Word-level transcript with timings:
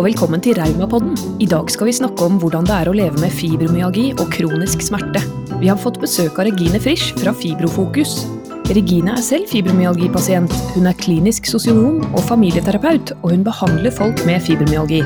og 0.00 0.06
velkommen 0.06 0.40
til 0.40 0.56
Raumapodden. 0.56 1.12
I 1.44 1.46
dag 1.50 1.68
skal 1.68 1.90
vi 1.90 1.92
snakke 1.92 2.24
om 2.24 2.38
hvordan 2.40 2.64
det 2.64 2.72
er 2.72 2.88
å 2.88 2.94
leve 2.96 3.20
med 3.20 3.34
fibromyalgi 3.36 4.06
og 4.14 4.30
kronisk 4.32 4.80
smerte. 4.86 5.20
Vi 5.60 5.68
har 5.68 5.76
fått 5.76 5.98
besøk 6.00 6.38
av 6.40 6.46
Regine 6.48 6.80
Frisch 6.80 7.10
fra 7.20 7.34
Fibrofokus. 7.36 8.22
Regine 8.72 9.12
er 9.18 9.20
selv 9.20 9.50
fibromyalgipasient. 9.52 10.54
Hun 10.72 10.88
er 10.88 10.96
klinisk 10.96 11.50
sosionom 11.52 12.00
og 12.14 12.24
familieterapeut, 12.30 13.12
og 13.20 13.34
hun 13.34 13.44
behandler 13.44 13.92
folk 13.92 14.24
med 14.24 14.40
fibromyalgi. 14.46 15.02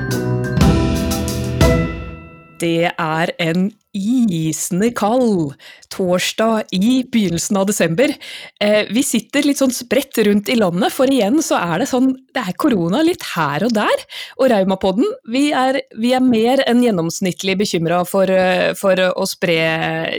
Det 2.63 2.93
er 2.95 3.35
en 3.43 3.73
isende 3.95 4.91
kald 4.97 5.55
torsdag 5.95 6.75
i 6.75 7.05
begynnelsen 7.07 7.59
av 7.61 7.69
desember. 7.71 8.13
Eh, 8.61 8.91
vi 8.91 9.05
sitter 9.07 9.47
litt 9.47 9.61
sånn 9.63 9.75
spredt 9.75 10.19
rundt 10.27 10.51
i 10.51 10.59
landet, 10.59 10.93
for 10.93 11.11
igjen 11.11 11.41
så 11.45 11.61
er 11.61 11.85
det 11.85 11.91
sånn 11.91 12.13
Det 12.35 12.43
er 12.43 12.57
korona 12.59 13.03
litt 13.07 13.23
her 13.35 13.63
og 13.65 13.73
der. 13.77 14.05
Og 14.41 14.51
Raumapodden, 14.51 15.07
vi 15.31 15.47
er, 15.55 15.81
vi 15.97 16.13
er 16.17 16.25
mer 16.25 16.65
enn 16.67 16.83
gjennomsnittlig 16.83 17.57
bekymra 17.63 18.03
for, 18.09 18.31
eh, 18.31 18.75
for, 18.75 18.99
å 19.15 19.27
spre 19.29 19.59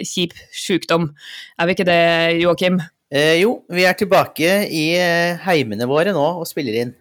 kjip 0.07 0.33
sjukdom. 0.55 1.09
Er 1.59 1.67
vi 1.67 1.75
ikke 1.75 1.87
det, 1.87 2.03
Joakim? 2.39 2.79
Eh, 3.11 3.37
jo, 3.41 3.59
vi 3.69 3.85
er 3.85 3.93
tilbake 3.97 4.65
i 4.73 4.85
eh, 4.97 5.37
heimene 5.45 5.85
våre 5.89 6.13
nå 6.15 6.25
og 6.39 6.47
spiller 6.49 6.81
inn. 6.81 6.95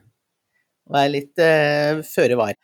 Og 0.91 0.99
er 1.01 1.13
litt 1.13 1.41
eh, 1.41 2.03
føre 2.05 2.37
var. 2.39 2.59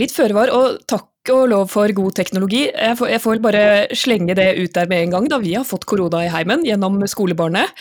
Litt 0.00 0.14
føre 0.14 0.34
var, 0.36 0.50
og 0.54 0.80
takk 0.90 1.09
og 1.28 1.50
lov 1.50 1.66
for 1.68 1.92
god 1.92 2.14
teknologi. 2.16 2.62
Jeg 2.70 2.96
får, 2.96 3.10
jeg 3.12 3.22
får, 3.22 3.40
bare 3.44 3.64
slenge 3.98 4.36
det 4.38 4.48
ut 4.56 4.72
der 4.74 4.88
med 4.88 5.04
en 5.04 5.16
gang, 5.16 5.28
da 5.28 5.38
vi 5.42 5.52
har 5.54 5.66
fått 5.68 5.84
korona 5.88 6.24
i 6.24 6.30
heimen 6.32 6.64
gjennom 6.64 6.96
skolebarnet. 7.10 7.74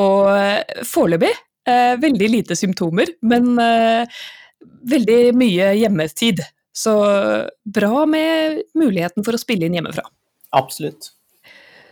Og 0.00 0.30
eh, 0.32 0.84
foreløpig 0.88 1.34
eh, 1.68 1.98
veldig 2.00 2.30
lite 2.32 2.56
symptomer, 2.56 3.12
men 3.28 3.52
eh, 3.60 4.22
veldig 4.88 5.20
mye 5.36 5.74
hjemmetid. 5.82 6.40
Så 6.78 6.94
bra 7.66 8.06
med 8.06 8.62
muligheten 8.78 9.26
for 9.26 9.34
å 9.34 9.40
spille 9.40 9.66
inn 9.66 9.76
hjemmefra. 9.76 10.04
Absolutt. 10.56 11.10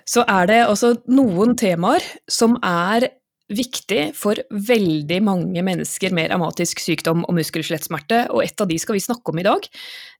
Så 0.07 0.23
er 0.31 0.47
det 0.49 0.61
også 0.71 0.93
noen 1.11 1.57
temaer 1.59 2.05
som 2.31 2.55
er 2.63 3.11
viktig 3.53 4.11
for 4.19 4.41
veldig 4.51 5.19
mange 5.25 5.63
mennesker 5.67 6.15
med 6.15 6.33
revmatisk 6.33 6.81
sykdom 6.83 7.23
og 7.27 7.37
muskel-skjelettsmerte, 7.39 8.25
og 8.35 8.43
et 8.43 8.63
av 8.63 8.71
de 8.71 8.79
skal 8.83 8.99
vi 8.99 9.05
snakke 9.05 9.33
om 9.33 9.39
i 9.43 9.47
dag. 9.47 9.69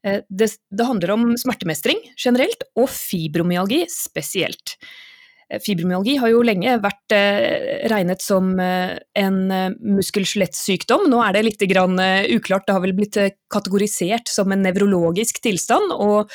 Eh, 0.07 0.21
det, 0.29 0.53
det 0.71 0.87
handler 0.87 1.15
om 1.17 1.27
smertemestring 1.41 2.03
generelt, 2.15 2.67
og 2.79 2.91
fibromyalgi 2.93 3.85
spesielt. 3.93 4.77
Eh, 5.47 5.61
fibromyalgi 5.63 6.17
har 6.19 6.33
jo 6.33 6.43
lenge 6.43 6.73
vært 6.83 7.15
eh, 7.15 7.87
regnet 7.93 8.23
som 8.25 8.49
eh, 8.59 8.97
en 9.15 9.39
muskel-skjelettsykdom. 9.79 11.07
Nå 11.13 11.21
er 11.23 11.37
det 11.37 11.45
litt 11.47 11.63
uklart, 11.67 12.67
det 12.67 12.75
har 12.75 12.83
vel 12.83 12.97
blitt 12.97 13.19
kategorisert 13.53 14.31
som 14.31 14.51
en 14.53 14.65
nevrologisk 14.67 15.39
tilstand. 15.45 15.93
Og 15.95 16.33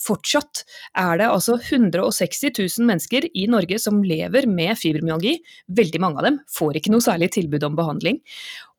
fortsatt 0.00 0.62
er 0.98 1.20
det 1.20 1.28
altså 1.28 1.56
160 1.58 2.54
000 2.54 2.86
mennesker 2.88 3.26
i 3.34 3.46
Norge 3.50 3.78
som 3.82 4.00
lever 4.04 4.46
med 4.50 4.78
fibromyalgi. 4.78 5.36
Veldig 5.68 6.00
mange 6.02 6.20
av 6.20 6.28
dem 6.28 6.40
får 6.54 6.80
ikke 6.80 6.94
noe 6.94 7.04
særlig 7.04 7.32
tilbud 7.34 7.66
om 7.66 7.78
behandling. 7.78 8.20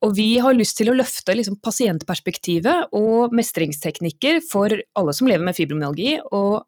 Og 0.02 0.16
vi 0.18 0.30
har 0.42 0.56
lyst 0.58 0.80
til 0.80 0.90
å 0.90 0.98
løfte 0.98 1.36
liksom, 1.38 1.60
pasientperspektivet 1.62 2.96
og 2.98 3.36
mestringsteknikker 3.38 4.42
for 4.48 4.74
alle 4.98 5.14
som 5.14 5.30
lever 5.30 5.46
med 5.46 5.58
fibromyalgi, 5.58 6.16
og 6.34 6.64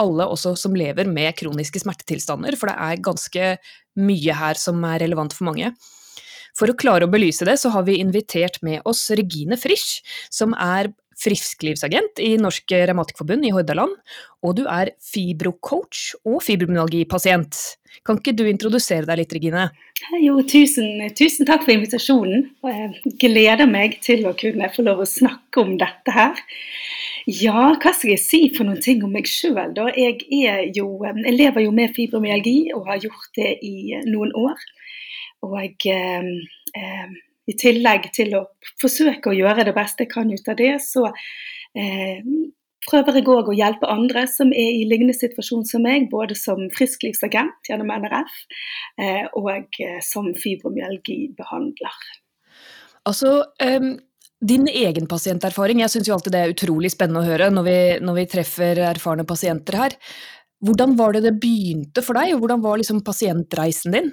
alle 0.00 0.26
også 0.30 0.54
som 0.58 0.76
lever 0.78 1.08
med 1.10 1.36
kroniske 1.38 1.82
smertetilstander, 1.82 2.56
for 2.58 2.70
det 2.70 2.76
er 2.78 3.04
ganske 3.04 3.52
mye 3.98 4.36
her 4.40 4.60
som 4.60 4.82
er 4.86 5.02
relevant 5.04 5.34
for 5.34 5.48
mange. 5.50 5.72
For 6.58 6.70
å 6.70 6.78
klare 6.78 7.06
å 7.06 7.12
belyse 7.12 7.46
det, 7.46 7.58
så 7.60 7.70
har 7.74 7.84
vi 7.86 8.00
invitert 8.02 8.58
med 8.66 8.82
oss 8.88 9.04
Regine 9.14 9.58
Frisch, 9.60 10.00
som 10.34 10.56
er 10.58 10.90
frisklivsagent 11.18 12.22
i 12.22 12.36
Norsk 12.40 12.72
Revmatikerforbund 12.72 13.46
i 13.48 13.52
Hordaland, 13.54 13.94
og 14.46 14.56
du 14.58 14.64
er 14.70 14.92
fibrocoach 15.02 16.14
og 16.24 16.40
fibromyalgipasient. 16.46 17.58
Kan 18.06 18.20
ikke 18.20 18.36
du 18.36 18.44
introdusere 18.46 19.08
deg 19.08 19.22
litt, 19.22 19.34
Regine? 19.34 19.68
Jo, 20.22 20.38
tusen, 20.46 21.02
tusen, 21.18 21.48
takk 21.48 21.64
for 21.64 21.74
invitasjonen. 21.74 22.46
Jeg 22.64 23.16
gleder 23.20 23.66
meg 23.70 23.98
til 24.04 24.26
å 24.28 24.36
kunne 24.38 24.70
få 24.74 24.84
lov 24.86 25.02
å 25.02 25.08
snakke 25.08 25.64
om 25.64 25.74
dette 25.80 26.14
her. 26.14 26.38
Ja, 27.28 27.74
hva 27.76 27.92
skal 27.92 28.14
jeg 28.14 28.22
si 28.24 28.40
for 28.54 28.64
noen 28.64 28.80
ting 28.80 29.02
om 29.04 29.12
meg 29.12 29.26
sjøl, 29.28 29.74
da? 29.76 29.90
Jeg, 29.98 30.22
jo, 30.76 30.86
jeg, 31.04 31.34
lever 31.34 31.66
jo 31.66 31.74
med 31.76 31.92
fibromyalgi 31.96 32.70
og 32.76 32.88
har 32.88 33.02
gjort 33.04 33.32
det 33.36 33.56
i 33.66 33.98
noen 34.08 34.32
år. 34.38 34.62
Og 35.44 35.58
jeg, 35.60 35.74
eh, 35.92 37.10
i 37.48 37.56
tillegg 37.58 38.10
til 38.16 38.34
å 38.38 38.44
forsøke 38.82 39.30
å 39.30 39.36
gjøre 39.36 39.66
det 39.68 39.74
beste 39.76 40.04
jeg 40.04 40.12
kan 40.12 40.30
ut 40.30 40.50
av 40.52 40.58
det, 40.60 40.74
så 40.84 41.06
eh, 41.08 42.24
prøver 42.88 43.18
jeg 43.18 43.28
òg 43.32 43.50
å 43.50 43.56
hjelpe 43.56 43.90
andre 43.90 44.26
som 44.30 44.52
er 44.52 44.80
i 44.80 44.86
lignende 44.88 45.16
situasjon 45.16 45.64
som 45.68 45.84
meg, 45.86 46.10
både 46.12 46.36
som 46.38 46.66
frisklivsagent 46.76 47.70
gjennom 47.70 47.92
NRF 48.04 48.36
eh, 49.00 49.24
og 49.38 49.80
eh, 49.80 50.00
som 50.04 50.30
fibromyalgibehandler. 50.36 52.04
Altså, 53.08 53.40
um 53.64 53.96
din 54.38 54.68
egen 54.70 55.08
pasienterfaring, 55.10 55.80
jeg 55.82 55.90
syns 55.90 56.08
jo 56.08 56.14
alltid 56.14 56.34
det 56.34 56.40
er 56.40 56.52
utrolig 56.52 56.92
spennende 56.94 57.24
å 57.24 57.26
høre 57.26 57.48
når 57.50 57.64
vi, 57.66 57.78
når 58.06 58.18
vi, 58.20 58.26
treffer 58.30 58.80
erfarne 58.86 59.24
pasienter 59.26 59.74
her. 59.80 59.96
Hvordan 60.62 60.94
var 60.98 61.16
det 61.16 61.24
det 61.24 61.32
begynte 61.42 62.04
for 62.06 62.18
deg, 62.18 62.36
og 62.36 62.44
hvordan 62.44 62.62
var 62.62 62.78
liksom 62.78 63.02
pasientreisen 63.06 63.96
din? 63.96 64.12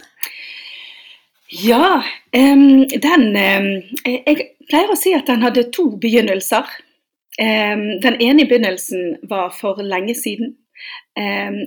Ja, 1.63 2.03
um, 2.35 2.87
den 2.87 3.23
um, 3.29 3.67
Jeg 4.03 4.47
pleier 4.67 4.89
å 4.91 4.97
si 4.99 5.13
at 5.15 5.29
den 5.29 5.43
hadde 5.45 5.69
to 5.71 5.85
begynnelser. 6.01 6.67
Um, 7.39 7.83
den 8.03 8.17
ene 8.23 8.43
begynnelsen 8.49 9.21
var 9.29 9.53
for 9.55 9.79
lenge 9.79 10.17
siden. 10.19 10.55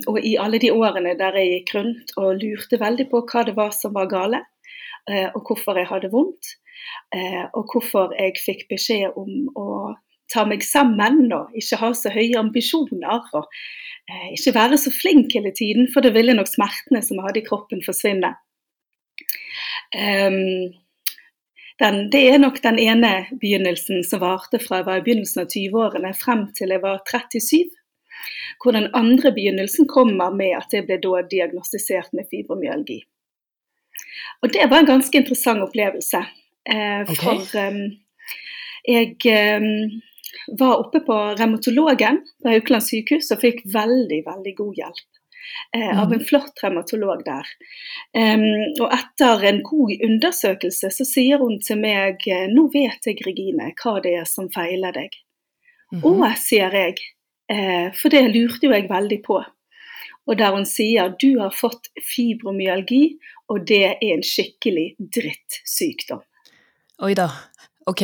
og 0.07 0.19
i 0.21 0.35
alle 0.37 0.59
de 0.61 0.69
årene 0.69 1.15
der 1.17 1.33
jeg 1.39 1.49
gikk 1.49 1.71
rundt 1.75 2.11
og 2.21 2.43
lurte 2.43 2.77
veldig 2.77 3.07
på 3.09 3.23
hva 3.31 3.41
det 3.47 3.55
var 3.57 3.71
som 3.73 3.95
var 3.95 4.11
gale, 4.11 4.43
uh, 5.09 5.29
og 5.33 5.41
hvorfor 5.47 5.79
jeg 5.81 5.89
hadde 5.89 6.11
vondt. 6.13 6.51
uh, 7.15 7.45
og 7.57 7.73
hvorfor 7.73 8.13
jeg 8.19 8.37
fikk 8.45 8.67
beskjed 8.69 9.17
om 9.17 9.49
å 9.57 9.95
ta 10.29 10.45
meg 10.45 10.61
sammen 10.61 11.31
og 11.33 11.55
ikke 11.57 11.81
ha 11.81 11.89
så 11.97 12.13
høye 12.13 12.37
ambisjoner. 12.37 13.25
og 13.33 13.47
uh, 13.47 14.29
Ikke 14.35 14.53
være 14.53 14.77
så 14.77 14.93
flink 14.93 15.33
hele 15.33 15.55
tiden, 15.55 15.89
for 15.93 16.05
det 16.05 16.13
ville 16.13 16.37
nok 16.37 16.51
smertene 16.51 17.01
som 17.01 17.17
jeg 17.17 17.27
hadde 17.31 17.43
i 17.43 17.49
kroppen 17.49 17.81
forsvinne. 17.85 18.35
Um, 19.95 20.73
den, 21.79 22.09
det 22.11 22.21
er 22.29 22.41
nok 22.41 22.59
den 22.63 22.79
ene 22.79 23.11
begynnelsen 23.41 24.03
som 24.03 24.21
varte 24.21 24.59
fra 24.59 24.81
jeg 24.81 24.87
var 24.89 24.99
i 24.99 25.03
begynnelsen 25.05 25.45
av 25.45 25.53
20-årene 25.53 26.11
frem 26.19 26.49
til 26.57 26.73
jeg 26.75 26.83
var 26.83 26.99
37. 27.07 27.69
Hvor 28.59 28.75
den 28.75 28.89
andre 28.97 29.31
begynnelsen 29.31 29.87
kommer 29.87 30.33
med 30.35 30.57
at 30.57 30.75
jeg 30.75 30.89
ble 30.89 30.99
da 30.99 31.21
diagnostisert 31.31 32.11
med 32.13 32.27
fibromyalgi. 32.31 32.99
Og 34.43 34.51
Det 34.53 34.67
var 34.69 34.83
en 34.83 34.91
ganske 34.91 35.17
interessant 35.17 35.63
opplevelse. 35.63 36.19
Eh, 36.69 37.01
okay. 37.07 37.15
For 37.15 37.71
um, 37.71 37.79
jeg 38.87 39.15
um, 39.59 40.01
var 40.59 40.83
oppe 40.83 40.99
på 41.05 41.15
revmatologen 41.39 42.21
på 42.43 42.51
Haukeland 42.51 42.83
sykehus 42.83 43.31
og 43.31 43.41
fikk 43.43 43.63
veldig, 43.73 44.19
veldig 44.27 44.53
god 44.59 44.83
hjelp. 44.83 45.07
Eh, 45.75 46.01
av 46.01 46.13
en 46.13 46.19
mm. 46.19 46.25
flott 46.25 46.63
revmatolog 46.63 47.21
der. 47.25 47.45
Um, 48.17 48.45
og 48.81 48.93
etter 48.95 49.43
en 49.49 49.61
god 49.65 50.03
undersøkelse 50.07 50.89
så 50.93 51.05
sier 51.05 51.41
hun 51.41 51.59
til 51.61 51.77
meg 51.81 52.25
nå 52.49 52.65
vet 52.73 53.05
jeg 53.05 53.21
Regine 53.25 53.69
hva 53.77 53.99
det 54.03 54.15
er 54.21 54.25
som 54.29 54.49
feiler 54.53 54.95
deg. 54.95 55.13
Mm 55.91 56.01
-hmm. 56.01 56.25
Å, 56.25 56.33
sier 56.37 56.73
jeg, 56.73 56.95
eh, 57.51 57.93
for 57.93 58.09
det 58.09 58.21
lurte 58.33 58.65
jo 58.65 58.73
jeg 58.73 58.89
veldig 58.89 59.21
på. 59.23 59.43
Og 60.27 60.37
der 60.37 60.51
hun 60.53 60.65
sier 60.65 61.15
du 61.19 61.39
har 61.39 61.49
fått 61.49 61.89
fibromyalgi, 62.15 63.17
og 63.49 63.65
det 63.67 63.83
er 63.85 63.97
en 64.01 64.23
skikkelig 64.23 64.95
drittsykdom. 64.99 66.21
Oi 67.01 67.13
da. 67.13 67.29
Ok. 67.85 68.03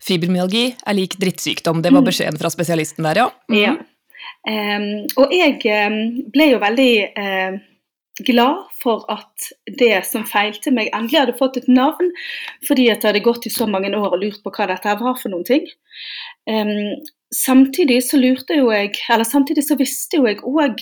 Fibromyalgi 0.00 0.76
er 0.86 0.94
lik 0.94 1.18
drittsykdom. 1.20 1.82
Det 1.82 1.92
var 1.92 2.00
mm. 2.00 2.06
beskjeden 2.06 2.38
fra 2.38 2.50
spesialisten 2.50 3.04
der, 3.04 3.16
ja. 3.16 3.30
Mm. 3.50 3.58
ja. 3.58 3.76
Um, 4.48 5.04
og 5.20 5.34
jeg 5.34 5.58
ble 6.32 6.46
jo 6.54 6.60
veldig 6.62 6.92
uh, 7.20 7.58
glad 8.24 8.64
for 8.82 9.04
at 9.12 9.50
det 9.78 10.00
som 10.08 10.24
feilte 10.26 10.72
meg, 10.74 10.88
endelig 10.96 11.20
hadde 11.20 11.36
fått 11.38 11.58
et 11.60 11.68
navn. 11.68 12.10
Fordi 12.68 12.88
at 12.88 13.02
jeg 13.02 13.12
hadde 13.12 13.26
gått 13.26 13.48
i 13.48 13.52
så 13.52 13.68
mange 13.70 13.92
år 13.92 14.16
og 14.16 14.22
lurt 14.22 14.40
på 14.44 14.54
hva 14.54 14.70
dette 14.72 14.96
var 15.02 15.18
for 15.20 15.34
noen 15.34 15.46
ting. 15.48 15.68
Um, 16.48 16.96
samtidig 17.34 18.00
så 18.06 18.20
lurte 18.20 18.56
jo 18.56 18.70
jeg, 18.72 18.94
eller 19.12 19.28
samtidig 19.28 19.66
så 19.68 19.76
visste 19.76 20.22
jo 20.22 20.30
jeg 20.30 20.40
òg 20.48 20.80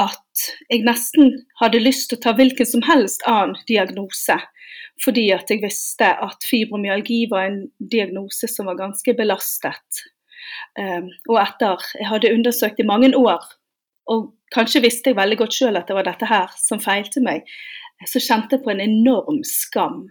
at 0.00 0.46
jeg 0.72 0.86
nesten 0.86 1.36
hadde 1.60 1.82
lyst 1.84 2.08
til 2.08 2.18
å 2.18 2.24
ta 2.24 2.32
hvilken 2.38 2.68
som 2.68 2.84
helst 2.88 3.26
annen 3.28 3.58
diagnose 3.68 4.40
fordi 5.02 5.30
at 5.34 5.50
jeg 5.50 5.62
visste 5.62 6.08
at 6.24 6.44
fibromyalgi 6.46 7.24
var 7.30 7.48
en 7.48 7.62
diagnose 7.92 8.48
som 8.50 8.68
var 8.70 8.78
ganske 8.78 9.14
belastet. 9.18 10.02
Um, 10.78 11.10
og 11.30 11.38
etter 11.42 11.84
jeg 11.98 12.08
hadde 12.08 12.32
undersøkt 12.34 12.80
i 12.80 12.88
mange 12.88 13.12
år, 13.18 13.44
og 14.12 14.32
kanskje 14.54 14.82
visste 14.84 15.12
jeg 15.12 15.18
veldig 15.20 15.38
godt 15.42 15.56
sjøl 15.56 15.78
at 15.78 15.88
det 15.88 15.96
var 15.96 16.08
dette 16.08 16.28
her 16.28 16.52
som 16.60 16.82
feilte 16.82 17.22
meg, 17.24 17.46
så 18.08 18.20
kjente 18.22 18.56
jeg 18.56 18.64
på 18.64 18.72
en 18.72 18.82
enorm 18.82 19.42
skam 19.46 20.04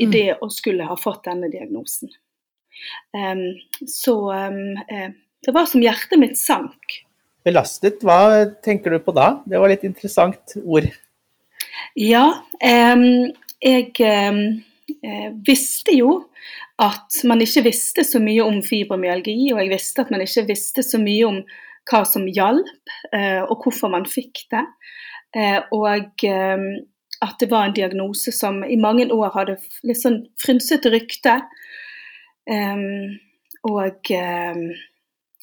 i 0.00 0.06
mm. 0.08 0.12
det 0.14 0.26
å 0.42 0.48
skulle 0.52 0.86
ha 0.88 0.96
fått 0.98 1.28
denne 1.28 1.50
diagnosen. 1.52 2.10
Um, 3.14 3.46
så 3.88 4.16
um, 4.32 4.80
uh, 4.90 5.10
det 5.46 5.54
var 5.56 5.68
som 5.70 5.84
hjertet 5.84 6.20
mitt 6.20 6.38
sank. 6.40 7.00
Belastet, 7.46 8.02
hva 8.04 8.44
tenker 8.64 8.92
du 8.92 9.00
på 9.04 9.14
da? 9.16 9.38
Det 9.48 9.60
var 9.60 9.72
litt 9.72 9.86
interessant 9.88 10.56
ord. 10.60 10.90
Ja, 11.96 12.42
jeg 12.60 13.86
uh, 15.06 15.30
visste 15.46 15.96
jo 15.96 16.12
at 16.80 17.20
man 17.28 17.42
ikke 17.44 17.66
visste 17.68 18.04
så 18.06 18.20
mye 18.22 18.44
om 18.44 18.62
fibromyalgi, 18.64 19.52
og 19.52 19.60
jeg 19.60 19.72
visste 19.74 20.04
at 20.04 20.12
man 20.12 20.24
ikke 20.24 20.46
visste 20.48 20.84
så 20.86 21.00
mye 21.02 21.26
om 21.28 21.42
hva 21.90 22.02
som 22.08 22.26
hjalp, 22.28 22.92
eh, 23.12 23.40
og 23.42 23.64
hvorfor 23.64 23.90
man 23.92 24.06
fikk 24.08 24.44
det. 24.52 24.64
Eh, 25.36 25.58
og 25.74 26.24
at 27.20 27.40
det 27.40 27.48
var 27.50 27.66
en 27.66 27.76
diagnose 27.76 28.32
som 28.32 28.62
i 28.64 28.78
mange 28.80 29.08
år 29.12 29.32
hadde 29.34 29.58
litt 29.86 30.00
sånn 30.00 30.22
frynsete 30.40 30.92
rykte. 30.92 31.36
Um, 32.50 33.18
og 33.68 34.08
um, 34.16 34.62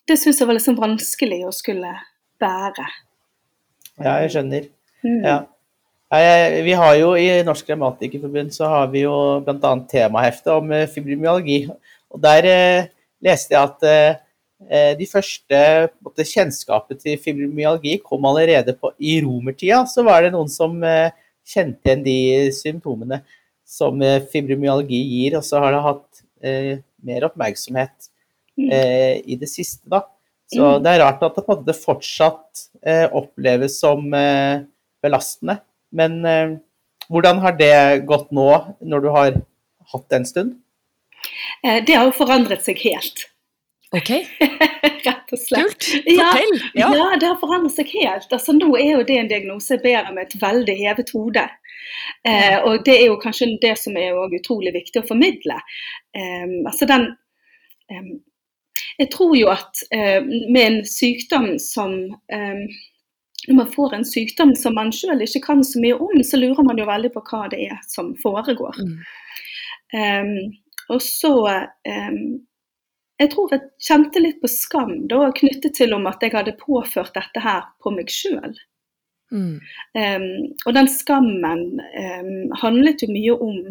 det 0.09 0.17
syns 0.17 0.41
jeg 0.41 0.49
var 0.49 0.57
litt 0.57 0.65
sånn 0.65 0.79
vanskelig 0.79 1.43
å 1.45 1.53
skulle 1.55 1.93
bære. 2.41 2.87
Ja, 4.01 4.17
jeg 4.23 4.33
skjønner. 4.33 4.67
Mm. 5.05 5.21
Ja. 5.21 5.37
Vi 6.07 6.73
har 6.79 6.93
jo 6.95 7.09
I 7.19 7.43
Norsk 7.43 7.67
Grammatikerforbund 7.67 8.53
så 8.55 8.69
har 8.71 8.87
vi 8.93 9.01
jo 9.01 9.15
bl.a. 9.43 9.71
temahefte 9.91 10.53
om 10.55 10.71
eh, 10.71 10.87
fibromyalgi. 10.87 11.65
og 12.13 12.21
Der 12.23 12.47
eh, 12.47 12.87
leste 13.19 13.55
jeg 13.55 13.63
at 13.63 13.83
eh, 13.91 14.93
de 14.97 15.07
første 15.09 15.59
måte, 15.99 16.23
kjennskapet 16.23 17.01
til 17.03 17.19
fibromyalgi 17.19 17.97
kom 18.05 18.25
allerede 18.25 18.77
på, 18.79 18.93
i 18.99 19.19
romertida. 19.19 19.83
Så 19.85 20.05
var 20.07 20.23
det 20.23 20.31
noen 20.31 20.47
som 20.47 20.79
eh, 20.79 21.11
kjente 21.47 21.91
igjen 21.91 22.07
de 22.07 22.17
symptomene 22.55 23.21
som 23.67 23.99
fibromyalgi 24.31 25.03
gir, 25.03 25.35
og 25.41 25.43
så 25.43 25.59
har 25.59 25.75
det 25.75 25.85
hatt 25.89 26.21
eh, 26.39 26.73
mer 27.03 27.27
oppmerksomhet 27.27 28.07
mm. 28.55 28.69
eh, 28.71 29.15
i 29.27 29.35
det 29.35 29.51
siste, 29.51 29.83
da. 29.91 30.05
Så 30.47 30.63
mm. 30.63 30.83
det 30.85 30.93
er 30.93 31.03
rart 31.03 31.27
at 31.27 31.35
det 31.35 31.43
på 31.43 31.51
en 31.51 31.65
måte 31.65 31.75
fortsatt 31.75 32.67
oppleves 33.11 33.81
som 33.81 34.05
belastende. 35.03 35.57
Men 35.95 36.19
eh, 36.25 36.57
hvordan 37.07 37.41
har 37.43 37.57
det 37.59 38.05
gått 38.09 38.31
nå, 38.35 38.49
når 38.81 39.05
du 39.05 39.09
har 39.13 39.41
hatt 39.93 40.07
det 40.09 40.21
en 40.21 40.27
stund? 40.27 40.55
Det 41.63 41.95
har 41.95 42.05
jo 42.05 42.15
forandret 42.15 42.63
seg 42.65 42.79
helt. 42.83 43.25
Ok. 43.95 44.09
Rett 45.07 45.31
og 45.31 45.39
slett. 45.39 45.77
Kult. 45.79 45.87
Fortell. 46.03 46.57
Ja, 46.73 46.89
ja. 46.95 47.05
det 47.19 47.29
har 47.29 47.37
forandret 47.39 47.75
seg 47.77 47.91
helt. 47.95 48.27
Altså, 48.27 48.55
nå 48.55 48.73
er 48.79 48.97
jo 48.97 49.05
det 49.07 49.19
en 49.21 49.29
diagnose 49.31 49.77
jeg 49.77 49.83
bærer 49.85 50.11
med 50.15 50.27
et 50.27 50.41
veldig 50.41 50.75
hevet 50.81 51.13
hode. 51.15 51.45
Eh, 52.27 52.57
og 52.67 52.83
det 52.85 52.97
er 52.97 53.05
jo 53.07 53.19
kanskje 53.21 53.53
det 53.61 53.75
som 53.79 53.95
er 53.99 54.17
utrolig 54.35 54.73
viktig 54.75 55.01
å 55.01 55.07
formidle. 55.07 55.59
Eh, 56.15 56.47
altså 56.65 56.89
den 56.89 57.13
eh, 57.91 58.09
Jeg 58.99 59.11
tror 59.13 59.35
jo 59.37 59.47
at 59.53 59.83
eh, 59.93 60.19
med 60.25 60.63
en 60.65 60.79
sykdom 60.85 61.55
som 61.61 61.95
når 63.47 63.55
man 63.55 63.71
får 63.71 63.95
en 63.95 64.05
sykdom 64.05 64.53
som 64.59 64.75
man 64.75 64.91
sjøl 64.95 65.23
ikke 65.23 65.43
kan 65.45 65.63
så 65.63 65.79
mye 65.83 65.95
om, 65.95 66.19
så 66.23 66.39
lurer 66.39 66.67
man 66.67 66.79
jo 66.79 66.87
veldig 66.89 67.13
på 67.15 67.23
hva 67.29 67.45
det 67.51 67.61
er 67.69 67.79
som 67.87 68.11
foregår. 68.21 68.79
Mm. 68.83 68.97
Um, 69.97 70.33
og 70.91 71.01
så 71.03 71.33
um, 71.47 72.21
jeg 73.17 73.31
tror 73.33 73.53
jeg 73.53 73.69
kjente 73.87 74.21
litt 74.21 74.41
på 74.43 74.49
skam 74.51 74.93
da, 75.09 75.29
knyttet 75.35 75.77
til 75.79 75.95
om 75.95 76.05
at 76.11 76.21
jeg 76.21 76.35
hadde 76.35 76.57
påført 76.59 77.15
dette 77.15 77.43
her 77.43 77.65
på 77.83 77.93
meg 77.95 78.11
sjøl. 78.13 78.53
Mm. 79.31 79.57
Um, 79.95 80.27
og 80.65 80.75
den 80.75 80.91
skammen 80.91 81.81
handlet 82.61 83.03
jo 83.03 83.11
mye 83.11 83.35
om 83.43 83.65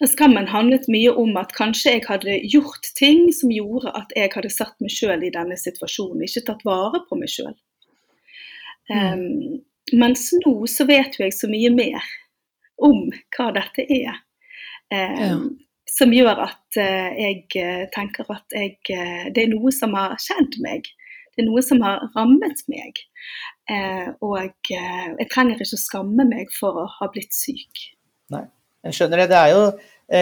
den 0.00 0.10
skammen 0.10 0.48
handlet 0.50 0.88
mye 0.90 1.12
om 1.14 1.36
at 1.38 1.52
kanskje 1.54 1.96
jeg 1.96 2.06
hadde 2.08 2.38
gjort 2.50 2.88
ting 2.98 3.28
som 3.34 3.52
gjorde 3.54 3.92
at 3.94 4.10
jeg 4.16 4.32
hadde 4.34 4.50
satt 4.50 4.74
meg 4.82 4.90
sjøl 4.90 5.22
i 5.22 5.30
denne 5.34 5.58
situasjonen, 5.58 6.24
ikke 6.26 6.42
tatt 6.48 6.64
vare 6.66 7.04
på 7.08 7.18
meg 7.20 7.30
sjøl. 7.30 7.54
Um, 8.90 9.20
mm. 9.20 9.60
Mens 10.00 10.30
nå 10.44 10.54
så 10.70 10.86
vet 10.88 11.18
jo 11.18 11.26
jeg 11.26 11.36
så 11.36 11.48
mye 11.50 11.70
mer 11.74 12.06
om 12.82 13.06
hva 13.36 13.50
dette 13.56 13.84
er. 13.84 14.16
Um, 14.92 15.20
ja 15.20 15.36
som 15.94 16.12
gjør 16.14 16.40
at 16.46 16.78
uh, 16.80 17.10
jeg 17.14 17.44
eh, 17.60 17.84
tenker 17.94 18.28
at 18.32 18.54
jeg, 18.56 18.78
uh, 18.90 19.26
det 19.34 19.44
er 19.44 19.50
noe 19.52 19.72
som 19.74 19.94
har 19.96 20.16
skjedd 20.22 20.58
meg. 20.64 20.88
Det 21.34 21.44
er 21.44 21.48
noe 21.48 21.62
som 21.66 21.82
har 21.84 22.02
rammet 22.14 22.62
meg. 22.70 23.00
og 24.22 24.34
jeg 24.38 25.26
trenger 25.32 25.56
ikke 25.56 25.74
å 25.74 25.80
skamme 25.80 26.26
meg 26.28 26.52
for 26.54 26.76
å 26.78 26.84
ha 26.98 27.08
blitt 27.10 27.34
syk. 27.34 27.80
Nei, 28.30 28.44
jeg 28.86 28.94
skjønner 28.94 29.24
det. 29.24 29.26
Det 29.32 29.40
er 29.40 29.50
jo 29.50 29.64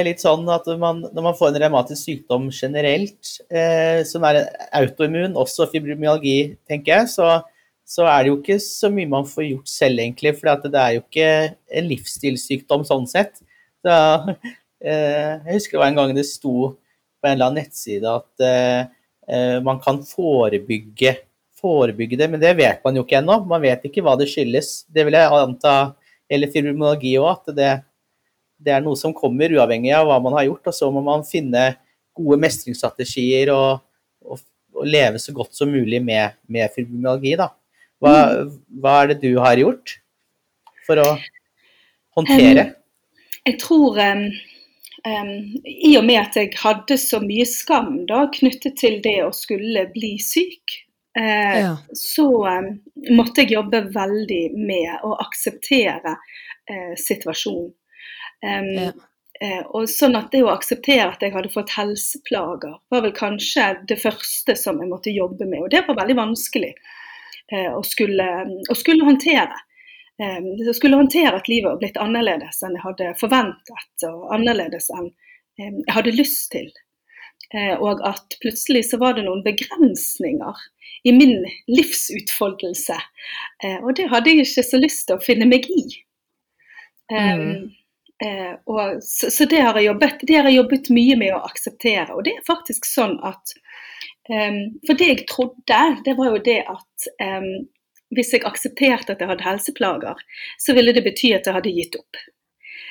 litt 0.06 0.22
sånn 0.22 0.48
at 0.54 0.70
man, 0.80 1.02
når 1.12 1.26
man 1.26 1.36
får 1.36 1.50
en 1.50 1.60
revmatisk 1.66 2.00
sykdom 2.00 2.48
generelt, 2.54 3.34
eh, 3.52 4.00
som 4.08 4.24
er 4.24 4.40
autoimmun, 4.78 5.36
også 5.36 5.68
fibromyalgi, 5.74 6.54
tenker 6.70 7.02
jeg, 7.02 7.12
så, 7.12 7.42
så, 7.88 8.06
er 8.08 8.22
det 8.22 8.32
jo 8.32 8.40
ikke 8.40 8.58
så 8.62 8.90
mye 8.92 9.10
man 9.10 9.28
får 9.28 9.48
gjort 9.48 9.70
selv, 9.70 10.00
egentlig. 10.00 10.34
For 10.38 10.66
det 10.66 10.80
er 10.80 10.96
jo 10.96 11.04
ikke 11.04 11.30
en 11.78 11.88
livsstilssykdom 11.90 12.86
sånn 12.88 13.08
sett. 13.10 13.42
Så 13.82 13.92
Eh, 14.82 15.34
jeg 15.46 15.60
husker 15.60 15.76
det 15.76 15.82
var 15.82 15.92
en 15.92 15.98
gang 16.00 16.14
det 16.16 16.24
sto 16.26 16.72
på 16.74 17.28
en 17.28 17.36
eller 17.36 17.52
annen 17.52 17.62
nettside 17.62 18.08
at 18.10 18.42
eh, 18.42 18.80
eh, 19.30 19.58
man 19.62 19.78
kan 19.82 20.00
forebygge, 20.02 21.14
forebygge 21.60 22.18
det, 22.18 22.28
men 22.32 22.42
det 22.42 22.56
vet 22.58 22.82
man 22.82 22.98
jo 22.98 23.04
ikke 23.06 23.20
ennå. 23.20 23.38
Man 23.46 23.62
vet 23.62 23.86
ikke 23.86 24.02
hva 24.02 24.16
det 24.18 24.26
skyldes. 24.32 24.72
Det 24.90 25.06
vil 25.06 25.18
jeg 25.18 25.30
anta 25.38 25.76
gjelder 26.32 26.50
fibromyalgi 26.50 27.14
òg, 27.20 27.30
at 27.30 27.54
det, 27.54 27.70
det, 28.58 28.74
er 28.74 28.82
noe 28.82 28.98
som 28.98 29.14
kommer 29.14 29.54
uavhengig 29.54 29.92
av 29.94 30.08
hva 30.08 30.18
man 30.24 30.34
har 30.40 30.48
gjort. 30.48 30.72
Og 30.72 30.78
så 30.80 30.90
må 30.90 31.04
man 31.06 31.22
finne 31.28 31.68
gode 32.16 32.40
mestringsstrategier 32.42 33.52
og, 33.54 33.84
og, 34.26 34.42
og 34.74 34.88
leve 34.88 35.22
så 35.22 35.34
godt 35.36 35.54
som 35.54 35.70
mulig 35.70 36.02
med, 36.02 36.40
med 36.50 36.74
fibromyalgi. 36.74 37.36
Da. 37.38 37.52
Hva, 38.02 38.14
hva, 38.82 38.94
er 39.02 39.12
det 39.12 39.20
du 39.22 39.36
har 39.42 39.60
gjort 39.60 39.98
for 40.86 41.00
å 41.02 41.10
håndtere? 42.18 42.72
Um, 42.72 43.36
jeg 43.46 43.60
tror 43.62 44.00
um 44.02 44.26
Um, 45.02 45.58
I 45.66 45.96
og 45.98 46.04
med 46.06 46.20
at 46.20 46.36
jeg 46.38 46.52
hadde 46.60 46.94
så 47.00 47.18
mye 47.24 47.42
skam 47.48 48.04
da, 48.06 48.20
knyttet 48.36 48.76
til 48.78 49.00
det 49.02 49.16
å 49.24 49.32
skulle 49.34 49.88
bli 49.90 50.12
syk, 50.22 50.76
uh, 51.18 51.56
ja. 51.58 51.72
så 51.98 52.26
um, 52.46 52.68
måtte 53.10 53.42
jeg 53.42 53.56
jobbe 53.56 53.80
veldig 53.96 54.44
med 54.54 55.02
å 55.02 55.16
akseptere 55.24 56.14
uh, 56.14 56.94
situasjonen. 57.02 57.72
Um, 58.46 58.70
ja. 58.78 58.92
Eh, 59.42 59.62
og 59.74 59.88
sånn 59.90 60.14
at 60.14 60.30
det 60.30 60.44
å 60.44 60.52
akseptere 60.52 61.08
at 61.08 61.22
jeg 61.24 61.32
hadde 61.34 61.50
fått 61.50 61.72
helseplager, 61.74 62.76
var 62.92 63.02
vel 63.02 63.14
kanskje 63.16 63.72
det 63.90 63.96
første 63.98 64.54
som 64.58 64.78
jeg 64.78 64.90
måtte 64.90 65.14
jobbe 65.14 65.48
med. 65.48 65.64
Og 65.64 65.72
det 65.72 65.80
var 65.88 65.98
veldig 65.98 66.14
vanskelig 66.20 66.70
å 67.52 67.82
skulle, 67.84 68.28
å 68.70 68.74
skulle 68.78 69.04
håndtere. 69.04 69.58
Jeg 70.22 70.74
skulle 70.76 71.00
håndtere 71.00 71.34
at 71.36 71.48
livet 71.50 71.66
var 71.70 71.80
blitt 71.80 71.98
annerledes 72.00 72.60
enn 72.62 72.76
jeg 72.76 72.84
hadde 72.84 73.08
forventet, 73.20 74.04
og 74.06 74.30
annerledes 74.36 74.86
enn 74.94 75.08
jeg 75.58 75.94
hadde 75.96 76.14
lyst 76.16 76.50
til. 76.54 76.70
Eh, 77.54 77.74
og 77.76 78.00
at 78.08 78.38
plutselig 78.40 78.86
så 78.88 78.98
var 79.00 79.16
det 79.16 79.26
noen 79.26 79.42
begrensninger 79.44 80.60
i 81.04 81.12
min 81.12 81.34
livsutfoldelse. 81.68 82.96
Eh, 83.64 83.78
og 83.82 83.92
det 83.98 84.08
hadde 84.12 84.32
jeg 84.32 84.46
ikke 84.46 84.64
så 84.70 84.80
lyst 84.80 85.06
til 85.08 85.18
å 85.18 85.24
finne 85.24 85.48
meg 85.50 85.68
i. 85.68 85.84
Mm. 87.12 87.68
Eh, 88.24 88.54
og, 88.70 89.02
så, 89.04 89.28
så 89.34 89.44
det, 89.50 89.60
har 89.60 89.80
jobbet, 89.84 90.24
det, 90.24 90.38
har 90.38 90.48
jeg 90.48 90.62
jobbet, 90.62 90.92
mye 90.96 91.18
med 91.20 91.34
å 91.36 91.42
akseptere. 91.44 92.08
Og 92.16 92.24
det 92.24 92.38
er 92.38 92.48
faktisk 92.48 92.88
sånn 92.88 93.18
at 93.26 93.52
um, 94.30 94.60
For 94.86 94.98
det 94.98 95.08
jeg 95.08 95.24
trodde, 95.30 95.80
det 96.06 96.16
var 96.18 96.34
jo 96.34 96.42
det 96.44 96.60
at 96.70 97.08
um, 97.22 97.50
hvis 98.12 98.34
jeg 98.34 98.44
aksepterte 98.44 99.14
at 99.14 99.22
jeg 99.22 99.30
hadde 99.30 99.46
helseplager, 99.46 100.20
så 100.60 100.76
ville 100.76 100.94
det 100.94 101.04
bety 101.06 101.32
at 101.36 101.48
jeg 101.48 101.56
hadde 101.56 101.74
gitt 101.74 101.96
opp. 101.98 102.20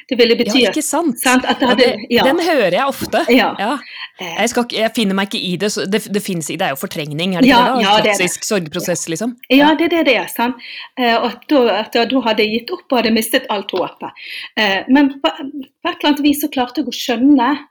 Det 0.10 0.18
ville 0.20 0.36
bety 0.36 0.60
ja, 0.60 0.72
ikke 0.72 0.84
sant? 0.84 1.20
sant 1.22 1.46
hadde, 1.46 1.86
ja. 2.12 2.26
Den 2.28 2.42
hører 2.44 2.74
jeg 2.74 2.84
ofte. 2.90 3.22
Ja. 3.32 3.52
ja. 3.60 3.76
Jeg, 4.20 4.50
skal, 4.52 4.66
jeg, 4.76 4.92
finner 4.96 5.16
meg 5.16 5.30
ikke 5.30 5.40
i 5.46 5.54
det. 5.62 5.70
Det, 5.94 6.02
det, 6.12 6.24
finnes, 6.26 6.50
det 6.52 6.66
er 6.66 6.74
jo 6.74 6.80
fortrengning, 6.82 7.36
er 7.38 7.46
det 7.46 7.52
ikke 7.52 7.78
det? 7.78 8.02
Klassisk 8.10 8.48
sorgprosess, 8.48 9.06
liksom? 9.12 9.38
Ja, 9.54 9.72
det 9.78 9.88
er 9.88 9.96
det 9.96 10.06
det 10.10 10.18
er. 10.24 10.30
sant? 10.32 10.60
Eh, 11.00 11.16
og 11.16 11.30
at 11.30 11.46
da, 11.52 11.62
at 11.78 11.96
da 11.96 12.24
hadde 12.28 12.44
jeg 12.44 12.58
gitt 12.58 12.76
opp 12.76 12.88
og 12.90 13.00
hadde 13.00 13.14
mistet 13.16 13.48
alt 13.54 13.72
håpet. 13.72 14.24
Eh, 14.60 14.80
men 14.92 15.14
på, 15.22 15.32
på 15.32 15.94
et 15.94 15.94
eller 15.94 16.12
annet 16.12 16.24
vis 16.26 16.44
så 16.44 16.52
klarte 16.52 16.84
jeg 16.84 16.92
å 16.92 16.98
skjønne, 16.98 17.52
eh, 17.54 17.68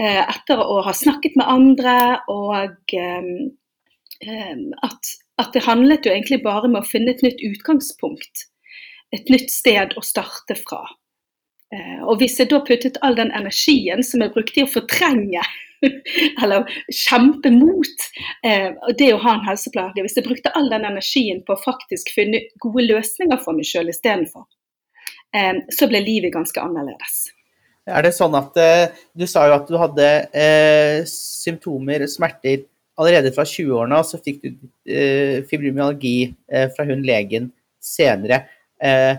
etter 0.00 0.58
å 0.62 0.80
ha 0.86 0.92
snakket 0.96 1.34
med 1.36 1.50
andre 1.52 1.96
og 2.32 2.94
at 4.82 5.10
at 5.42 5.52
det 5.54 5.64
handlet 5.66 6.06
jo 6.06 6.12
egentlig 6.12 6.42
bare 6.44 6.70
med 6.70 6.82
å 6.82 6.88
finne 6.88 7.14
et 7.14 7.22
nytt 7.24 7.40
utgangspunkt. 7.44 8.46
Et 9.12 9.28
nytt 9.32 9.50
sted 9.52 9.94
å 9.96 10.04
starte 10.04 10.56
fra. 10.60 10.82
Eh, 11.72 12.00
og 12.04 12.20
hvis 12.20 12.38
jeg 12.40 12.50
da 12.52 12.60
puttet 12.64 13.00
all 13.04 13.16
den 13.16 13.32
energien 13.36 14.04
som 14.04 14.24
jeg 14.24 14.34
brukte 14.34 14.62
i 14.62 14.66
å 14.66 14.72
fortrenge, 14.72 15.44
eller 16.42 16.68
kjempe 16.94 17.50
mot 17.54 18.08
eh, 18.46 18.70
det 18.98 19.10
å 19.14 19.20
ha 19.24 19.36
en 19.36 19.46
helseplage, 19.48 20.04
hvis 20.04 20.18
jeg 20.20 20.28
brukte 20.28 20.52
all 20.58 20.68
den 20.72 20.86
energien 20.88 21.42
på 21.46 21.56
å 21.56 21.62
faktisk 21.64 22.12
finne 22.14 22.44
gode 22.62 22.86
løsninger 22.90 23.40
for 23.42 23.56
meg 23.56 23.68
sjøl 23.68 23.90
istedenfor, 23.92 24.46
eh, 25.36 25.64
så 25.72 25.88
ble 25.90 26.04
livet 26.04 26.34
ganske 26.36 26.60
annerledes. 26.62 27.24
Er 27.88 28.04
det 28.06 28.12
sånn 28.14 28.34
at 28.38 28.58
eh, 28.60 28.92
Du 29.18 29.24
sa 29.30 29.46
jo 29.48 29.56
at 29.56 29.66
du 29.66 29.74
hadde 29.80 30.08
eh, 30.30 31.02
symptomer, 31.08 32.04
smerter, 32.10 32.62
allerede 33.00 33.32
fra 33.34 33.44
20-årene, 33.48 33.98
og 33.98 34.06
så 34.06 34.20
fikk 34.22 34.42
du 34.44 34.48
eh, 34.86 35.42
fibromyalgi 35.48 36.16
eh, 36.52 36.68
fra 36.74 36.86
hun 36.86 37.02
legen 37.06 37.48
senere. 37.82 38.44
Eh, 38.82 39.16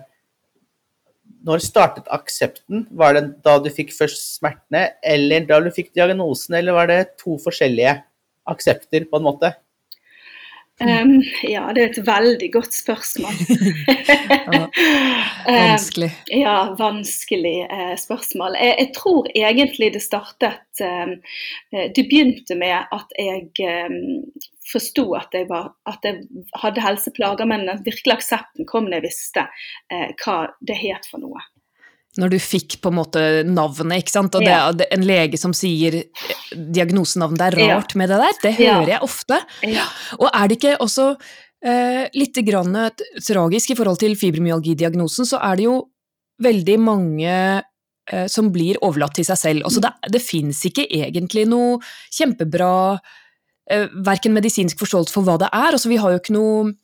når 1.43 1.63
startet 1.65 2.08
aksepten? 2.13 2.86
Var 2.96 3.17
det 3.17 3.24
da 3.43 3.58
du 3.60 3.67
fikk 3.74 3.91
først 3.96 4.38
smertene, 4.38 4.86
eller 5.03 5.48
da 5.50 5.60
du 5.63 5.67
fikk 5.75 5.91
diagnosen, 5.98 6.55
eller 6.60 6.77
var 6.77 6.88
det 6.91 7.01
to 7.20 7.36
forskjellige 7.43 7.98
aksepter, 8.48 9.10
på 9.10 9.20
en 9.20 9.27
måte? 9.27 9.51
Um, 10.82 11.22
ja, 11.44 11.68
det 11.74 11.82
er 11.84 11.92
et 11.92 12.08
veldig 12.08 12.48
godt 12.53 12.74
spørsmål. 12.74 13.36
vanskelig. 15.46 16.10
Um, 16.10 16.39
ja, 16.39 16.56
vanskelig 16.80 17.56
uh, 17.70 17.94
spørsmål. 18.01 18.58
Jeg, 18.58 18.75
jeg, 18.80 18.89
tror 18.98 19.30
egentlig 19.36 19.92
det 19.94 20.01
startet 20.01 20.82
um, 20.82 21.13
Det 21.72 22.08
begynte 22.10 22.58
med 22.58 22.89
at 22.89 23.13
jeg 23.20 23.53
forsto 24.72 25.12
at, 25.13 25.36
at, 25.38 26.10
jeg 26.10 26.46
hadde 26.63 26.88
helseplager, 26.88 27.46
men 27.46 27.70
virkelig 27.86 28.18
aksepten 28.18 28.65
kom 28.65 28.89
når 28.89 29.01
jeg 29.01 29.10
visste 29.12 29.46
uh, 29.46 30.10
hva 30.25 30.38
det 30.65 30.80
het 30.82 31.06
for 31.12 31.22
noe 31.22 31.53
når 32.20 32.34
du 32.36 32.38
fikk 32.41 32.77
på 32.84 32.91
en 32.91 32.98
måte 33.00 33.22
navnet, 33.48 34.03
ikke 34.03 34.13
sant. 34.13 34.36
Og 34.38 34.46
ja. 34.46 34.67
det, 34.75 34.89
en 34.93 35.05
lege 35.08 35.39
som 35.41 35.53
sier 35.58 36.03
diagnosenavnet, 36.53 37.39
det 37.39 37.48
er 37.48 37.74
rart 37.74 37.96
ja. 37.96 38.01
med 38.01 38.13
det 38.13 38.20
der. 38.22 38.38
Det 38.43 38.53
hører 38.60 38.91
jeg 38.96 39.08
ofte. 39.08 39.39
Ja. 39.65 39.88
Og 40.20 40.27
er 40.29 40.50
det 40.50 40.60
ikke 40.60 40.75
også 40.84 41.08
eh, 41.65 42.03
litt 42.13 42.38
grann 42.46 42.77
tragisk 43.17 43.74
i 43.74 43.77
forhold 43.79 44.01
til 44.03 44.17
fibromyalgidiagnosen, 44.20 45.27
så 45.29 45.41
er 45.41 45.60
det 45.60 45.67
jo 45.67 45.77
veldig 46.43 46.77
mange 46.82 47.34
eh, 47.34 48.27
som 48.32 48.51
blir 48.53 48.79
overlatt 48.86 49.17
til 49.17 49.27
seg 49.27 49.39
selv. 49.39 49.67
Altså 49.67 49.84
det, 49.84 49.93
det 50.13 50.22
fins 50.24 50.62
ikke 50.70 50.86
egentlig 50.86 51.48
noe 51.50 51.79
kjempebra 52.13 52.74
eh, 53.72 53.89
verken 54.05 54.36
medisinsk 54.38 54.86
forståelse 54.86 55.15
for 55.15 55.25
hva 55.27 55.39
det 55.41 55.50
er. 55.50 55.72
Altså 55.72 55.91
vi 55.91 56.00
har 56.01 56.13
jo 56.13 56.22
ikke 56.22 56.38
noe, 56.38 56.77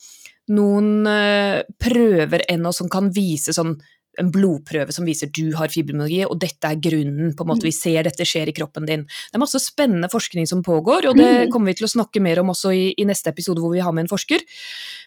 noen 0.56 0.92
eh, 1.12 1.62
prøver 1.82 2.48
ennå 2.50 2.74
som 2.76 2.92
kan 2.92 3.14
vise 3.14 3.56
sånn 3.56 3.78
en 4.20 4.32
blodprøve 4.34 4.94
som 4.96 5.08
viser 5.08 5.32
du 5.36 5.54
har 5.58 5.72
fibromyalgi, 5.72 6.22
og 6.28 6.38
dette 6.42 6.70
er 6.70 6.80
grunnen. 6.82 7.34
på 7.36 7.46
en 7.46 7.52
måte 7.52 7.68
Vi 7.68 7.74
ser 7.76 8.04
dette 8.04 8.26
skjer 8.26 8.50
i 8.50 8.56
kroppen 8.56 8.86
din. 8.86 9.06
Det 9.06 9.38
er 9.38 9.44
masse 9.44 9.60
spennende 9.64 10.10
forskning 10.12 10.48
som 10.48 10.64
pågår, 10.64 11.10
og 11.10 11.18
det 11.18 11.30
mm. 11.48 11.52
kommer 11.54 11.72
vi 11.72 11.80
til 11.80 11.88
å 11.88 11.94
snakke 11.96 12.22
mer 12.22 12.42
om 12.42 12.52
også 12.54 12.74
i, 12.76 12.86
i 12.98 13.08
neste 13.08 13.32
episode 13.32 13.62
hvor 13.64 13.74
vi 13.74 13.84
har 13.84 13.94
med 13.96 14.06
en 14.06 14.12
forsker. 14.12 14.44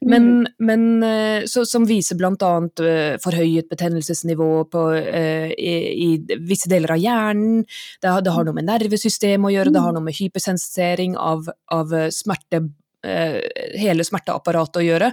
Men, 0.03 0.29
mm. 0.43 0.67
men 0.69 0.85
eh, 1.07 1.47
så, 1.51 1.65
som 1.69 1.87
viser 1.89 2.19
bl.a. 2.21 2.53
Eh, 2.83 3.17
forhøyet 3.23 3.71
betennelsesnivå 3.71 4.51
på, 4.73 4.85
uh, 4.93 5.49
i, 5.53 5.73
i, 6.07 6.39
visse 6.49 6.71
deler 6.71 6.95
av 6.95 7.03
hjernen. 7.03 7.65
Det, 8.03 8.13
det 8.25 8.35
har 8.35 8.47
noe 8.47 8.57
med 8.57 8.69
nervesystemet 8.69 9.51
å 9.51 9.55
gjøre, 9.55 9.75
det 9.75 9.85
har 9.85 9.97
noe 9.97 10.07
med 10.07 10.17
hypersensering 10.19 11.19
av, 11.21 11.51
av 11.73 11.93
smerte 12.15 12.63
Eh, 12.63 12.82
hele 13.03 14.07
smerteapparatet 14.07 14.81
å 14.81 14.85
gjøre. 14.87 15.11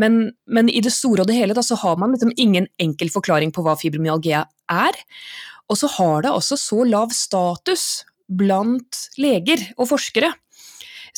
Men, 0.00 0.20
men, 0.46 0.70
i 0.72 0.82
det 0.84 0.94
store 0.94 1.24
og 1.24 1.30
det 1.30 1.38
hele 1.38 1.56
da, 1.56 1.64
så 1.64 1.78
har 1.82 1.98
man 2.00 2.14
liksom 2.14 2.32
ingen 2.36 2.68
enkel 2.80 3.12
forklaring 3.12 3.52
på 3.54 3.64
hva 3.66 3.76
fibromyalgia 3.80 4.44
er. 4.72 5.00
Og 5.68 5.80
så 5.80 5.90
har 5.98 6.24
det 6.24 6.34
også 6.34 6.58
så 6.60 6.84
lav 6.88 7.12
status 7.16 8.04
blant 8.28 9.08
leger 9.20 9.62
og 9.76 9.90
forskere. 9.92 10.32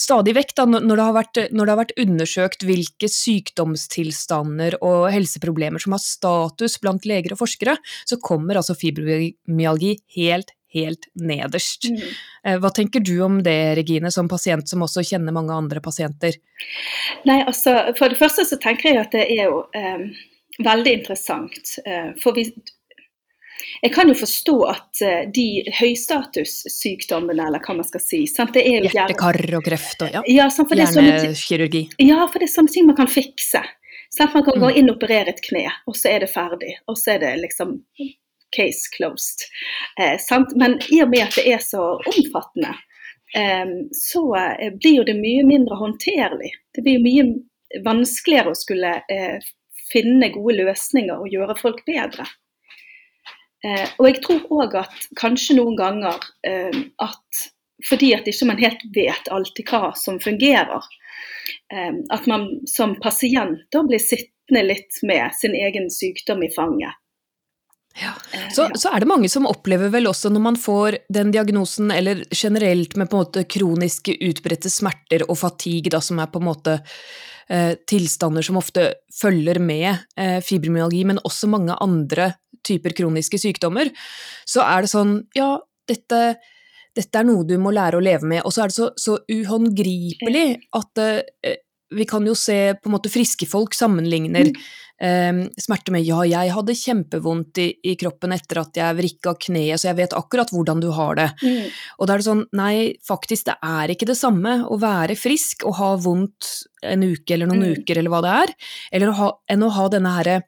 Stadig 0.01 0.33
vekk, 0.37 0.55
da, 0.57 0.65
når 0.71 0.97
det, 0.97 1.07
vært, 1.15 1.39
når 1.53 1.67
det 1.67 1.73
har 1.73 1.81
vært 1.81 1.99
undersøkt 2.01 2.63
hvilke 2.65 3.09
sykdomstilstander 3.11 4.79
og 4.87 5.11
helseproblemer 5.13 5.83
som 5.83 5.97
har 5.97 6.03
status 6.03 6.79
blant 6.81 7.05
leger 7.09 7.35
og 7.35 7.43
forskere, 7.43 7.75
så 8.09 8.21
kommer 8.23 8.61
altså 8.61 8.79
fibromyalgi 8.79 9.97
helt, 10.17 10.55
helt 10.75 11.09
nederst. 11.19 11.89
Mm. 11.91 12.01
Eh, 12.47 12.59
hva 12.63 12.71
tenker 12.75 13.05
du 13.05 13.15
om 13.27 13.41
det, 13.43 13.59
Regine, 13.79 14.11
som 14.15 14.29
pasient 14.31 14.69
som 14.69 14.83
også 14.87 15.05
kjenner 15.13 15.35
mange 15.37 15.55
andre 15.55 15.83
pasienter? 15.85 16.37
Nei, 17.29 17.41
altså, 17.43 17.95
For 17.99 18.13
det 18.13 18.21
første 18.21 18.47
så 18.49 18.61
tenker 18.63 18.93
jeg 18.93 19.01
at 19.03 19.17
det 19.17 19.27
er 19.27 19.49
jo 19.51 19.65
eh, 19.77 20.05
veldig 20.65 20.99
interessant. 21.01 21.77
Eh, 21.87 22.13
for 22.23 22.37
vi, 22.37 22.47
jeg 23.81 23.93
kan 23.95 24.09
jo 24.09 24.17
forstå 24.19 24.57
at 24.69 25.03
eh, 25.05 25.21
de 25.35 25.47
høystatussykdommene, 25.81 27.49
eller 27.49 27.63
hva 27.65 27.77
man 27.79 27.89
skal 27.89 28.03
si 28.05 28.23
sant? 28.31 28.57
Hjertekar 28.57 29.41
og 29.59 29.67
kreft 29.67 30.07
og 30.07 30.17
ja. 30.17 30.25
ja 30.29 30.49
Hjernekirurgi. 30.51 31.87
Ja, 32.03 32.25
for 32.27 32.41
det 32.41 32.51
er 32.51 32.55
sånne 32.55 32.75
ting 32.75 32.89
man 32.91 32.99
kan 32.99 33.11
fikse. 33.11 33.63
Sant? 34.11 34.35
Man 34.35 34.45
kan 34.45 34.59
gå 34.59 34.69
mm. 34.69 34.77
inn 34.77 34.91
og 34.91 34.99
operere 34.99 35.35
et 35.35 35.45
kne, 35.45 35.69
og 35.89 35.97
så 35.99 36.13
er 36.13 36.25
det 36.25 36.33
ferdig. 36.33 36.75
Og 36.91 36.99
så 36.99 37.15
er 37.15 37.25
det 37.25 37.37
liksom 37.45 37.79
case 38.57 38.91
closed. 38.97 39.47
Eh, 40.01 40.19
Men 40.57 40.79
i 40.91 41.03
og 41.03 41.11
med 41.11 41.27
at 41.29 41.39
det 41.39 41.47
er 41.55 41.63
så 41.65 41.85
omfattende, 41.99 42.75
eh, 43.37 43.67
så 43.93 44.25
eh, 44.37 44.73
blir 44.75 45.01
jo 45.01 45.07
det 45.09 45.17
mye 45.21 45.47
mindre 45.47 45.79
håndterlig. 45.81 46.53
Det 46.75 46.85
blir 46.87 47.03
mye 47.05 47.83
vanskeligere 47.87 48.53
å 48.53 48.59
skulle 48.59 48.97
eh, 49.11 49.39
finne 49.93 50.33
gode 50.35 50.59
løsninger 50.63 51.19
og 51.19 51.33
gjøre 51.33 51.59
folk 51.59 51.85
bedre. 51.87 52.27
Og 54.01 54.07
jeg 54.07 54.21
tror 54.25 54.47
òg 54.57 54.75
at 54.81 55.03
kanskje 55.21 55.59
noen 55.59 55.75
ganger 55.77 56.23
eh, 56.49 56.77
at 57.05 57.43
fordi 57.85 58.15
at 58.17 58.29
ikke 58.29 58.47
man 58.49 58.61
helt 58.61 58.81
vet 58.95 59.29
alltid 59.33 59.69
hva 59.69 59.91
som 59.97 60.17
fungerer, 60.21 60.85
at 62.13 62.27
man 62.29 62.47
som 62.69 62.93
pasient 63.01 63.63
da 63.73 63.81
blir 63.87 64.01
sittende 64.01 64.67
litt 64.67 64.99
med 65.07 65.33
sin 65.37 65.57
egen 65.57 65.89
sykdom 65.93 66.45
i 66.45 66.51
fanget. 66.53 67.00
Ja. 67.99 68.13
Eh, 68.33 68.49
så, 68.55 68.69
så, 68.75 68.93
er 68.93 69.03
det 69.03 69.09
mange 69.11 69.29
som 69.29 69.49
opplever 69.51 69.91
vel 69.93 70.09
også 70.11 70.31
når 70.33 70.45
man 70.45 70.59
får 70.61 71.01
den 71.13 71.33
diagnosen, 71.35 71.91
eller 71.91 72.23
generelt 72.31 72.97
med 72.97 73.11
på 73.11 73.19
en 73.19 73.25
måte 73.25 73.47
kroniske 73.51 74.15
utbredte 74.31 74.71
smerter 74.73 75.27
og 75.29 75.39
fatigue, 75.41 75.93
da, 75.93 76.03
som 76.05 76.21
er 76.23 76.31
på 76.31 76.41
en 76.43 76.49
måte 76.49 76.79
eh, 77.51 77.75
tilstander 77.91 78.47
som 78.47 78.61
ofte 78.61 78.93
følger 79.21 79.61
med 79.63 79.91
eh, 80.17 80.39
fibromyalgi, 80.45 81.05
men 81.11 81.23
også 81.27 81.51
mange 81.51 81.77
andre 81.83 82.33
typer 82.67 82.95
kroniske 82.97 83.41
sykdommer, 83.41 83.91
så 84.49 84.65
er 84.67 84.85
det 84.85 84.93
sånn 84.93 85.15
ja, 85.37 85.55
dette, 85.89 86.21
dette 86.97 87.21
er 87.21 87.27
noe 87.27 87.47
du 87.49 87.57
må 87.61 87.73
lære 87.75 87.99
å 87.99 88.05
leve 88.05 88.29
med. 88.29 88.45
Og 88.45 88.55
så 88.55 88.65
er 88.65 88.73
det 88.73 88.77
så, 88.77 88.91
så 89.01 89.19
uhåndgripelig 89.33 90.47
at 90.79 91.03
eh, 91.03 91.59
vi 91.91 92.07
kan 92.09 92.27
jo 92.27 92.37
se 92.39 92.75
på 92.79 92.89
en 92.89 92.95
måte 92.95 93.13
friske 93.13 93.49
folk 93.51 93.75
sammenligner 93.75 94.51
mm. 94.51 94.61
eh, 95.03 95.41
smerte 95.61 95.95
med 95.95 96.05
ja, 96.07 96.23
jeg 96.29 96.53
hadde 96.55 96.77
kjempevondt 96.79 97.61
i, 97.63 97.69
i, 97.83 97.97
kroppen 98.01 98.35
etter 98.37 98.63
at 98.63 98.81
jeg 98.81 98.99
vrikka 99.01 99.35
kneet, 99.47 99.81
så 99.81 99.91
jeg 99.91 99.99
vet 100.03 100.17
akkurat 100.17 100.53
hvordan 100.55 100.83
du 100.83 100.91
har 100.97 101.19
det. 101.19 101.29
Mm. 101.43 101.69
Og 101.99 102.07
da 102.07 102.15
er 102.15 102.23
det 102.23 102.29
sånn, 102.29 102.47
nei, 102.57 102.75
faktisk, 103.07 103.49
det 103.51 103.59
er 103.67 103.95
ikke 103.95 104.11
det 104.11 104.19
samme 104.21 104.61
å 104.67 104.79
være 104.81 105.19
frisk 105.19 105.67
og 105.69 105.79
ha 105.81 105.93
vondt 106.01 106.55
en 106.87 107.05
uke 107.05 107.37
eller 107.37 107.51
noen 107.51 107.67
mm. 107.67 107.79
uker 107.81 108.01
eller 108.01 108.15
hva 108.15 108.25
det 108.25 108.35
er, 108.45 108.57
eller 108.95 109.13
å 109.13 109.19
ha, 109.21 109.31
enn 109.51 109.67
å 109.67 109.75
ha 109.77 109.89
denne 109.93 110.19
herre 110.19 110.41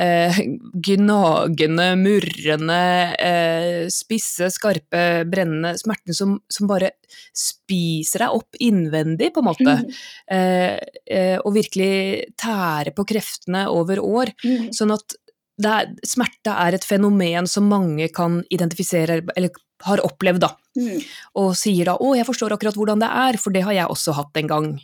eh, 0.00 0.38
gnagende, 0.72 1.88
murrende, 1.96 2.80
eh, 3.18 3.88
spisse, 3.92 4.50
skarpe, 4.52 5.24
brennende 5.30 5.76
smertene 5.80 6.16
som, 6.16 6.36
som, 6.48 6.68
bare 6.68 6.92
spiser 7.32 8.26
deg 8.26 8.38
opp 8.38 8.58
innvendig, 8.60 9.32
på 9.34 9.42
en 9.42 9.48
måte. 9.48 9.76
Mm. 9.82 10.00
Eh, 10.36 10.78
eh, 11.18 11.36
og 11.40 11.54
virkelig 11.56 12.32
tære 12.38 12.92
på 12.96 13.06
kreftene 13.08 13.66
over 13.72 14.02
år. 14.04 14.34
Mm. 14.44 14.72
Sånn 14.76 14.94
at 14.96 15.16
er, 15.64 15.94
smerte 16.04 16.52
er 16.52 16.76
et 16.76 16.84
fenomen 16.84 17.48
som 17.48 17.68
mange 17.70 18.10
kan 18.12 18.42
identifisere, 18.52 19.22
eller 19.36 19.62
har 19.84 20.02
opplevd, 20.04 20.44
da. 20.44 20.52
Mm. 20.76 21.00
Og 21.40 21.54
sier 21.56 21.88
da 21.88 21.96
'å, 21.96 22.16
jeg 22.16 22.26
forstår 22.28 22.52
akkurat 22.52 22.76
hvordan 22.76 23.00
det 23.00 23.08
er', 23.08 23.38
for 23.40 23.50
det 23.52 23.64
har 23.64 23.72
jeg 23.72 23.88
også 23.88 24.12
hatt 24.16 24.36
en 24.36 24.46
gang. 24.46 24.80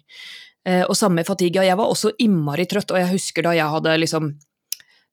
Eh, 0.64 0.84
og 0.86 0.96
samme 0.96 1.24
fatigue. 1.24 1.64
Jeg 1.64 1.76
var 1.76 1.90
også 1.90 2.12
innmari 2.18 2.66
trøtt, 2.66 2.90
og 2.92 2.98
jeg 2.98 3.10
husker 3.10 3.42
da 3.42 3.52
jeg 3.52 3.68
hadde 3.68 3.98
liksom 3.98 4.38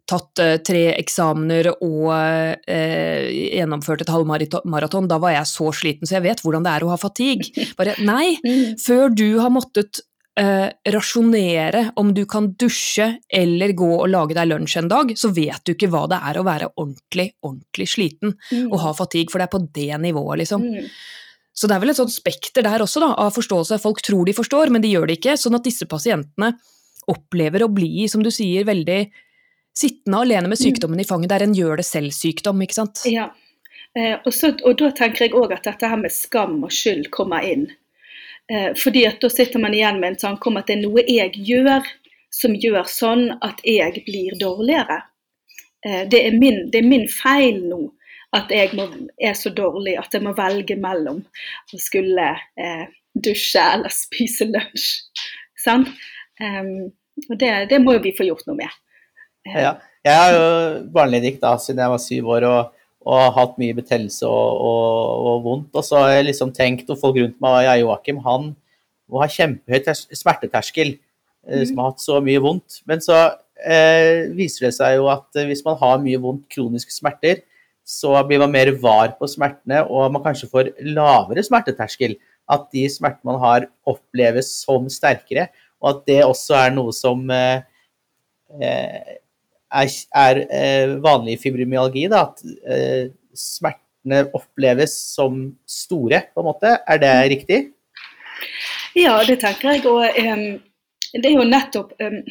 tatt 0.10 0.42
uh, 0.42 0.58
tre 0.66 0.84
eksamener 0.96 1.72
og 1.76 2.10
eh, 2.10 3.30
gjennomført 3.60 4.04
et 4.04 4.12
halvmaraton, 4.12 5.10
da 5.10 5.20
var 5.22 5.36
jeg 5.36 5.50
så 5.52 5.70
sliten, 5.76 6.10
så 6.10 6.18
jeg 6.18 6.26
vet 6.26 6.44
hvordan 6.44 6.66
det 6.66 6.76
er 6.76 6.86
å 6.86 6.92
ha 6.94 7.00
fatigue. 7.00 7.68
Bare 7.78 7.98
nei, 8.02 8.38
før 8.88 9.14
du 9.14 9.28
har 9.38 9.54
måttet 9.54 10.02
eh, 10.40 10.68
rasjonere 10.96 11.86
om 12.00 12.14
du 12.16 12.24
kan 12.30 12.52
dusje 12.60 13.12
eller 13.30 13.76
gå 13.78 13.90
og 14.00 14.10
lage 14.10 14.38
deg 14.38 14.50
lunsj 14.50 14.80
en 14.82 14.92
dag, 14.92 15.14
så 15.20 15.32
vet 15.36 15.62
du 15.66 15.76
ikke 15.76 15.92
hva 15.94 16.06
det 16.12 16.20
er 16.32 16.40
å 16.40 16.46
være 16.48 16.72
ordentlig, 16.76 17.30
ordentlig 17.46 17.90
sliten 17.94 18.36
mm. 18.36 18.68
og 18.70 18.82
ha 18.84 18.98
fatigue, 18.98 19.32
for 19.32 19.42
det 19.42 19.50
er 19.50 19.56
på 19.56 19.64
det 19.80 20.04
nivået, 20.06 20.44
liksom. 20.44 20.66
Mm. 20.66 20.92
Så 21.60 21.68
det 21.68 21.76
er 21.76 21.84
vel 21.84 21.92
et 21.92 22.00
sånt 22.00 22.14
spekter 22.14 22.64
der 22.64 22.82
også, 22.86 23.02
da, 23.04 23.14
av 23.20 23.34
forståelse. 23.36 23.82
Folk 23.84 24.00
tror 24.06 24.28
de 24.28 24.36
forstår, 24.38 24.72
men 24.72 24.84
de 24.84 24.94
gjør 24.94 25.10
det 25.10 25.18
ikke. 25.20 25.34
Sånn 25.36 25.58
at 25.58 25.66
disse 25.66 25.90
pasientene 25.92 26.54
opplever 27.12 27.66
å 27.66 27.72
bli, 27.74 28.06
som 28.08 28.24
du 28.24 28.30
sier, 28.32 28.64
veldig 28.70 29.02
sittende 29.78 30.24
alene 30.24 30.50
med 30.50 30.58
mm. 30.58 30.64
sykdommen 30.64 31.02
i 31.02 31.08
fanget. 31.08 31.30
Det 31.30 31.38
er 31.38 31.46
en 31.48 31.58
gjør 31.58 31.80
det 31.82 31.88
selv-sykdom, 31.88 32.64
ikke 32.66 32.80
sant. 32.82 33.04
Ja. 33.10 33.30
Eh, 33.98 34.16
og, 34.20 34.32
så, 34.36 34.54
og, 34.64 34.76
da 34.82 34.92
tenker 34.96 35.28
jeg 35.28 35.38
òg 35.38 35.54
at 35.56 35.68
dette 35.68 35.90
her 35.90 36.00
med 36.02 36.14
skam 36.14 36.60
og 36.66 36.74
skyld 36.74 37.10
kommer 37.16 37.46
inn. 37.46 37.70
Eh, 38.52 38.72
fordi 38.78 39.06
at 39.10 39.22
da 39.22 39.32
sitter 39.32 39.62
man 39.62 39.76
igjen 39.78 40.02
med 40.02 40.14
en 40.14 40.22
tanke 40.26 40.50
om 40.50 40.60
at 40.60 40.70
det 40.70 40.78
er 40.78 40.84
noe 40.84 41.06
jeg 41.06 41.38
gjør 41.48 41.88
som 42.34 42.54
gjør 42.56 42.86
sånn 42.90 43.30
at 43.46 43.62
jeg 43.66 44.04
blir 44.06 44.38
dårligere. 44.42 45.02
Eh, 45.86 46.04
det, 46.10 46.22
er 46.28 46.38
min, 46.38 46.68
det 46.72 46.84
er 46.84 46.90
min 46.90 47.08
feil 47.10 47.64
nå 47.70 47.88
at 48.38 48.52
jeg 48.54 48.76
må, 48.78 48.86
er 49.18 49.34
så 49.38 49.50
dårlig 49.54 49.96
at 49.98 50.14
jeg 50.14 50.22
må 50.22 50.36
velge 50.38 50.78
mellom 50.78 51.24
å 51.74 51.80
skulle 51.82 52.28
eh, 52.62 52.86
dusje 53.18 53.64
eller 53.74 53.94
spise 54.04 54.50
lunsj. 54.50 54.92
Sant? 55.60 55.90
Um, 56.40 56.92
og 57.28 57.36
det, 57.42 57.50
det, 57.72 57.82
må 57.84 57.98
jo 57.98 58.04
vi 58.06 58.14
få 58.16 58.28
gjort 58.30 58.46
noe 58.48 58.62
med. 58.62 58.76
Ja. 59.48 59.78
Jeg 60.06 60.16
har 60.16 60.36
jo 60.36 60.46
barneledig 60.96 61.38
siden 61.60 61.82
jeg 61.84 61.92
var 61.92 62.02
syv 62.02 62.30
år 62.36 62.46
og, 62.48 62.72
og 63.04 63.34
hatt 63.36 63.58
mye 63.60 63.76
betennelse 63.76 64.28
og, 64.28 64.62
og, 64.70 65.28
og, 65.28 65.44
vondt. 65.44 65.76
Og 65.76 65.84
så 65.84 66.00
har 66.00 66.14
jeg 66.16 66.30
liksom 66.30 66.54
tenkt, 66.56 66.90
og 66.90 67.00
folk 67.02 67.20
rundt 67.20 67.40
meg, 67.44 67.66
ja, 67.68 67.76
Joakim, 67.82 68.22
han 68.24 68.54
må 69.10 69.22
ha 69.24 69.28
kjempehøy 69.32 69.92
smerteterskel, 70.16 70.96
mm. 71.48 71.66
som 71.68 71.82
har 71.82 71.92
hatt 71.92 72.04
så 72.04 72.20
mye 72.24 72.42
vondt. 72.44 72.82
Men 72.90 73.04
så 73.04 73.20
eh, 73.60 74.30
viser 74.38 74.70
det 74.70 74.74
seg 74.78 74.98
jo 75.00 75.10
at 75.12 75.44
hvis 75.50 75.66
man 75.68 75.80
har 75.82 76.02
mye 76.04 76.22
vondt, 76.22 76.48
kroniske 76.54 76.96
smerter, 76.96 77.44
så 77.90 78.14
blir 78.28 78.40
man 78.44 78.54
mer 78.54 78.70
var 78.80 79.16
på 79.18 79.28
smertene, 79.28 79.82
og 79.90 80.12
man 80.14 80.24
kanskje 80.24 80.52
får 80.52 80.76
lavere 80.94 81.44
smerteterskel. 81.44 82.20
At 82.50 82.70
de 82.74 82.86
smertene 82.90 83.34
man 83.34 83.42
har, 83.42 83.66
oppleves 83.90 84.52
som 84.64 84.88
sterkere, 84.94 85.50
og 85.82 85.92
at 85.92 86.06
det 86.08 86.22
også 86.26 86.56
er 86.60 86.72
noe 86.76 86.94
som 86.96 87.28
eh, 87.34 87.66
eh 88.60 89.18
er, 89.70 89.92
er 90.16 90.42
eh, 90.48 90.96
vanlig 91.04 91.40
fibromyalgi. 91.44 92.08
Da, 92.12 92.26
at 92.30 92.44
eh, 92.70 93.12
smertene 93.38 94.26
oppleves 94.38 94.96
som 95.16 95.44
store, 95.70 96.26
på 96.34 96.44
en 96.44 96.50
måte. 96.50 96.78
Er 96.88 97.02
det 97.02 97.14
riktig? 97.36 97.62
Ja, 98.98 99.20
det 99.28 99.40
tenker 99.44 99.76
jeg. 99.76 99.86
Og 99.90 100.04
um, 100.04 100.48
det 101.14 101.30
er 101.30 101.38
jo 101.38 101.46
nettopp 101.48 101.94
um, 102.02 102.22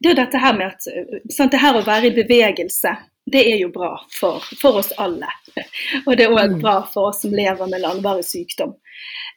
det 0.00 0.08
er 0.08 0.14
jo 0.14 0.16
dette 0.16 0.40
her 0.40 0.54
med 0.56 0.72
at 0.72 0.86
sant, 1.28 1.52
det 1.52 1.60
her 1.60 1.76
å 1.76 1.84
være 1.84 2.08
i 2.08 2.16
bevegelse 2.16 2.94
det 3.32 3.52
er 3.52 3.56
jo 3.56 3.68
bra 3.68 3.94
for, 4.10 4.44
for 4.60 4.80
oss 4.80 4.92
alle. 4.96 5.28
Og 6.06 6.16
det 6.16 6.26
er 6.26 6.34
òg 6.34 6.56
mm. 6.56 6.60
bra 6.62 6.76
for 6.90 7.10
oss 7.10 7.22
som 7.24 7.34
lever 7.34 7.70
med 7.70 7.82
langvarig 7.82 8.24
sykdom. 8.26 8.74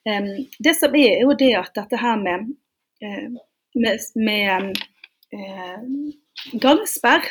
Um, 0.08 0.30
det 0.60 0.76
som 0.80 0.96
er, 0.96 1.20
er 1.20 1.26
jo 1.28 1.36
det 1.40 1.54
at 1.60 1.74
dette 1.78 2.00
her 2.00 2.20
med, 2.22 2.50
uh, 3.04 3.28
med, 3.76 4.08
med 4.16 4.82
uh, 5.36 5.84
gangsperr 6.62 7.30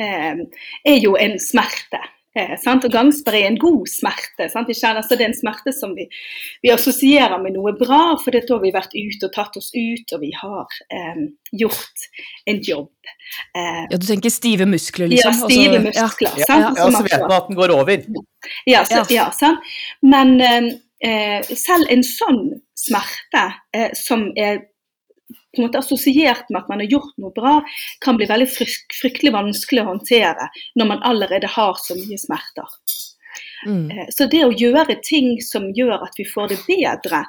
eh, 0.00 0.44
er 0.84 1.00
jo 1.02 1.16
en 1.20 1.38
smerte. 1.42 2.02
Eh, 2.36 2.52
og 2.68 2.86
gangsperr 2.92 3.38
er 3.38 3.46
en 3.48 3.58
god 3.60 3.86
smerte. 3.88 4.48
Kjenner, 4.52 5.00
altså 5.00 5.16
det 5.16 5.24
er 5.24 5.30
en 5.30 5.38
smerte 5.38 5.72
som 5.72 5.94
vi, 5.96 6.04
vi 6.64 6.72
assosierer 6.74 7.40
med 7.40 7.56
noe 7.56 7.72
bra, 7.78 8.00
for 8.20 8.36
da 8.36 8.42
har 8.44 8.62
vi 8.64 8.74
vært 8.74 8.96
ute 8.96 9.30
og 9.30 9.32
tatt 9.32 9.56
oss 9.56 9.70
ut, 9.72 10.12
og 10.12 10.20
vi 10.20 10.32
har 10.36 10.80
eh, 10.92 11.22
gjort 11.64 12.08
en 12.52 12.60
jobb. 12.68 13.12
Eh, 13.56 13.84
ja, 13.88 13.96
Du 13.96 14.04
tenker 14.08 14.34
stive 14.34 14.68
muskler, 14.68 15.08
liksom? 15.12 15.32
Ja, 15.32 15.48
stive 15.48 15.84
muskler. 15.88 16.42
Ja, 16.44 16.60
ja, 16.66 16.72
ja, 16.76 16.90
så 16.92 17.04
vet 17.08 17.22
man 17.24 17.38
at 17.38 17.48
den 17.48 17.60
går 17.60 17.76
over. 17.78 18.10
Ja, 18.68 18.84
så, 18.84 19.06
ja 19.10 19.30
sant? 19.34 19.64
men 20.04 20.36
eh, 21.00 21.40
selv 21.56 21.88
en 21.92 22.04
sånn 22.06 22.42
smerte 22.76 23.48
eh, 23.76 23.92
som 23.96 24.28
er 24.36 24.66
på 25.56 25.62
en 25.62 25.68
måte 25.68 25.80
assosiert 25.82 26.50
med 26.50 26.62
at 26.62 26.70
man 26.72 26.82
har 26.84 26.92
gjort 26.92 27.14
noe 27.22 27.32
bra, 27.36 27.56
kan 28.04 28.18
bli 28.20 28.28
veldig 28.28 28.48
fryktelig 28.52 29.34
vanskelig 29.34 29.82
å 29.82 29.90
håndtere 29.90 30.48
når 30.78 30.90
man 30.92 31.04
allerede 31.08 31.50
har 31.56 31.76
så 31.80 31.96
mye 31.98 32.20
smerter. 32.20 32.80
Mm. 33.66 33.90
Eh, 33.90 34.08
så 34.14 34.28
det 34.30 34.44
å 34.46 34.54
gjøre 34.54 34.98
ting 35.06 35.36
som 35.44 35.70
gjør 35.74 36.04
at 36.06 36.18
vi 36.18 36.26
får 36.28 36.52
det 36.52 36.60
bedre, 36.68 37.22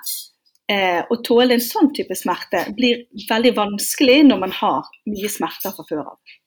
eh, 0.72 1.01
å 1.10 1.19
tåle 1.24 1.55
en 1.55 1.63
sånn 1.63 1.93
type 1.96 2.15
smerte, 2.15 2.65
blir 2.77 3.05
veldig 3.29 3.55
vanskelig 3.57 4.24
når 4.27 4.43
man 4.46 4.55
har 4.60 4.91
mye 5.10 5.31
smerter 5.31 5.75
fra 5.75 5.88
før 5.89 6.03
av. 6.13 6.38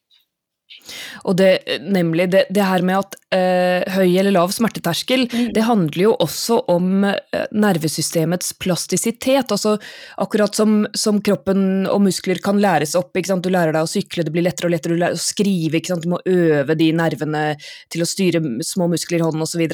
Og 1.25 1.37
det, 1.41 1.81
nemlig 1.83 2.31
det, 2.33 2.47
det 2.51 2.67
her 2.67 2.85
med 2.87 3.01
at 3.01 3.17
eh, 3.35 3.85
høy 3.95 4.19
eller 4.21 4.35
lav 4.35 4.53
smerteterskel, 4.55 5.27
mm. 5.31 5.51
det 5.57 5.67
handler 5.67 6.05
jo 6.05 6.15
også 6.23 6.61
om 6.73 7.05
eh, 7.09 7.47
nervesystemets 7.53 8.55
plastisitet. 8.61 9.53
altså 9.53 9.76
Akkurat 10.21 10.57
som, 10.57 10.83
som, 10.97 11.21
kroppen 11.25 11.87
og 11.91 12.03
muskler 12.07 12.41
kan 12.43 12.61
læres 12.63 12.97
opp. 12.99 13.15
Du 13.15 13.50
lærer 13.50 13.75
deg 13.75 13.85
å 13.85 13.91
sykle, 13.91 14.25
det 14.26 14.33
blir 14.35 14.47
lettere 14.47 14.71
og 14.71 14.75
lettere 14.75 14.97
du 14.97 15.03
lærer 15.03 15.19
å 15.19 15.23
skrive. 15.23 15.81
Du 15.81 16.11
må 16.15 16.21
øve 16.26 16.76
de 16.79 16.91
nervene 16.97 17.45
til 17.93 18.05
å 18.05 18.09
styre 18.09 18.43
små 18.67 18.89
muskler 18.91 19.21
i 19.21 19.26
hånden 19.26 19.45
osv. 19.45 19.67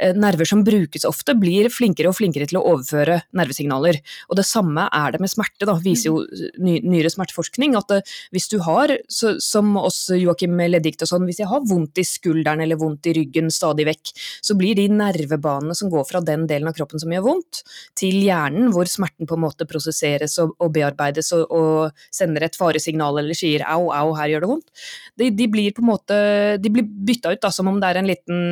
Eh, 0.00 0.12
nerver 0.16 0.44
som 0.44 0.62
brukes 0.64 1.06
ofte, 1.08 1.34
blir 1.40 1.70
flinkere 1.72 2.10
og 2.10 2.18
flinkere 2.18 2.46
til 2.48 2.60
å 2.60 2.64
overføre 2.74 3.22
nervesignaler. 3.36 3.98
Og 4.28 4.36
det 4.38 4.44
samme 4.48 4.86
er 4.92 5.14
det 5.14 5.22
med 5.22 5.32
smerte, 5.32 5.64
da, 5.68 5.76
viser 5.80 6.10
jo 6.10 6.20
mm. 6.20 6.60
ny, 6.62 6.74
nyere 6.84 7.12
smerteforskning. 7.12 7.76
at 7.78 7.88
det, 7.88 8.02
hvis 8.34 8.48
du 8.52 8.58
har, 8.66 8.92
så, 9.08 9.36
som 9.42 9.72
oss 9.80 10.04
Joakim 10.12 10.45
Joakim 10.46 10.70
Leddikt 10.70 11.02
og 11.04 11.10
sånn, 11.10 11.26
hvis 11.26 11.40
jeg 11.40 11.50
har 11.50 11.64
vondt 11.66 11.98
i 11.98 12.04
skulderen 12.06 12.62
eller 12.62 12.78
vondt 12.78 13.06
i 13.10 13.14
ryggen 13.16 13.50
stadig 13.50 13.86
vekk, 13.88 14.12
så 14.42 14.56
blir 14.58 14.76
de 14.78 14.86
nervebanene 14.88 15.74
som 15.74 15.90
går 15.90 16.06
fra 16.08 16.20
den 16.20 16.46
delen 16.46 16.68
av 16.68 16.76
kroppen 16.76 17.00
som 17.02 17.12
gjør 17.12 17.24
vondt, 17.26 17.62
til 17.98 18.16
hjernen, 18.22 18.70
hvor 18.74 18.86
smerten 18.86 19.26
på 19.26 19.36
en 19.36 19.44
måte 19.44 19.66
prosesseres 19.66 20.38
og, 20.42 20.54
og 20.60 20.72
bearbeides 20.72 21.32
og, 21.36 21.46
og, 21.50 22.02
sender 22.12 22.46
et 22.46 22.56
faresignal 22.56 23.18
eller 23.20 23.36
sier 23.36 23.64
au, 23.66 23.90
au, 23.90 24.14
her 24.16 24.32
gjør 24.32 24.44
det 24.44 24.50
vondt, 24.52 24.88
de, 25.18 25.30
de 25.34 25.50
blir 25.50 25.74
på 25.74 25.82
en 25.84 25.90
måte 25.90 26.16
de 26.60 26.72
blir 26.72 26.86
bytta 26.86 27.34
ut 27.34 27.42
da, 27.42 27.52
som 27.52 27.68
om 27.70 27.80
det 27.80 27.90
er 27.90 28.00
en 28.00 28.10
liten 28.10 28.42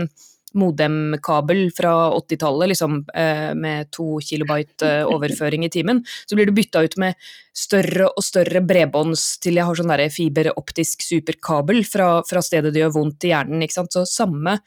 modemkabel 0.58 1.66
fra 1.76 1.92
80-tallet, 2.16 2.70
liksom, 2.72 3.00
eh, 3.14 3.50
med 3.54 3.90
to 3.94 4.20
kilobyte 4.22 4.86
eh, 4.86 5.06
overføring 5.14 5.66
i 5.66 5.70
timen, 5.72 6.04
så 6.26 6.38
blir 6.38 6.46
du 6.46 6.54
bytta 6.56 6.84
ut 6.84 6.96
med 7.00 7.18
større 7.54 8.08
og 8.10 8.24
større 8.24 8.62
bredbånds 8.64 9.26
til 9.42 9.60
jeg 9.60 9.68
har 9.68 9.78
sånn 9.78 9.92
fiberoptisk 10.10 11.04
superkabel 11.06 11.84
fra, 11.86 12.08
fra, 12.26 12.42
stedet 12.42 12.74
det 12.74 12.82
gjør 12.82 12.96
vondt 12.98 13.28
i 13.28 13.34
hjernen. 13.34 13.66
Så 13.68 14.06
samme 14.08 14.58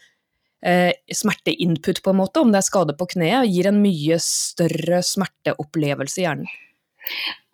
eh, 0.63 0.93
smerteinput, 1.13 2.03
på 2.03 2.13
en 2.13 2.21
måte, 2.21 2.43
om 2.43 2.53
det 2.53 2.61
er 2.61 2.69
skade 2.69 2.95
på 2.97 3.09
kneet, 3.15 3.49
gir 3.51 3.71
en 3.71 3.81
mye 3.83 4.19
større 4.23 5.03
smerteopplevelse 5.05 6.21
i 6.21 6.27
hjernen. 6.27 6.55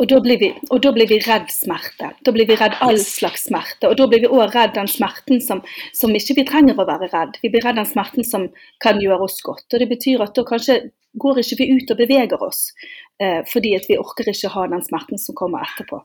Og 0.01 0.09
da, 0.09 0.17
blir 0.23 0.39
vi, 0.41 0.49
og 0.73 0.81
da 0.83 0.91
blir 0.95 1.07
vi 1.09 1.19
redd 1.23 1.51
smerte. 1.53 2.09
Da 2.25 2.33
blir 2.35 2.47
vi 2.49 2.57
redd 2.59 2.75
all 2.83 2.97
slags 2.99 3.45
smerte. 3.49 3.89
Og 3.89 3.97
da 3.99 4.07
blir 4.09 4.23
vi 4.23 4.31
òg 4.31 4.55
redd 4.55 4.73
den 4.77 4.89
smerten 4.89 5.41
som, 5.43 5.61
som, 5.95 6.15
ikke 6.17 6.39
vi 6.39 6.47
trenger 6.49 6.79
å 6.81 6.87
være 6.89 7.11
redd. 7.13 7.37
Vi 7.43 7.51
blir 7.53 7.65
redd 7.65 7.77
den 7.79 7.89
smerten 7.89 8.25
som 8.27 8.49
kan 8.83 9.01
gjøre 9.03 9.27
oss 9.27 9.39
godt. 9.45 9.67
Og 9.69 9.83
det 9.83 9.89
betyr 9.91 10.25
at 10.25 10.33
da 10.37 10.45
kanskje 10.47 10.79
går 11.21 11.43
ikke 11.43 11.59
vi 11.59 11.69
ut 11.77 11.93
og 11.93 11.99
beveger 11.99 12.41
oss, 12.41 12.65
eh, 13.21 13.43
fordi 13.51 13.75
at 13.77 13.85
vi 13.89 13.99
orker 14.01 14.31
ikke 14.31 14.51
ha 14.55 14.65
den 14.71 14.81
smerten 14.81 15.21
som 15.21 15.37
kommer 15.37 15.61
etterpå. 15.61 16.01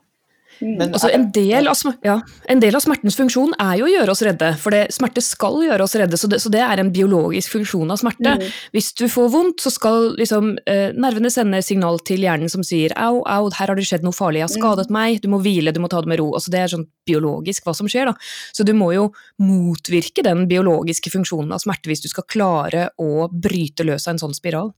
Mm. 0.61 0.75
Men, 0.77 0.93
altså, 0.93 1.09
en, 1.15 1.27
del 1.31 1.69
ja, 2.03 2.15
en, 2.51 2.61
del 2.61 2.75
av, 2.75 2.83
smertens 2.83 3.17
funksjon 3.19 3.53
er 3.61 3.77
jo 3.79 3.87
å 3.87 3.91
gjøre 3.91 4.13
oss 4.13 4.23
redde, 4.25 4.51
for 4.59 4.75
det, 4.75 4.81
smerte 4.95 5.23
skal 5.23 5.59
gjøre 5.65 5.85
oss 5.85 5.95
redde. 5.99 6.19
Så 6.19 6.29
det, 6.31 6.41
så 6.43 6.51
det 6.53 6.61
er 6.65 6.81
en 6.81 6.91
biologisk 6.93 7.55
funksjon 7.55 7.93
av 7.93 8.01
smerte. 8.01 8.35
Mm. 8.39 8.45
Hvis 8.75 8.91
du 8.99 9.05
får 9.11 9.29
vondt, 9.33 9.63
så 9.63 9.71
skal 9.73 10.13
liksom, 10.19 10.55
eh, 10.69 10.89
nervene 10.97 11.31
sende 11.33 11.61
signal 11.65 12.01
til 12.07 12.25
hjernen 12.25 12.51
som 12.51 12.65
sier 12.65 12.95
au, 12.99 13.21
au, 13.23 13.49
her 13.55 13.71
har 13.71 13.79
det 13.79 13.87
skjedd 13.87 14.05
noe 14.05 14.15
farlig, 14.15 14.43
jeg 14.43 14.49
har 14.49 14.55
skadet 14.55 14.89
mm. 14.91 14.97
meg, 14.99 15.21
du 15.23 15.29
må 15.31 15.41
hvile, 15.43 15.73
du 15.75 15.81
må 15.83 15.91
ta 15.91 16.03
det 16.03 16.11
med 16.11 16.21
ro. 16.21 16.31
Altså, 16.37 16.53
det 16.53 16.63
er 16.63 16.73
sånn 16.73 16.87
biologisk 17.09 17.65
hva 17.65 17.75
som 17.77 17.89
skjer. 17.89 18.11
Da. 18.11 18.29
Så 18.55 18.65
du 18.67 18.73
må 18.77 18.91
jo 18.95 19.09
motvirke 19.41 20.25
den 20.25 20.45
biologiske 20.49 21.13
funksjonen 21.13 21.55
av 21.55 21.63
smerte 21.63 21.91
hvis 21.91 22.03
du 22.05 22.09
skal 22.11 22.27
klare 22.29 22.89
å 23.01 23.29
bryte 23.31 23.87
løs 23.87 24.07
av 24.07 24.15
en 24.15 24.23
sånn 24.25 24.37
spiral. 24.37 24.73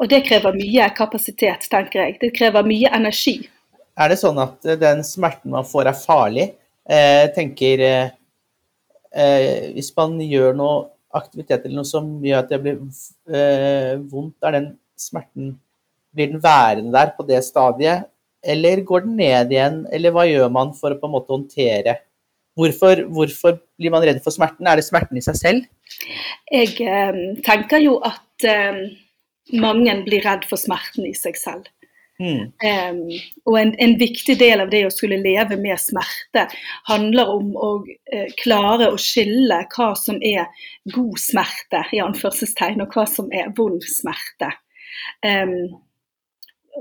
Og 0.00 0.10
det 0.10 0.24
krever 0.26 0.56
mye 0.56 0.90
kapasitet, 0.96 1.68
tenker 1.70 2.04
jeg. 2.04 2.18
Det 2.20 2.34
krever 2.36 2.66
mye 2.66 2.92
energi. 2.96 3.38
Er 3.98 4.12
det 4.12 4.20
sånn 4.20 4.38
at 4.42 4.66
den 4.80 5.02
smerten 5.06 5.54
man 5.54 5.66
får 5.66 5.90
er 5.90 5.98
farlig? 5.98 6.46
Eh, 6.90 7.26
tenker 7.34 7.82
eh, 7.84 8.12
eh, 9.14 9.70
Hvis 9.76 9.90
man 9.96 10.16
gjør 10.22 10.56
noe 10.58 10.76
aktivitet 11.14 11.64
eller 11.64 11.80
noe 11.80 11.88
som 11.88 12.06
gjør 12.24 12.44
at 12.44 12.52
det 12.52 12.60
blir 12.62 12.78
eh, 13.30 13.96
vondt, 14.10 14.38
er 14.46 14.56
den 14.56 14.70
smerten 14.98 15.56
Blir 16.14 16.32
den 16.32 16.42
værende 16.42 16.94
der 16.94 17.12
på 17.14 17.22
det 17.26 17.38
stadiet, 17.46 18.08
eller 18.42 18.80
går 18.82 19.04
den 19.04 19.18
ned 19.20 19.52
igjen? 19.52 19.82
Eller 19.94 20.14
hva 20.14 20.24
gjør 20.26 20.48
man 20.50 20.72
for 20.74 20.90
å 20.90 20.98
på 20.98 21.06
en 21.06 21.14
måte 21.14 21.34
håndtere 21.34 22.00
Hvorfor, 22.58 23.04
hvorfor, 23.14 23.60
blir 23.78 23.92
man 23.94 24.02
redd 24.04 24.18
for 24.24 24.34
smerten? 24.34 24.66
Er 24.66 24.76
det 24.76 24.84
smerten 24.84 25.16
i 25.16 25.22
seg 25.24 25.36
selv? 25.38 25.68
Jeg 26.50 26.74
eh, 26.82 27.20
tenker 27.46 27.80
jo 27.80 27.94
at 28.04 28.46
eh, 28.48 28.80
mange 29.62 29.94
blir 30.04 30.24
redd 30.26 30.44
for 30.50 30.60
smerten 30.60 31.06
i 31.08 31.14
seg 31.16 31.38
selv. 31.40 31.70
Mm. 32.20 32.52
Um, 32.52 32.98
og 33.48 33.54
en, 33.56 33.70
en, 33.80 33.94
viktig 33.96 34.34
del 34.38 34.60
av 34.60 34.68
det 34.68 34.82
å 34.84 34.92
skulle 34.92 35.16
leve 35.22 35.56
med 35.56 35.80
smerte 35.80 36.42
handler 36.90 37.30
om 37.32 37.54
å 37.56 37.70
uh, 37.80 38.26
klare 38.42 38.90
å 38.92 38.98
skille 39.00 39.62
hva 39.72 39.94
som 39.96 40.18
er 40.20 40.50
god 40.92 41.16
smerte, 41.20 41.80
i 41.96 42.02
anførselstegn, 42.04 42.84
og 42.84 42.92
hva 42.92 43.06
som 43.08 43.30
er 43.32 43.48
vond 43.56 43.80
smerte. 43.88 44.52
Um, 45.24 45.80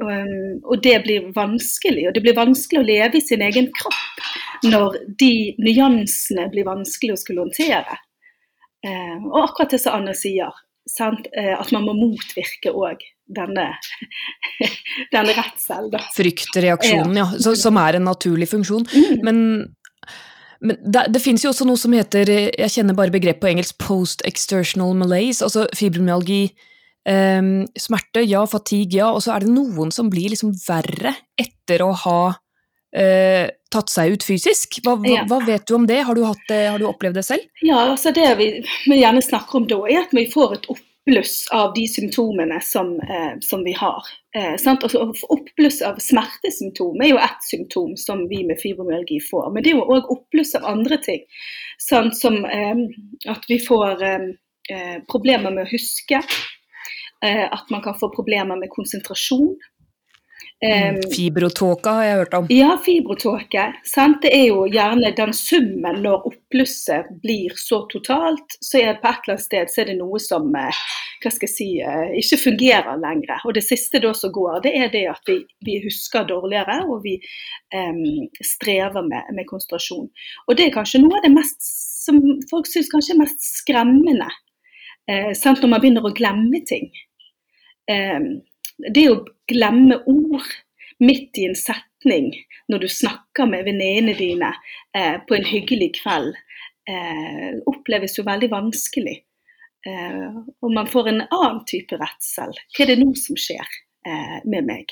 um, 0.03 0.59
og 0.65 0.83
det 0.83 0.97
blir 1.07 1.31
vanskelig, 1.35 2.09
og 2.09 2.17
det 2.17 2.25
blir 2.27 2.35
vanskelig 2.35 2.83
å 2.83 2.89
leve 2.91 3.21
i 3.21 3.23
sin 3.23 3.45
egen 3.45 3.71
kropp 3.79 4.67
når 4.67 4.99
de 5.21 5.33
nyansene 5.63 6.49
blir 6.51 6.67
vanskelig 6.67 7.15
å 7.15 7.21
skulle 7.21 7.45
håndtere. 7.45 7.95
Og 8.83 9.37
akkurat 9.39 9.71
det 9.71 9.79
som 9.79 9.95
Anne 9.95 10.13
sier, 10.15 10.51
sant? 10.89 11.29
Uh, 11.37 11.55
at 11.59 11.71
man 11.75 11.87
må 11.87 11.95
motvirke 11.97 12.73
òg 12.73 13.03
denne, 13.29 13.67
denne 15.13 15.35
redselen. 15.37 16.07
Fryktreaksjonen, 16.15 17.19
ja. 17.21 17.27
ja. 17.35 17.57
Som 17.59 17.77
er 17.81 17.99
en 17.99 18.07
naturlig 18.09 18.49
funksjon. 18.51 18.87
Mm. 18.89 19.21
Men, 19.25 19.43
Men 20.59 20.79
det, 20.83 21.05
det 21.15 21.21
finnes 21.23 21.45
jo 21.45 21.53
også 21.53 21.67
noe 21.69 21.79
som 21.79 21.93
heter, 21.95 22.27
jeg 22.27 22.73
kjenner 22.73 22.97
bare 22.97 23.13
begrepet 23.13 23.39
på 23.43 23.51
engelsk, 23.53 23.77
post-extertional 23.79 24.97
malaise, 24.97 25.45
altså 25.45 25.69
fibromyalgi. 25.77 26.49
Um, 27.09 27.63
smerte, 27.79 28.25
ja. 28.27 28.43
Fatigue, 28.49 28.99
ja. 28.99 29.07
Og 29.13 29.23
så 29.23 29.33
er 29.33 29.45
det 29.45 29.53
noen 29.53 29.93
som 29.95 30.11
blir 30.11 30.33
liksom 30.33 30.51
verre 30.65 31.15
etter 31.39 31.85
å 31.85 31.93
ha 32.03 32.19
uh, 32.35 33.45
tatt 33.71 33.89
seg 33.93 34.15
ut 34.15 34.23
fysisk. 34.25 34.79
Hva, 34.83 34.95
hva, 34.99 35.09
Ja. 35.19 35.23
hva 35.29 35.39
vet 35.45 35.65
du 35.67 35.75
om 35.75 35.87
det? 35.87 36.01
Har 36.07 36.15
du, 36.15 36.23
hatt 36.25 36.49
har 36.49 36.79
du 36.81 36.85
opplevd 36.89 37.15
det 37.19 37.25
selv? 37.27 37.45
Ja, 37.61 37.79
altså 37.91 38.11
Det 38.15 38.27
vi, 38.37 38.47
vi 38.89 39.01
gjerne 39.01 39.21
snakker 39.21 39.61
om 39.61 39.67
da, 39.67 39.81
er 39.89 40.01
at 40.05 40.13
vi 40.15 40.25
får 40.31 40.53
et 40.57 40.65
oppbluss 40.73 41.35
av 41.55 41.73
de 41.75 41.85
symptomene 41.87 42.57
som, 42.65 42.95
eh, 43.01 43.37
som 43.41 43.63
vi 43.63 43.73
har. 43.77 44.03
Eh, 44.35 44.55
sant? 44.61 44.83
Altså, 44.83 45.05
oppbluss 45.29 45.81
av 45.85 45.97
smertesymptom 46.01 47.01
er 47.01 47.13
jo 47.13 47.17
ett 47.17 47.45
symptom 47.49 47.95
som 47.97 48.27
vi 48.29 48.43
med 48.45 48.59
fibromyalgi 48.61 49.19
får. 49.29 49.51
Men 49.53 49.63
det 49.63 49.71
er 49.73 49.79
jo 49.79 49.87
òg 49.87 50.11
oppbluss 50.17 50.55
av 50.59 50.65
andre 50.69 50.97
ting. 50.97 51.23
Sant? 51.79 52.17
Som 52.17 52.45
eh, 52.45 52.75
at 53.29 53.45
vi 53.49 53.59
får 53.65 54.03
eh, 54.03 54.29
eh, 54.69 54.97
problemer 55.09 55.51
med 55.51 55.65
å 55.65 55.71
huske. 55.71 56.21
Eh, 57.25 57.45
at 57.51 57.69
man 57.69 57.81
kan 57.81 57.97
få 57.99 58.09
problemer 58.15 58.55
med 58.59 58.69
konsentrasjon. 58.71 59.55
Eh, 60.59 60.97
fibrotåke 61.15 61.89
har 61.89 62.03
jeg 62.03 62.15
hørt 62.19 62.33
om. 62.33 62.47
ja, 62.51 62.73
fibrotåke. 62.83 63.65
Det 64.23 64.31
er 64.33 64.47
jo 64.49 64.65
gjerne 64.67 65.13
den 65.15 65.31
summen 65.33 66.01
når 66.03 66.25
oppblusset 66.27 67.13
blir 67.23 67.55
så 67.55 67.85
totalt, 67.87 68.57
så 68.59 68.81
er 68.81 68.89
det 68.89 68.99
på 68.99 69.07
et 69.07 69.21
eller 69.23 69.37
annet 69.37 69.45
sted 69.45 69.71
så 69.71 69.81
er 69.81 69.87
det 69.93 69.95
noe 70.01 70.19
som 70.19 70.49
eh, 70.59 70.81
hva 71.23 71.31
skal 71.31 71.47
jeg 71.47 71.53
si, 71.53 71.69
eh, 71.79 72.11
ikke 72.19 72.41
fungerer 72.43 72.99
lenger. 72.99 73.39
Og 73.47 73.55
det 73.55 73.63
siste 73.67 74.03
da 74.03 74.11
som 74.15 74.33
går, 74.35 74.59
det 74.67 74.75
er 74.75 74.91
det 74.91 75.05
at 75.13 75.31
vi, 75.31 75.37
vi 75.63 75.79
husker 75.85 76.27
dårligere, 76.27 76.81
og 76.91 77.03
vi 77.07 77.15
um, 77.75 78.27
strever 78.43 79.03
med, 79.07 79.31
med 79.35 79.47
konsentrasjon. 79.47 80.09
Og 80.47 80.59
det 80.59 80.67
er 80.67 80.75
kanskje 80.75 81.03
noe 81.03 81.19
av 81.19 81.27
det 81.27 81.33
mest 81.35 81.63
som 82.03 82.19
folk 82.51 82.67
syns 82.67 82.91
kanskje 82.91 83.15
er 83.15 83.23
mest 83.23 83.47
skremmende. 83.61 84.27
Eh, 85.07 85.31
sant? 85.39 85.63
Når 85.63 85.71
man 85.71 85.83
begynner 85.83 86.07
å 86.07 86.15
glemme 86.15 86.63
ting. 86.67 86.91
Em, 87.89 88.31
det 88.87 89.05
å 89.11 89.23
glemme 89.49 89.99
ord 90.07 90.47
midt 91.03 91.39
i 91.39 91.47
en 91.49 91.57
setning 91.57 92.31
når 92.71 92.85
du 92.85 92.89
snakker 92.91 93.49
med 93.49 93.65
venninnene 93.67 94.15
dine 94.17 94.53
eh, 94.95 95.17
på 95.27 95.35
en 95.35 95.47
hyggelig 95.47 95.93
kveld, 95.99 96.35
eh, 96.89 97.59
oppleves 97.69 98.17
jo 98.19 98.25
veldig 98.27 98.51
vanskelig. 98.53 99.17
Eh, 99.87 100.39
og 100.61 100.73
man 100.75 100.89
får 100.91 101.11
en 101.11 101.21
annen 101.27 101.61
type 101.69 101.97
redsel. 101.99 102.55
Hva 102.75 102.85
er 102.85 102.91
det 102.91 102.99
nå 103.01 103.13
som 103.19 103.39
skjer 103.39 103.77
eh, 104.07 104.39
med 104.45 104.67
meg? 104.69 104.91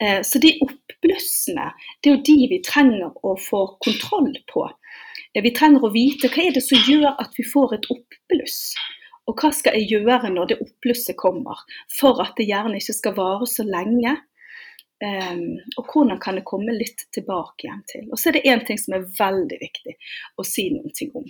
Eh, 0.00 0.20
så 0.22 0.40
de 0.42 0.54
oppblussene, 0.64 1.70
det 2.00 2.10
er 2.10 2.16
jo 2.16 2.24
de 2.26 2.38
vi 2.52 2.60
trenger 2.64 3.12
å 3.24 3.36
få 3.40 3.64
kontroll 3.84 4.32
på. 4.50 4.66
Eh, 5.32 5.42
vi 5.44 5.54
trenger 5.56 5.86
å 5.86 5.92
vite 5.94 6.30
hva 6.32 6.48
er 6.48 6.56
det 6.56 6.64
som 6.66 6.90
gjør 6.90 7.14
at 7.14 7.32
vi 7.38 7.46
får 7.48 7.78
et 7.78 7.88
oppbluss. 7.94 8.60
Og 9.30 9.40
hva 9.40 9.50
skal 9.56 9.78
jeg 9.78 9.88
gjøre 9.94 10.30
når 10.32 10.50
det 10.50 10.60
oppblusset 10.60 11.16
kommer, 11.16 11.64
for 11.92 12.20
at 12.24 12.36
det 12.38 12.48
gjerne 12.50 12.78
ikke 12.80 12.96
skal 12.96 13.16
vare 13.16 13.48
så 13.48 13.66
lenge? 13.66 14.18
Um, 15.04 15.58
og 15.76 15.88
hvordan 15.90 16.20
kan 16.22 16.38
det 16.38 16.46
komme 16.48 16.72
litt 16.76 17.02
tilbake 17.12 17.66
igjen 17.66 17.82
til. 17.90 18.04
Og 18.12 18.20
så 18.20 18.30
er 18.30 18.36
det 18.36 18.44
én 18.48 18.62
ting 18.64 18.78
som 18.80 18.94
er 18.96 19.08
veldig 19.18 19.58
viktig 19.60 19.96
å 20.38 20.44
si 20.46 20.68
noen 20.72 20.94
ting 20.96 21.10
om. 21.18 21.26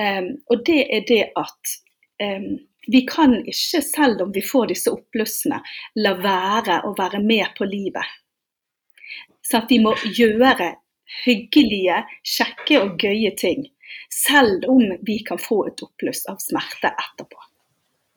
Um, 0.00 0.30
og 0.52 0.62
det 0.68 0.78
er 0.94 1.04
det 1.08 1.22
at 1.36 1.74
um, 2.22 2.54
vi 2.86 3.02
kan 3.08 3.34
ikke, 3.42 3.82
selv 3.82 4.22
om 4.22 4.32
vi 4.32 4.44
får 4.44 4.70
disse 4.70 4.92
oppblussene, 4.94 5.58
la 5.98 6.14
være 6.22 6.80
å 6.86 6.94
være 6.96 7.20
med 7.24 7.50
på 7.58 7.66
livet. 7.68 8.16
Så 9.42 9.60
at 9.60 9.70
vi 9.70 9.80
må 9.82 9.92
gjøre 10.06 10.76
hyggelige, 11.24 12.00
kjekke 12.26 12.80
og 12.82 13.02
gøye 13.02 13.32
ting. 13.38 13.66
Selv 14.12 14.64
om 14.70 14.82
vi 15.06 15.18
kan 15.26 15.38
få 15.40 15.66
et 15.70 15.82
oppbluss 15.84 16.24
av 16.30 16.40
smerte 16.42 16.92
etterpå. 16.92 17.40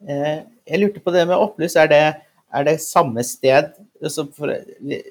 Eh, 0.08 0.42
Jeg 0.66 0.80
lurte 0.80 1.02
på 1.04 1.12
det 1.14 1.26
med 1.28 1.36
oppbluss. 1.36 1.76
Er 1.76 1.90
det, 1.90 2.04
er 2.52 2.66
det 2.66 2.78
samme 2.84 3.24
sted? 3.26 3.72
Så 4.08 4.24
for, 4.32 4.52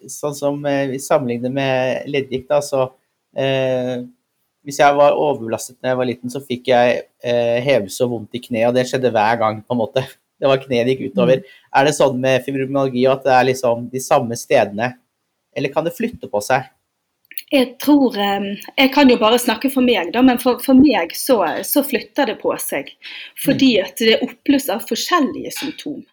sånn 0.09 0.37
som 0.37 0.63
eh, 0.65 0.87
vi 0.93 1.01
sammenligner 1.03 1.53
med 1.53 2.07
leddgikt, 2.09 2.49
da, 2.49 2.61
så 2.65 2.87
eh, 3.37 3.99
Hvis 4.65 4.79
jeg 4.81 4.95
var 4.97 5.15
overbelastet 5.17 5.77
da 5.79 5.93
jeg 5.93 5.99
var 6.01 6.09
liten, 6.09 6.31
så 6.33 6.41
fikk 6.43 6.67
jeg 6.71 7.03
eh, 7.23 7.59
hevelse 7.63 8.03
og 8.05 8.15
vondt 8.15 8.35
i 8.35 8.41
kneet, 8.43 8.67
og 8.69 8.75
det 8.75 8.87
skjedde 8.89 9.11
hver 9.15 9.37
gang, 9.39 9.61
på 9.63 9.75
en 9.75 9.79
måte. 9.81 10.03
Det 10.39 10.47
var 10.47 10.59
kneet 10.61 10.87
det 10.87 10.95
gikk 10.95 11.13
utover. 11.13 11.41
Er 11.75 11.87
det 11.87 11.95
sånn 11.97 12.19
med 12.21 12.43
fibromyalgi 12.45 13.05
at 13.11 13.23
det 13.25 13.33
er 13.35 13.47
liksom 13.49 13.87
de 13.91 14.01
samme 14.03 14.37
stedene, 14.39 14.93
eller 15.55 15.73
kan 15.73 15.87
det 15.87 15.95
flytte 15.95 16.29
på 16.31 16.41
seg? 16.43 16.67
Jeg 17.51 17.77
tror 17.81 18.17
eh, 18.19 18.51
Jeg 18.77 18.93
kan 18.93 19.09
jo 19.09 19.17
bare 19.21 19.39
snakke 19.41 19.71
for 19.73 19.85
meg, 19.85 20.13
da, 20.13 20.21
men 20.25 20.39
for, 20.41 20.61
for 20.63 20.77
meg 20.77 21.15
så, 21.17 21.41
så 21.65 21.83
flytter 21.85 22.33
det 22.33 22.39
på 22.43 22.53
seg. 22.61 22.91
Fordi 23.45 23.73
at 23.83 23.99
det 24.01 24.15
er 24.17 24.25
oppbluss 24.27 24.69
av 24.73 24.85
forskjellige 24.89 25.55
symptom. 25.57 26.03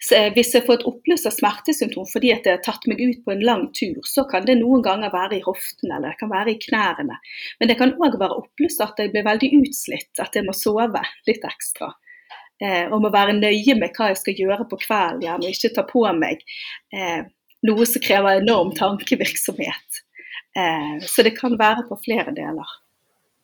Så 0.00 0.14
eh, 0.14 0.28
hvis 0.34 0.52
jeg 0.54 0.66
får 0.66 0.80
et 0.80 0.86
oppbluss 0.88 1.26
av 1.28 1.34
smertesymptom 1.34 2.06
fordi 2.10 2.32
at 2.34 2.46
jeg 2.46 2.58
har 2.58 2.64
tatt 2.64 2.86
meg 2.90 3.00
ut 3.02 3.22
på 3.24 3.34
en 3.34 3.44
lang 3.46 3.64
tur, 3.76 3.98
så 4.06 4.24
kan 4.30 4.46
det 4.48 4.58
noen 4.60 4.84
ganger 4.84 5.12
være 5.14 5.38
i 5.38 5.44
hoftene 5.46 5.96
eller 5.96 6.12
det 6.12 6.20
kan 6.20 6.32
være 6.32 6.54
i 6.54 6.60
knærne. 6.62 7.18
Men 7.60 7.70
det 7.70 7.78
kan 7.80 7.94
òg 7.98 8.18
være 8.20 8.38
oppbluss 8.42 8.80
at 8.84 9.00
jeg 9.00 9.12
blir 9.14 9.26
veldig 9.26 9.52
utslitt, 9.62 10.12
at 10.22 10.38
jeg 10.38 10.46
må 10.46 10.54
sove 10.56 11.04
litt 11.28 11.46
ekstra. 11.48 11.92
Eh, 12.62 12.86
og 12.90 13.02
må 13.02 13.10
være 13.12 13.38
nøye 13.38 13.76
med 13.78 13.94
hva 13.96 14.12
jeg 14.12 14.20
skal 14.22 14.44
gjøre 14.44 14.68
på 14.70 14.78
kvelden 14.84 15.24
gjerne 15.24 15.50
ikke 15.50 15.72
ta 15.74 15.86
på 15.88 16.04
meg 16.14 16.44
eh, 16.94 17.24
noe 17.66 17.86
som 17.88 18.02
krever 18.04 18.42
enorm 18.42 18.72
tankevirksomhet. 18.78 20.01
Eh, 20.56 21.00
så 21.06 21.24
det 21.24 21.34
kan 21.38 21.56
være 21.58 21.86
på 21.88 21.98
flere 22.04 22.32
deler. 22.36 22.78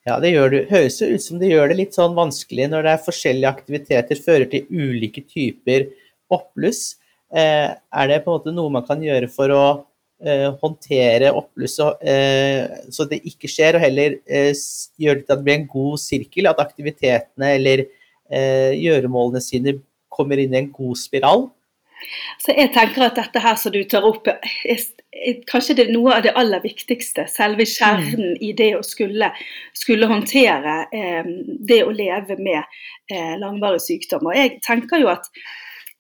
Ja, 0.07 0.19
det 0.21 0.33
det. 0.53 0.65
høres 0.71 1.01
ut 1.03 1.23
som 1.23 1.41
det 1.41 1.51
gjør 1.51 1.69
det 1.69 1.81
litt 1.83 1.97
sånn 1.97 2.17
vanskelig 2.17 2.69
når 2.71 2.87
det 2.87 2.95
er 2.95 3.05
forskjellige 3.05 3.51
aktiviteter 3.51 4.23
fører 4.25 4.49
til 4.49 4.69
ulike 4.71 5.25
typer 5.29 5.89
oppbluss. 6.33 6.97
Eh, 7.35 7.69
er 7.69 8.09
det 8.09 8.23
på 8.25 8.33
en 8.33 8.39
måte 8.39 8.55
noe 8.57 8.73
man 8.73 8.87
kan 8.89 9.03
gjøre 9.05 9.29
for 9.33 9.53
å 9.53 9.65
eh, 10.25 10.49
håndtere 10.63 11.35
oppblusset 11.37 12.01
så 12.95 13.09
det 13.11 13.21
ikke 13.29 13.51
skjer, 13.53 13.77
og 13.77 13.85
heller 13.85 14.17
gjøre 14.17 15.21
det 15.21 15.27
til 15.27 15.35
at 15.35 15.37
det 15.37 15.45
blir 15.45 15.59
en 15.59 15.69
god 15.75 16.01
sirkel, 16.01 16.49
at 16.49 16.65
aktivitetene 16.65 17.55
eller 17.59 17.85
gjøremålene 18.29 19.41
sine 19.41 19.79
kommer 20.13 20.41
inn 20.41 20.53
i 20.53 20.59
en 20.61 20.73
god 20.73 20.99
spiral? 21.01 21.47
Så 22.43 22.55
jeg 22.55 22.71
tenker 22.75 23.07
at 23.09 23.17
dette 23.19 23.41
her 23.43 23.57
som 23.61 23.73
du 23.75 23.81
tar 23.89 24.05
opp, 24.07 24.29
kanskje 25.51 25.77
det 25.79 25.87
er 25.87 25.95
noe 25.95 26.17
av 26.17 26.25
det 26.27 26.35
aller 26.39 26.63
viktigste. 26.65 27.27
Selve 27.31 27.67
kjernen 27.69 28.37
i 28.45 28.53
det 28.57 28.73
å 28.79 28.83
skulle, 28.87 29.31
skulle 29.77 30.11
håndtere 30.11 30.81
eh, 30.95 31.33
det 31.69 31.83
å 31.85 31.95
leve 31.95 32.39
med 32.41 32.61
eh, 33.13 33.35
langvarig 33.41 33.83
sykdom. 33.85 34.29
Og 34.29 34.39
jeg 34.39 34.59
tenker 34.67 35.03
jo 35.03 35.11
at 35.13 35.29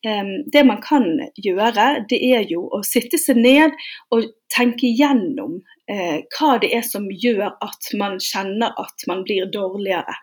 eh, 0.06 0.34
det 0.52 0.64
man 0.68 0.82
kan 0.84 1.08
gjøre, 1.36 1.88
det 2.10 2.20
er 2.32 2.46
jo 2.50 2.66
å 2.74 2.82
sitte 2.86 3.20
seg 3.20 3.40
ned 3.42 3.76
og 4.14 4.30
tenke 4.54 4.88
igjennom 4.90 5.58
eh, 5.90 6.24
hva 6.36 6.56
det 6.62 6.72
er 6.76 6.86
som 6.86 7.08
gjør 7.10 7.52
at 7.52 7.92
man 7.98 8.18
kjenner 8.22 8.74
at 8.80 9.06
man 9.10 9.24
blir 9.26 9.50
dårligere. 9.52 10.16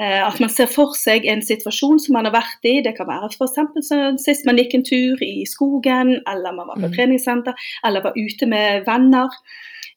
Eh, 0.00 0.26
At 0.26 0.40
man 0.40 0.48
ser 0.48 0.66
for 0.66 0.94
seg 0.96 1.26
en 1.28 1.42
situasjon 1.44 1.98
som 2.00 2.14
man 2.16 2.24
har 2.24 2.32
vært 2.32 2.64
i. 2.64 2.78
Det 2.80 2.94
kan 2.96 3.08
være 3.10 3.28
f.eks. 3.34 3.90
sist 4.24 4.46
man 4.48 4.56
gikk 4.56 4.74
en 4.78 4.84
tur 4.86 5.20
i 5.22 5.44
skogen, 5.44 6.14
eller 6.30 6.52
man 6.56 6.68
var 6.70 6.76
på 6.80 6.88
Mm. 6.88 6.94
treningssenter, 6.96 7.54
eller 7.84 8.00
var 8.02 8.16
ute 8.16 8.46
med 8.46 8.86
venner. 8.86 9.28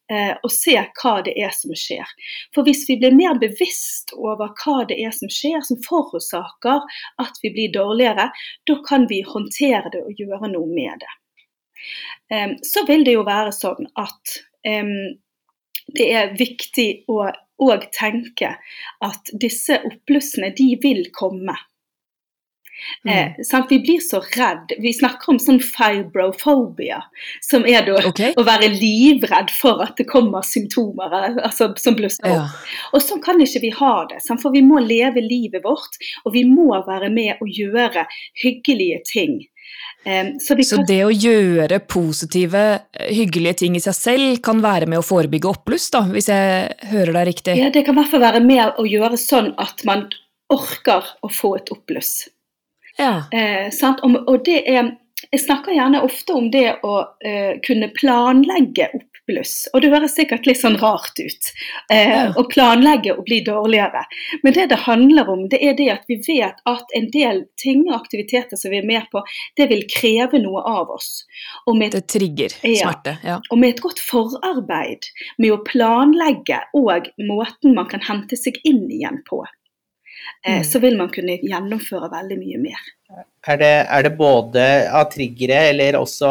eh, 0.09 0.35
Og 0.43 0.51
se 0.51 0.75
hva 0.75 1.23
det 1.23 1.33
er 1.39 1.49
som 1.55 1.71
skjer. 1.71 2.05
For 2.53 2.63
hvis 2.63 2.83
vi 2.89 2.97
blir 2.99 3.15
mer 3.15 3.39
bevisst 3.39 4.11
over 4.13 4.49
hva 4.51 4.85
det 4.85 4.97
er 4.99 5.11
som 5.11 5.29
skjer, 5.29 5.63
som 5.63 5.77
forårsaker 5.77 6.81
at 7.19 7.39
vi 7.41 7.49
blir 7.49 7.71
dårligere, 7.71 8.29
da 8.67 8.75
kan 8.87 9.07
vi 9.07 9.21
håndtere 9.23 9.89
det 9.91 10.03
og 10.03 10.13
gjøre 10.19 10.51
noe 10.51 10.67
med 10.67 10.99
det. 10.99 12.59
Så 12.63 12.85
vil 12.85 13.03
det 13.05 13.13
jo 13.13 13.23
være 13.23 13.51
sånn 13.55 13.87
at 13.95 14.43
det 15.95 16.07
er 16.13 16.35
viktig 16.37 17.05
å 17.07 17.31
òg 17.61 17.89
tenke 17.95 18.55
at 19.03 19.35
disse 19.39 19.77
oppblussene, 19.85 20.53
de 20.57 20.73
vil 20.81 21.05
komme. 21.15 21.55
Eh, 23.07 23.43
sant? 23.43 23.67
Vi 23.69 23.79
blir 23.79 23.99
så 23.99 24.19
redd. 24.19 24.73
Vi 24.79 24.93
snakker 24.93 25.33
om 25.33 25.39
sånn 25.39 25.59
fibrofobia, 25.63 26.99
som 27.43 27.65
er 27.69 27.85
da 27.87 27.99
okay. 28.09 28.33
å 28.39 28.45
være 28.47 28.69
livredd 28.73 29.53
for 29.55 29.83
at 29.85 29.97
det 29.99 30.07
kommer 30.09 30.45
symptomer 30.47 31.15
eh, 31.19 31.39
altså, 31.45 31.71
som 31.79 31.97
blusser 31.99 32.27
opp. 32.27 32.35
Ja. 32.35 32.83
Og 32.93 33.05
sånn 33.05 33.23
kan 33.23 33.41
ikke 33.43 33.63
vi 33.63 33.73
ha 33.77 33.93
det. 34.11 34.19
Sant? 34.25 34.43
For 34.43 34.55
vi 34.55 34.63
må 34.65 34.81
leve 34.83 35.23
livet 35.23 35.63
vårt, 35.65 35.99
og 36.25 36.35
vi 36.35 36.45
må 36.49 36.71
være 36.87 37.11
med 37.13 37.43
og 37.43 37.51
gjøre 37.51 38.07
hyggelige 38.43 39.03
ting. 39.11 39.41
Em, 40.05 40.33
så 40.39 40.55
kan... 40.55 40.65
Så 40.67 40.81
det 40.87 40.99
å 41.05 41.11
gjøre 41.11 41.79
positive, 41.87 42.63
eh, 42.97 43.11
hyggelige 43.15 43.61
ting 43.63 43.77
i 43.79 43.83
seg 43.83 43.95
selv 43.95 44.41
kan 44.43 44.59
være 44.63 44.89
med 44.91 44.99
å 44.99 45.05
forebygge 45.05 45.51
oppbluss, 45.53 45.87
da, 45.93 46.03
hvis 46.11 46.27
jeg 46.31 46.89
hører 46.91 47.13
deg 47.19 47.29
riktig? 47.31 47.55
ja, 47.59 47.71
det 47.71 47.85
kan 47.87 47.95
i 47.95 48.01
hvert 48.01 48.11
fall 48.11 48.25
være 48.25 48.43
med 48.43 48.81
å 48.81 48.87
gjøre 48.87 49.19
sånn 49.19 49.53
at 49.61 49.85
man 49.87 50.09
orker 50.53 51.07
å 51.23 51.31
få 51.31 51.55
et 51.61 51.71
oppbluss. 51.73 52.27
Ja. 52.99 53.29
Eh, 53.31 53.71
sant? 53.73 54.03
Og, 54.05 54.19
og 54.27 54.43
det 54.45 54.59
er 54.69 54.91
Jeg 55.33 55.39
snakker 55.39 55.73
gjerne 55.73 56.03
ofte 56.03 56.33
om 56.35 56.49
det 56.51 56.67
å 56.83 56.97
eh, 57.25 57.55
kunne 57.65 57.87
planlegge 57.95 58.89
oppbluss. 58.91 59.12
Bluss. 59.27 59.67
Og 59.73 59.83
det 59.83 59.91
høres 59.93 60.15
sikkert 60.17 60.47
litt 60.47 60.59
sånn 60.59 60.77
rart 60.81 61.19
ut 61.19 61.49
eh, 61.93 62.31
å 62.35 62.43
planlegge 62.49 63.15
å 63.15 63.23
bli 63.25 63.39
dårligere. 63.45 64.03
Men 64.43 64.55
det 64.55 64.67
det 64.73 64.81
handler 64.85 65.29
om, 65.31 65.45
det 65.51 65.59
er 65.63 65.77
det 65.77 65.89
at 65.93 66.05
vi 66.11 66.19
vet 66.25 66.59
at 66.69 66.95
en 66.97 67.09
del 67.13 67.43
ting 67.61 67.85
og 67.89 67.95
aktiviteter 68.01 68.59
som 68.59 68.73
vi 68.73 68.81
er 68.81 68.87
med 68.87 69.07
på, 69.13 69.23
det 69.59 69.69
vil 69.71 69.85
kreve 69.91 70.41
noe 70.43 70.63
av 70.67 70.91
oss. 70.93 71.23
Et, 71.69 71.95
det 71.95 72.05
trigger 72.11 72.55
smerte. 72.59 73.17
Ja. 73.23 73.39
Og 73.49 73.61
med 73.61 73.75
et 73.75 73.83
godt 73.83 74.01
forarbeid 74.03 75.09
med 75.37 75.55
å 75.55 75.61
planlegge 75.67 76.63
og 76.77 77.11
måten 77.23 77.77
man 77.77 77.89
kan 77.91 78.03
hente 78.05 78.39
seg 78.39 78.59
inn 78.67 78.85
igjen 78.91 79.21
på, 79.27 79.43
eh, 80.45 80.59
mm. 80.59 80.67
så 80.67 80.83
vil 80.83 80.99
man 80.99 81.11
kunne 81.13 81.39
gjennomføre 81.41 82.11
veldig 82.11 82.39
mye 82.41 82.61
mer. 82.67 82.91
Er 83.47 83.59
det, 83.59 83.73
er 83.91 84.05
det 84.05 84.15
både 84.17 84.67
av 84.89 85.09
triggere 85.13 85.67
eller 85.71 85.99
også 85.99 86.29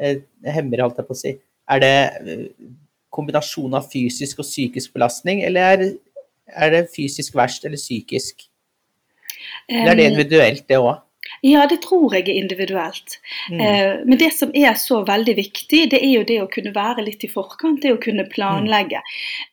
eh, 0.00 0.20
hemmer, 0.54 0.84
holdt 0.84 1.00
jeg 1.00 1.08
på 1.08 1.16
å 1.16 1.22
si. 1.22 1.36
Er 1.70 1.82
det 1.82 1.96
eh, 2.26 2.46
kombinasjon 3.14 3.74
av 3.78 3.88
fysisk 3.92 4.42
og 4.42 4.48
psykisk 4.48 4.94
belastning, 4.94 5.42
eller 5.46 5.74
er, 5.74 5.84
er 6.54 6.74
det 6.74 6.88
fysisk 6.94 7.36
verst 7.38 7.66
eller 7.66 7.80
psykisk? 7.80 8.46
Eller 9.68 9.92
er 9.92 9.98
det 9.98 10.10
individuelt, 10.12 10.66
det 10.68 10.78
òg? 10.80 10.98
Ja, 11.44 11.64
det 11.68 11.80
tror 11.84 12.12
jeg 12.14 12.26
er 12.28 12.36
individuelt. 12.36 13.16
Mm. 13.50 13.60
Eh, 13.60 13.92
men 14.04 14.18
det 14.20 14.30
som 14.36 14.50
er 14.56 14.74
så 14.76 15.00
veldig 15.08 15.34
viktig, 15.38 15.82
det 15.92 16.00
er 16.00 16.12
jo 16.18 16.24
det 16.28 16.38
å 16.42 16.48
kunne 16.52 16.72
være 16.74 17.04
litt 17.06 17.24
i 17.24 17.30
forkant. 17.32 17.80
Det 17.82 17.94
å 17.94 18.00
kunne 18.02 18.26
planlegge 18.28 19.00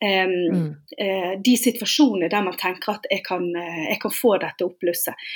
eh, 0.04 0.26
mm. 0.28 0.66
eh, 0.98 1.32
de 1.44 1.56
situasjonene 1.60 2.32
der 2.34 2.44
man 2.44 2.58
tenker 2.60 2.98
at 2.98 3.08
jeg 3.12 3.24
kan, 3.28 3.46
eh, 3.56 3.86
jeg 3.92 4.02
kan 4.04 4.16
få 4.16 4.36
dette 4.42 4.68
oppblusset. 4.68 5.28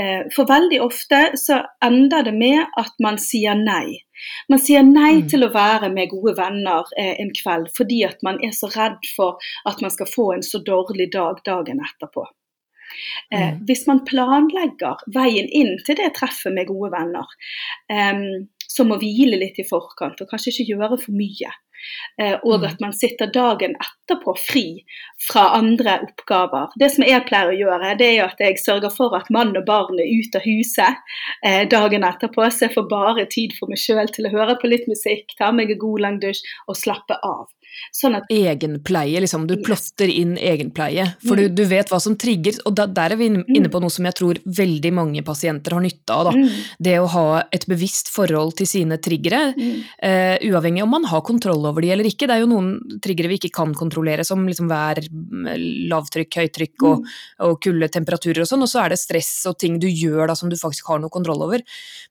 Eh, 0.00 0.24
for 0.34 0.48
veldig 0.50 0.80
ofte 0.82 1.20
så 1.38 1.60
ender 1.84 2.24
det 2.26 2.34
med 2.34 2.64
at 2.80 2.94
man 3.02 3.18
sier 3.22 3.54
nei. 3.58 4.00
Man 4.50 4.62
sier 4.62 4.82
nei 4.86 5.20
mm. 5.20 5.28
til 5.30 5.46
å 5.46 5.52
være 5.54 5.90
med 5.94 6.10
gode 6.10 6.34
venner 6.38 6.88
eh, 6.98 7.12
en 7.22 7.30
kveld 7.36 7.68
fordi 7.76 8.00
at 8.08 8.22
man 8.26 8.40
er 8.42 8.54
så 8.56 8.70
redd 8.74 8.98
for 9.14 9.38
at 9.70 9.82
man 9.84 9.94
skal 9.94 10.10
få 10.10 10.32
en 10.34 10.42
så 10.46 10.58
dårlig 10.66 11.12
dag 11.14 11.38
dagen 11.46 11.82
etterpå. 11.84 12.26
Eh, 13.30 13.52
mm. 13.54 13.62
Hvis 13.68 13.86
man 13.90 14.02
planlegger 14.08 15.06
veien 15.14 15.46
inn 15.50 15.76
til 15.86 15.98
det 16.00 16.10
treffet 16.18 16.54
med 16.54 16.70
gode 16.70 16.90
venner, 16.94 17.30
eh, 17.90 18.26
så 18.66 18.86
må 18.88 18.98
hvile 18.98 19.38
litt 19.38 19.62
i 19.62 19.68
forkant 19.68 20.22
og 20.22 20.30
kanskje 20.30 20.56
ikke 20.56 20.72
gjøre 20.72 20.98
for 21.06 21.14
mye. 21.14 21.54
Eh, 22.20 22.36
og 22.42 22.62
mm. 22.62 22.66
at 22.68 22.82
man 22.82 22.94
sitter 22.96 23.30
dagen 23.34 23.74
etterpå 23.82 24.36
fri 24.38 24.64
fra 25.28 25.48
andre 25.58 25.98
oppgaver. 26.06 26.74
Det 26.80 26.90
som 26.94 27.06
jeg 27.06 27.24
pleier 27.28 27.52
å 27.52 27.58
gjøre, 27.58 27.94
det 28.00 28.10
er 28.14 28.28
at 28.28 28.42
jeg 28.42 28.60
sørger 28.62 28.92
for 28.94 29.16
at 29.18 29.30
mann 29.34 29.54
og 29.58 29.66
barn 29.68 29.98
er 29.98 30.10
ute 30.10 30.40
av 30.40 30.46
huset 30.46 31.16
eh, 31.46 31.64
dagen 31.70 32.06
etterpå, 32.06 32.46
så 32.50 32.68
jeg 32.68 32.76
får 32.76 32.88
bare 32.92 33.26
tid 33.32 33.56
for 33.58 33.72
meg 33.72 33.82
sjøl 33.82 34.10
til 34.14 34.28
å 34.28 34.34
høre 34.34 34.58
på 34.60 34.70
litt 34.70 34.86
musikk, 34.90 35.34
ta 35.38 35.50
meg 35.54 35.72
en 35.74 35.82
god 35.82 36.06
lang 36.06 36.20
dusj 36.22 36.44
og 36.68 36.78
slappe 36.78 37.18
av. 37.26 37.48
Sånn 37.94 38.16
at, 38.18 38.28
egenpleie, 38.32 39.20
liksom. 39.22 39.46
Du 39.50 39.56
plotter 39.62 40.10
inn 40.10 40.34
egenpleie. 40.38 41.06
For 41.24 41.38
mm. 41.38 41.42
du, 41.42 41.62
du, 41.62 41.64
vet 41.70 41.90
hva 41.92 42.00
som 42.02 42.16
trigger, 42.20 42.58
og 42.68 42.76
da, 42.78 42.86
der 42.90 43.14
er 43.14 43.20
vi 43.20 43.30
mm. 43.34 43.44
inne 43.56 43.70
på 43.72 43.80
noe 43.82 43.92
som 43.92 44.06
jeg 44.08 44.18
tror 44.18 44.40
veldig 44.44 44.92
mange 44.96 45.24
pasienter 45.26 45.76
har 45.76 45.84
nytte 45.84 46.16
av. 46.16 46.32
Mm. 46.34 46.48
Det 46.88 46.96
å 47.00 47.10
ha 47.14 47.26
et 47.54 47.66
bevisst 47.70 48.10
forhold 48.14 48.56
til 48.60 48.68
sine 48.70 48.98
triggere, 49.02 49.52
mm. 49.56 49.76
uh, 50.00 50.36
uavhengig 50.50 50.84
om 50.84 50.92
man 50.94 51.08
har 51.10 51.24
kontroll 51.26 51.64
over 51.70 51.84
de 51.84 51.92
eller 51.94 52.08
ikke. 52.08 52.28
Det 52.30 52.38
er 52.38 52.44
jo 52.44 52.50
noen 52.50 52.98
triggere 53.04 53.32
vi 53.32 53.40
ikke 53.40 53.54
kan 53.60 53.74
kontrollere, 53.76 54.26
som 54.26 54.44
liksom 54.48 54.70
vær, 54.70 55.00
lavtrykk, 55.90 56.40
høytrykk 56.42 56.88
og, 56.90 57.06
og 57.46 57.56
kulde 57.64 57.90
temperaturer 57.92 58.44
og 58.44 58.50
sånn, 58.50 58.64
og 58.66 58.70
så 58.70 58.84
er 58.84 58.94
det 58.94 59.02
stress 59.02 59.32
og 59.50 59.58
ting 59.60 59.78
du 59.82 59.88
gjør 59.90 60.28
da 60.30 60.38
som 60.38 60.50
du 60.52 60.58
faktisk 60.60 60.90
har 60.90 61.02
noe 61.02 61.12
kontroll 61.12 61.44
over. 61.46 61.64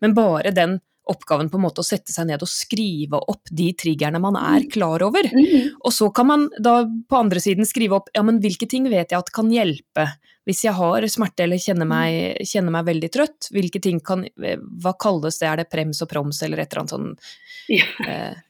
Men 0.04 0.18
bare 0.18 0.54
den 0.56 0.80
oppgaven 1.10 1.50
på 1.52 1.60
en 1.60 1.66
måte 1.66 1.84
å 1.84 1.88
sette 1.88 2.14
seg 2.14 2.30
ned 2.30 2.44
og 2.44 2.50
skrive 2.50 3.20
opp 3.20 3.52
de 3.52 3.70
triggerne 3.78 4.22
man 4.24 4.38
er 4.40 4.64
mm. 4.64 4.70
klar 4.74 5.04
over. 5.06 5.28
Mm. 5.34 5.74
Og 5.84 5.94
så 5.94 6.10
kan 6.16 6.30
man 6.30 6.46
da 6.64 6.82
på 6.84 7.20
andre 7.20 7.42
siden 7.44 7.68
skrive 7.68 8.00
opp 8.00 8.12
ja, 8.16 8.24
men 8.26 8.40
hvilke 8.44 8.70
ting 8.70 8.88
vet 8.92 9.12
jeg 9.12 9.20
at 9.20 9.34
kan 9.36 9.52
hjelpe 9.52 10.08
hvis 10.48 10.66
jeg 10.66 10.76
har 10.76 11.06
smerte 11.08 11.46
eller 11.46 11.62
kjenner 11.62 11.88
mm. 11.88 11.94
meg, 11.94 12.48
kjenner 12.48 12.76
meg 12.76 12.88
veldig 12.90 13.10
trøtt. 13.14 13.52
Hvilke 13.56 13.80
ting 13.84 14.02
kan 14.04 14.26
Hva 14.36 14.96
kalles 15.00 15.40
det, 15.40 15.48
er 15.48 15.62
det 15.62 15.70
prems 15.72 16.04
og 16.04 16.12
proms 16.12 16.42
eller 16.44 16.64
et 16.64 16.72
eller 16.72 16.84
annet 16.84 16.96
sånn 16.96 17.14
ja. 17.72 17.88
eh, 18.08 18.42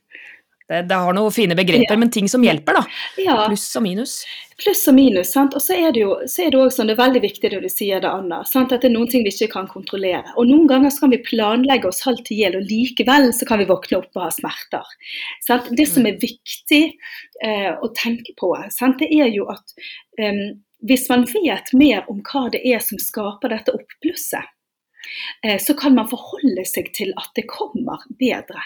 det, 0.69 0.81
det, 0.89 0.95
har 0.95 1.15
noen 1.15 1.33
fine 1.33 1.55
begreper, 1.59 1.91
ja. 1.91 1.99
men 1.99 2.11
ting 2.11 2.29
som 2.31 2.43
hjelper, 2.43 2.77
da. 2.79 2.83
Ja. 3.19 3.37
Pluss 3.49 3.65
og 3.75 3.83
minus. 3.83 4.13
Pluss 4.63 4.83
og 4.87 4.95
minus. 4.95 5.33
sant? 5.33 5.55
Og 5.57 5.63
så 5.63 5.75
er 5.75 5.91
det 5.95 6.03
jo 6.03 6.13
så 6.29 6.45
er 6.45 6.53
det 6.53 6.59
også 6.59 6.79
sånn, 6.79 6.89
det 6.91 6.95
er 6.95 7.01
veldig 7.01 7.21
viktig 7.25 7.51
det 7.51 7.61
du 7.65 7.69
sier 7.71 8.03
det, 8.03 8.09
Anna, 8.09 8.41
sant? 8.47 8.71
at 8.71 8.83
det 8.83 8.89
er 8.91 8.95
noen 8.95 9.09
ting 9.11 9.25
vi 9.25 9.33
ikke 9.33 9.51
kan 9.57 9.67
kontrollere. 9.71 10.23
Og 10.39 10.47
noen 10.49 10.69
ganger 10.71 10.93
så 10.93 11.05
kan 11.05 11.13
vi 11.13 11.21
planlegge 11.25 11.89
oss 11.89 12.03
halvt 12.07 12.31
i 12.31 12.39
hjel, 12.39 12.59
og 12.59 12.69
likevel 12.71 13.31
så 13.35 13.47
kan 13.49 13.59
vi 13.61 13.69
våkne 13.69 13.99
opp 13.99 14.19
og 14.19 14.25
ha 14.25 14.31
smerter. 14.33 14.93
Sant? 15.47 15.71
Det 15.75 15.87
som 15.89 16.07
er 16.07 16.21
viktig 16.21 16.83
eh, 17.43 17.71
å 17.73 17.91
tenke 17.97 18.35
på, 18.39 18.53
sant? 18.73 19.01
det 19.03 19.11
er 19.11 19.33
jo 19.35 19.49
at 19.51 19.75
eh, 20.21 20.45
hvis 20.87 21.07
man 21.11 21.25
vet 21.27 21.73
mer 21.79 22.07
om 22.11 22.21
hva 22.27 22.47
det 22.53 22.63
er 22.67 22.79
som 22.83 22.99
skaper 22.99 23.51
dette 23.51 23.75
oppblusset, 23.75 24.47
eh, 25.43 25.59
så 25.59 25.75
kan 25.79 25.95
man 25.99 26.09
forholde 26.11 26.65
seg 26.67 26.91
til 26.95 27.11
at 27.19 27.31
det 27.35 27.47
kommer 27.51 28.03
bedre. 28.19 28.63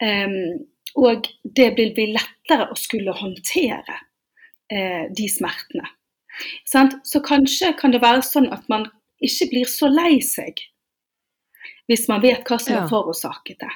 Um, 0.00 0.66
og 0.96 1.28
det 1.44 1.70
vil 1.76 1.92
bli 1.94 2.06
lettere 2.14 2.70
å 2.72 2.78
skulle 2.78 3.14
håndtere 3.16 3.98
uh, 4.72 5.04
de 5.12 5.28
smertene. 5.30 5.86
Sant? 6.68 6.96
Så 7.06 7.20
kanskje 7.24 7.74
kan 7.78 7.92
det 7.92 8.02
være 8.02 8.24
sånn 8.24 8.48
at 8.54 8.66
man 8.72 8.88
ikke 9.20 9.50
blir 9.52 9.68
så 9.68 9.90
lei 9.92 10.20
seg 10.24 10.62
hvis 11.90 12.06
man 12.08 12.22
vet 12.22 12.46
hva 12.46 12.56
som 12.62 12.76
har 12.76 12.86
forårsaket 12.88 13.64
det. 13.64 13.72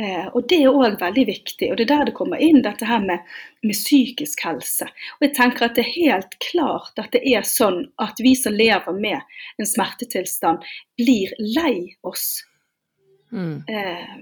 Uh, 0.00 0.28
og 0.32 0.44
Det 0.48 0.60
er 0.62 0.70
òg 0.70 0.94
veldig 1.00 1.24
viktig, 1.28 1.68
og 1.68 1.76
det 1.76 1.84
er 1.84 1.90
der 1.90 2.04
det 2.08 2.16
kommer 2.16 2.40
inn 2.40 2.62
dette 2.64 2.86
her 2.88 3.02
med, 3.04 3.26
med, 3.66 3.76
psykisk 3.76 4.44
helse. 4.46 4.86
Og 5.18 5.26
jeg 5.26 5.34
tenker 5.36 5.66
at 5.66 5.74
Det 5.76 5.84
er 5.84 5.96
helt 5.98 6.38
klart 6.40 7.02
at 7.02 7.10
det 7.12 7.20
er 7.28 7.44
sånn 7.44 7.82
at 8.00 8.22
vi 8.22 8.32
som 8.38 8.56
lever 8.56 8.96
med 8.96 9.20
en 9.58 9.68
smertetilstand, 9.68 10.64
blir 10.96 11.34
lei 11.58 11.98
oss 12.06 12.38
Mm. 13.32 13.62
Eh, 13.68 14.14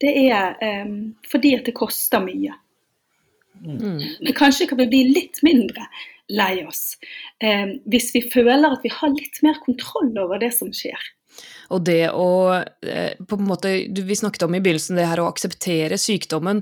det 0.00 0.12
er 0.26 0.56
eh, 0.64 0.92
fordi 1.30 1.54
at 1.58 1.68
det 1.68 1.76
koster 1.76 2.22
mye. 2.24 2.56
Mm. 3.64 4.00
Men 4.20 4.36
kanskje 4.36 4.68
kan 4.70 4.80
vi 4.82 4.90
bli 4.90 5.02
litt 5.14 5.40
mindre 5.46 5.86
lei 6.34 6.64
oss 6.66 6.96
eh, 7.44 7.76
hvis 7.88 8.08
vi 8.16 8.24
føler 8.32 8.72
at 8.72 8.82
vi 8.82 8.90
har 8.92 9.12
litt 9.12 9.38
mer 9.44 9.60
kontroll 9.62 10.10
over 10.24 10.40
det 10.42 10.50
som 10.56 10.72
skjer. 10.74 11.10
Og 11.74 11.84
det 11.84 12.10
å 12.14 12.26
på 12.84 13.36
en 13.38 13.46
måte, 13.48 13.70
Vi 13.90 14.16
snakket 14.16 14.44
om 14.46 14.54
i 14.54 14.60
begynnelsen 14.62 14.98
det 15.00 15.08
her 15.08 15.22
å 15.22 15.26
akseptere 15.26 15.96
sykdommen. 15.98 16.60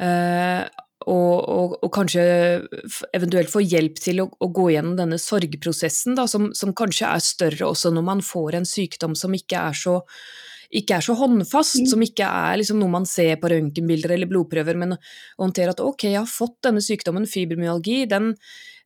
Og, 0.00 1.36
og, 1.48 1.76
og, 1.78 1.90
kanskje 1.94 2.24
eventuelt 3.16 3.52
få 3.52 3.62
hjelp 3.62 4.00
til 4.02 4.24
å, 4.24 4.26
å 4.28 4.48
gå 4.52 4.66
gjennom 4.74 4.98
denne 4.98 5.20
sorgprosessen, 5.20 6.16
da, 6.18 6.26
som, 6.28 6.50
som, 6.56 6.74
kanskje 6.76 7.08
er 7.08 7.22
større 7.24 7.70
også 7.70 7.92
når 7.94 8.04
man 8.08 8.24
får 8.24 8.58
en 8.58 8.68
sykdom 8.68 9.14
som 9.16 9.36
ikke 9.36 9.62
er 9.70 9.78
så 9.78 10.00
ikke 10.70 10.98
er 11.00 11.04
så 11.04 11.16
håndfast, 11.18 11.80
mm. 11.82 11.86
som 11.90 12.02
ikke 12.04 12.26
er 12.26 12.58
liksom 12.60 12.78
noe 12.78 12.92
man 12.92 13.06
ser 13.08 13.34
på 13.42 13.50
røntgenbilder 13.50 14.14
eller 14.14 14.30
blodprøver, 14.30 14.78
men 14.78 14.94
å 14.94 15.00
håndtere 15.42 15.74
at 15.74 15.82
ok, 15.82 16.06
jeg 16.12 16.20
har 16.20 16.30
fått 16.30 16.60
denne 16.66 16.82
sykdommen, 16.84 17.26
fibromyalgi, 17.26 18.04
den 18.10 18.30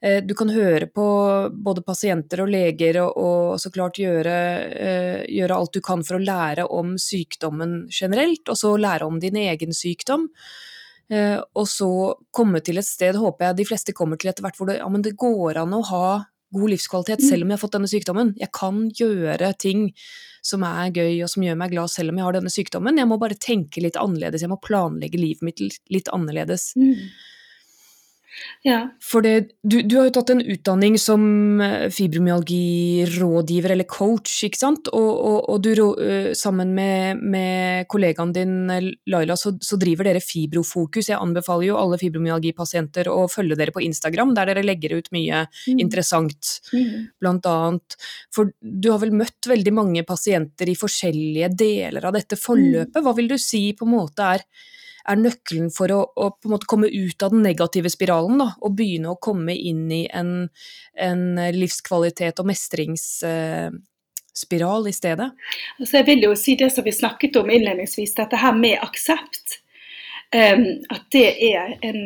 eh, 0.00 0.22
du 0.24 0.32
kan 0.38 0.52
høre 0.54 0.88
på 0.88 1.06
både 1.52 1.84
pasienter 1.84 2.44
og 2.46 2.52
leger 2.54 3.02
og, 3.02 3.20
og 3.20 3.60
så 3.60 3.72
klart 3.74 4.00
gjøre, 4.00 4.36
eh, 4.72 5.18
gjøre, 5.36 5.58
alt 5.60 5.76
du 5.76 5.82
kan 5.84 6.04
for 6.06 6.16
å 6.16 6.24
lære 6.24 6.68
om 6.72 6.96
sykdommen 7.00 7.82
generelt, 7.92 8.48
og 8.48 8.60
så 8.60 8.76
lære 8.80 9.08
om 9.08 9.20
din 9.20 9.36
egen 9.44 9.76
sykdom. 9.76 10.30
Eh, 11.12 11.36
og 11.36 11.66
så 11.68 11.90
komme 12.32 12.64
til 12.64 12.80
et 12.80 12.88
sted, 12.88 13.20
håper 13.20 13.50
jeg 13.50 13.60
de 13.60 13.68
fleste 13.68 13.92
kommer 13.96 14.16
til 14.16 14.32
etter 14.32 14.46
hvert, 14.46 14.56
hvor 14.56 14.72
det, 14.72 14.80
ja, 14.80 14.88
det 15.04 15.18
går 15.20 15.60
an 15.60 15.76
å 15.76 15.84
ha 15.92 16.06
god 16.54 16.72
livskvalitet 16.74 17.24
mm. 17.24 17.26
selv 17.28 17.44
om 17.44 17.50
jeg 17.50 17.58
har 17.58 17.64
fått 17.64 17.76
denne 17.76 17.90
sykdommen. 17.90 18.32
Jeg 18.40 18.52
kan 18.56 18.86
gjøre 18.94 19.52
ting 19.60 19.90
som 20.44 20.64
er 20.68 20.92
gøy 20.92 21.22
og 21.24 21.30
som 21.32 21.44
gjør 21.46 21.60
meg 21.60 21.72
glad 21.72 21.92
selv 21.92 22.12
om 22.12 22.18
jeg 22.20 22.28
har 22.28 22.36
denne 22.36 22.52
sykdommen. 22.52 23.00
Jeg 23.00 23.10
må 23.10 23.18
bare 23.20 23.38
tenke 23.40 23.82
litt 23.84 23.98
annerledes, 24.00 24.44
jeg 24.44 24.52
må 24.52 24.60
planlegge 24.62 25.20
livet 25.20 25.44
mitt 25.46 25.62
litt 25.92 26.10
annerledes. 26.12 26.72
Mm. 26.78 27.08
Ja. 28.64 28.78
For 29.02 29.24
det, 29.24 29.56
du, 29.62 29.82
du, 29.84 29.96
har 29.98 30.08
jo 30.08 30.14
tatt 30.16 30.30
en 30.32 30.40
utdanning 30.40 30.96
som 31.00 31.60
eh, 31.62 31.86
fibromyalgirådgiver 31.92 33.74
eller 33.74 33.88
coach, 33.88 34.32
ikke 34.46 34.60
sant? 34.60 34.88
Og, 34.96 35.10
og, 35.12 35.38
og 35.52 35.60
du, 35.64 35.70
eh, 36.00 36.30
sammen 36.38 36.72
med, 36.76 37.20
med, 37.20 37.84
kollegaen 37.92 38.32
din 38.34 38.56
eh, 38.72 38.90
Laila, 39.12 39.36
så, 39.40 39.54
så, 39.60 39.78
driver 39.80 40.08
dere 40.08 40.24
Fibrofokus. 40.24 41.10
Jeg 41.12 41.20
anbefaler 41.20 41.68
jo 41.68 41.78
alle 41.80 42.00
fibromyalgipasienter 42.00 43.10
å 43.12 43.26
følge 43.32 43.58
dere 43.60 43.74
på 43.74 43.84
Instagram, 43.84 44.34
der 44.36 44.52
dere 44.52 44.66
legger 44.66 44.96
ut 44.98 45.12
mye 45.14 45.44
mm. 45.46 45.80
interessant, 45.84 46.56
mm. 46.72 47.10
blant 47.20 47.50
annet. 47.50 47.98
For 48.34 48.54
du 48.60 48.90
har 48.92 49.02
vel 49.04 49.14
møtt 49.14 49.50
veldig 49.50 49.76
mange 49.76 50.06
pasienter 50.08 50.72
i 50.72 50.78
forskjellige 50.78 51.52
deler 51.52 52.08
av 52.08 52.16
dette 52.16 52.40
forløpet. 52.40 52.96
Mm. 52.96 53.04
Hva 53.04 53.18
vil 53.18 53.28
du 53.30 53.38
si 53.40 53.66
på 53.76 53.86
en 53.86 53.94
måte 53.98 54.32
er 54.38 54.48
er 55.08 55.20
nøkkelen 55.20 55.72
for 55.74 55.92
å, 55.92 56.02
å, 56.16 56.30
på 56.36 56.48
en 56.48 56.54
måte 56.54 56.68
komme 56.70 56.90
ut 56.90 57.24
av 57.24 57.34
den 57.34 57.44
negative 57.44 57.92
spiralen 57.92 58.40
da, 58.40 58.50
og 58.60 58.76
begynne 58.78 59.12
å 59.12 59.20
komme 59.20 59.56
inn 59.56 59.86
i 59.92 60.04
en, 60.12 60.48
en 60.94 61.26
livskvalitet 61.56 62.40
og 62.40 62.48
mestrings, 62.48 63.08
eh, 63.26 63.68
i 64.34 64.92
stedet? 64.92 65.28
Altså 65.78 66.00
jeg 66.00 66.06
vil 66.08 66.24
jo 66.26 66.32
si 66.34 66.56
det 66.58 66.72
som 66.74 66.84
vi 66.84 66.92
snakket 66.92 67.36
om 67.38 67.50
innledningsvis, 67.50 68.16
dette 68.16 68.36
her 68.36 68.56
med 68.56 68.80
aksept. 68.82 69.60
Um, 70.34 70.64
at 70.90 71.04
det 71.14 71.28
er 71.46 71.76
en, 71.86 72.00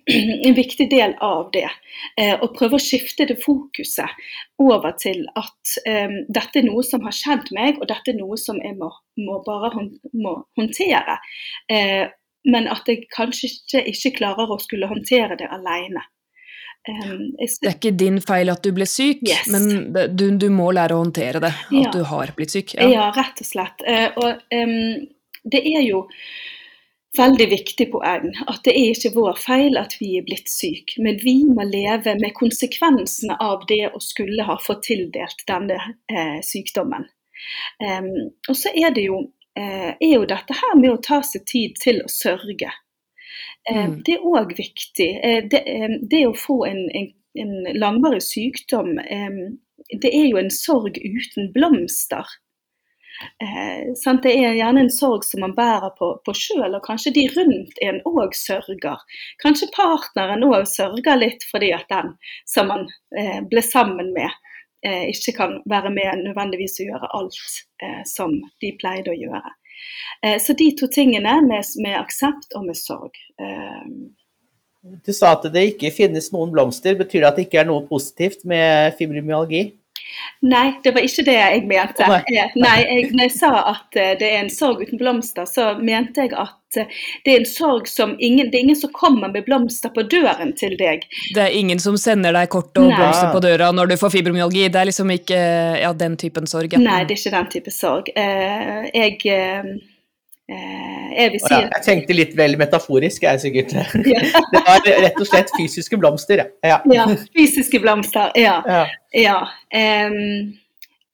en, 0.46 0.54
viktig 0.56 0.86
del 0.88 1.12
av 1.20 1.50
det. 1.52 1.68
Uh, 2.16 2.40
å 2.40 2.48
prøve 2.54 2.78
å 2.78 2.80
skifte 2.80 3.26
det 3.28 3.36
fokuset 3.42 4.08
over 4.56 4.94
til 4.96 5.26
at 5.36 5.74
dette 6.32 6.62
er 6.62 6.64
noe 6.64 6.84
som 6.86 7.04
har 7.04 7.12
skjedd 7.12 7.52
meg, 7.52 7.82
og 7.82 7.90
dette 7.90 8.14
er 8.14 8.16
noe 8.16 8.38
som 8.40 8.56
jeg 8.62 8.78
må, 8.78 8.88
må 9.20 9.42
bare 9.44 9.74
håndtere. 9.74 11.18
Men 12.44 12.68
at 12.68 12.88
jeg 12.90 13.06
kanskje 13.14 13.48
ikke, 13.50 13.84
ikke, 13.92 14.16
klarer 14.18 14.50
å 14.52 14.58
skulle 14.60 14.90
håndtere 14.90 15.38
det 15.40 15.48
alene. 15.52 16.02
Um, 16.84 17.30
det 17.40 17.48
er 17.64 17.76
ikke 17.78 17.94
din 17.96 18.18
feil 18.20 18.52
at 18.52 18.60
du 18.60 18.68
ble 18.76 18.84
syk, 18.84 19.22
yes. 19.24 19.46
men 19.48 19.94
du, 20.12 20.26
du, 20.36 20.50
må 20.52 20.68
lære 20.76 20.92
å 20.92 21.00
håndtere 21.00 21.40
det, 21.40 21.54
at 21.70 21.78
ja. 21.78 21.92
du 21.94 22.02
har 22.10 22.34
blitt 22.36 22.52
syk. 22.52 22.74
Ja, 22.76 22.90
ja 22.92 23.06
rett 23.16 23.40
og 23.40 23.48
slett. 23.48 23.84
Uh, 23.88 24.10
og 24.20 24.42
um, 24.52 25.06
det 25.48 25.62
er 25.64 25.86
jo 25.86 26.04
veldig 27.16 27.46
viktig 27.50 27.86
poeng 27.92 28.30
at 28.50 28.60
det 28.66 28.74
er 28.74 28.92
ikke 28.92 29.14
vår 29.14 29.38
feil 29.38 29.78
at 29.80 29.94
vi 30.00 30.16
er 30.18 30.26
blitt 30.26 30.50
syke, 30.50 30.98
men 31.04 31.20
vi 31.22 31.36
må 31.46 31.66
leve 31.68 32.16
med 32.20 32.34
konsekvensene 32.36 33.36
av 33.40 33.64
det 33.70 33.86
å 33.94 34.02
skulle 34.02 34.46
ha 34.48 34.58
fått 34.60 34.88
tildelt 34.90 35.44
denne 35.48 35.78
uh, 35.80 36.40
sykdommen. 36.44 37.06
Um, 37.80 38.10
og 38.48 38.58
så 38.58 38.72
er 38.74 38.94
det 38.94 39.08
jo, 39.08 39.22
er 39.54 40.10
jo 40.10 40.24
dette 40.26 40.54
her 40.58 40.72
med 40.80 40.90
å 40.90 41.02
ta 41.02 41.20
seg 41.22 41.44
tid 41.46 41.76
til 41.78 42.00
å 42.02 42.08
sørge. 42.10 42.72
Eh, 43.70 43.84
mm. 43.84 43.98
Det 44.04 44.16
er 44.18 44.24
òg 44.28 44.54
viktig. 44.58 45.10
Eh, 45.24 45.42
det, 45.50 45.62
eh, 45.66 45.98
det, 46.02 46.24
å 46.28 46.36
få 46.36 46.64
en, 46.68 46.84
en, 46.94 47.10
en, 47.40 47.54
langvarig 47.78 48.22
sykdom, 48.24 48.96
det 50.00 50.10
er 50.10 50.26
jo 50.28 50.40
en 50.40 50.50
sorg 50.52 50.98
uten 51.00 51.52
blomster. 51.54 52.28
Det 53.40 54.30
er 54.30 54.56
gjerne 54.58 54.84
en 54.84 54.90
sorg 54.90 55.22
som 55.24 55.44
man 55.44 55.54
bærer 55.54 55.92
på, 55.98 56.08
på 56.26 56.34
sjøl, 56.34 56.74
og 56.74 56.82
kanskje 56.84 57.12
de 57.14 57.28
rundt 57.30 57.78
en 57.84 58.00
òg 58.10 58.34
sørger. 58.36 59.02
Kanskje 59.42 59.70
partneren 59.76 60.42
òg 60.44 60.66
sørger 60.68 61.20
litt 61.20 61.46
fordi 61.50 61.70
at 61.76 61.86
den 61.92 62.16
som 62.50 62.72
man 62.72 62.88
ble 63.52 63.62
sammen 63.62 64.10
med, 64.16 64.34
ikke 64.84 65.32
kan 65.36 65.58
være 65.70 65.90
med 65.94 66.26
nødvendigvis 66.26 66.80
å 66.82 66.88
gjøre 66.90 67.08
alt 67.16 67.38
som 68.10 68.34
de 68.60 68.72
pleide 68.80 69.12
å 69.12 69.16
gjøre. 69.16 69.52
Eh, 70.22 70.40
så 70.40 70.52
de 70.52 70.70
to 70.78 70.88
tingene 70.92 71.38
med, 71.44 71.64
med 71.82 71.96
aksept 71.98 72.54
og 72.56 72.68
med 72.68 72.78
sorg. 72.78 73.16
Eh, 73.40 73.86
du 75.04 75.12
sa 75.16 75.32
at 75.34 75.46
det 75.52 75.64
ikke 75.72 75.92
finnes 75.94 76.30
noen 76.32 76.52
blomster. 76.52 76.96
Betyr 76.98 77.22
det 77.22 77.30
at 77.30 77.40
det 77.40 77.46
ikke 77.48 77.62
er 77.62 77.70
noe 77.70 77.86
positivt 77.88 78.44
med 78.48 78.96
fibromyalgi? 78.98 79.66
Nei, 80.44 80.66
det 80.84 80.92
var 80.94 81.06
ikke 81.06 81.24
det 81.26 81.36
jeg 81.36 81.62
mente. 81.68 82.08
Nei, 82.10 82.48
Nei 82.60 82.74
jeg, 82.82 83.08
når 83.14 83.26
jeg 83.28 83.34
sa 83.36 83.52
at 83.72 83.98
eh, 84.00 84.12
det 84.20 84.28
er 84.28 84.42
en 84.42 84.52
sorg 84.52 84.82
uten 84.84 85.00
blomster, 85.00 85.48
så 85.48 85.70
mente 85.80 86.26
jeg 86.26 86.34
at 86.36 86.78
eh, 86.80 87.00
det 87.24 87.32
er 87.32 87.40
en 87.40 87.48
sorg 87.48 87.88
som 87.90 88.14
ingen, 88.18 88.50
det 88.52 88.60
er 88.60 88.66
ingen 88.66 88.78
som 88.78 88.92
kommer 88.94 89.32
med 89.32 89.46
blomster 89.48 89.92
på 89.94 90.04
døren 90.10 90.52
til 90.58 90.76
deg. 90.80 91.06
Det 91.36 91.46
er 91.46 91.56
ingen 91.56 91.80
som 91.82 91.96
sender 92.00 92.36
deg 92.36 92.52
kort 92.52 92.76
og 92.76 92.90
Nei. 92.90 92.98
blomster 92.98 93.32
på 93.32 93.42
døra 93.46 93.72
når 93.74 93.94
du 93.94 93.96
får 94.00 94.14
fibromyalgi? 94.18 94.68
Det 94.68 94.82
er 94.82 94.90
liksom 94.90 95.14
ikke 95.16 95.40
ja, 95.80 95.94
den 96.04 96.18
typen 96.20 96.50
sorg? 96.50 96.76
Ja. 96.76 96.82
Nei, 96.82 97.02
det 97.08 97.16
er 97.16 97.22
ikke 97.22 97.36
den 97.38 97.50
type 97.56 97.74
sorg. 97.74 98.12
Eh, 98.14 98.86
jeg 98.92 99.18
ja, 100.50 101.60
Jeg 101.72 101.84
tenkte 101.86 102.16
litt 102.16 102.34
vel 102.36 102.58
metaforisk, 102.60 103.24
jeg 103.24 103.40
sikkert. 103.40 103.72
Ja. 104.04 104.20
det 104.52 104.60
var 104.66 104.84
rett 105.06 105.22
og 105.22 105.28
slett 105.28 105.52
fysiske 105.56 105.98
blomster, 106.00 106.44
ja. 106.60 106.80
ja 106.90 107.06
fysiske 107.36 107.80
blomster, 107.80 108.34
ja. 108.38 108.58
ja. 109.16 109.38
Um, 109.72 110.52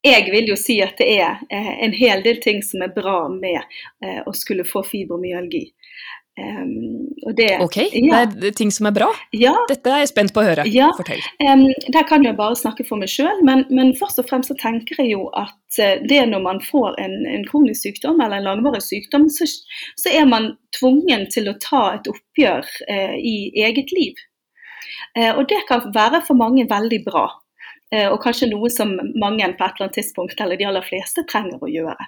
jeg 0.01 0.31
vil 0.33 0.49
jo 0.49 0.57
si 0.57 0.79
at 0.81 0.97
det 0.99 1.07
er 1.21 1.37
uh, 1.37 1.73
en 1.85 1.93
hel 1.95 2.23
del 2.25 2.41
ting 2.43 2.63
som 2.65 2.83
er 2.83 2.93
bra 2.95 3.23
med 3.31 3.61
uh, 4.03 4.21
å 4.27 4.33
skulle 4.35 4.65
få 4.67 4.83
fibromyalgi. 4.87 5.67
Um, 6.39 7.33
det, 7.35 7.59
ok, 7.59 7.77
ja. 7.91 8.25
det 8.25 8.47
er 8.47 8.53
ting 8.55 8.71
som 8.71 8.87
er 8.87 8.93
bra. 8.95 9.09
Ja. 9.35 9.51
Dette 9.67 9.91
er 9.91 9.99
jeg 10.05 10.11
spent 10.13 10.31
på 10.31 10.39
å 10.39 10.45
høre. 10.47 10.63
Ja. 10.71 10.87
Fortell. 10.95 11.19
Um, 11.43 11.65
der 11.91 12.05
kan 12.07 12.23
jeg 12.23 12.37
bare 12.37 12.55
snakke 12.55 12.85
for 12.87 13.01
meg 13.01 13.11
sjøl, 13.11 13.43
men, 13.47 13.65
men, 13.69 13.91
først 13.99 14.21
og 14.23 14.29
fremst 14.29 14.53
så 14.53 14.55
tenker 14.61 15.01
jeg 15.03 15.11
jo 15.11 15.25
at 15.37 15.81
uh, 15.81 15.99
det 16.07 16.21
når 16.31 16.45
man 16.45 16.63
får 16.63 16.95
en, 17.03 17.17
en, 17.27 17.43
kronisk 17.49 17.83
sykdom 17.83 18.23
eller 18.23 18.39
en 18.39 18.47
langvarig 18.47 18.79
sykdom, 18.85 19.27
så, 19.33 19.49
så, 19.99 20.07
er 20.07 20.25
man 20.29 20.53
tvungen 20.79 21.27
til 21.35 21.51
å 21.51 21.57
ta 21.59 21.83
et 21.97 22.07
oppgjør 22.11 22.63
uh, 22.87 23.15
i 23.19 23.51
eget 23.67 23.91
liv. 23.95 24.23
Uh, 25.17 25.35
og 25.35 25.45
det 25.51 25.65
kan 25.67 25.91
være 25.91 26.23
for 26.25 26.39
mange 26.39 26.67
veldig 26.69 27.03
bra. 27.11 27.27
og 27.91 28.21
kanskje 28.23 28.47
noe 28.47 28.69
som 28.71 28.93
mange 29.19 29.43
på 29.59 29.65
et 29.65 29.73
eller 29.75 29.83
annet 29.83 29.97
tidspunkt, 29.97 30.39
eller 30.39 30.55
de 30.55 30.63
aller 30.63 30.85
fleste, 30.87 31.25
trenger 31.27 31.59
å 31.59 31.67
gjøre. 31.67 32.05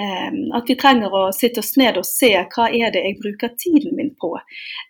Ehm, 0.00 0.50
at 0.58 0.66
vi 0.66 0.74
trenger 0.74 1.12
å 1.14 1.22
sitte 1.34 1.62
oss 1.62 1.76
ned 1.78 1.98
og 2.00 2.06
se 2.08 2.32
hva 2.34 2.66
er 2.66 2.90
det 2.94 3.04
jeg 3.04 3.18
bruker 3.20 3.52
tiden 3.62 3.94
min 3.98 4.10
på. 4.18 4.32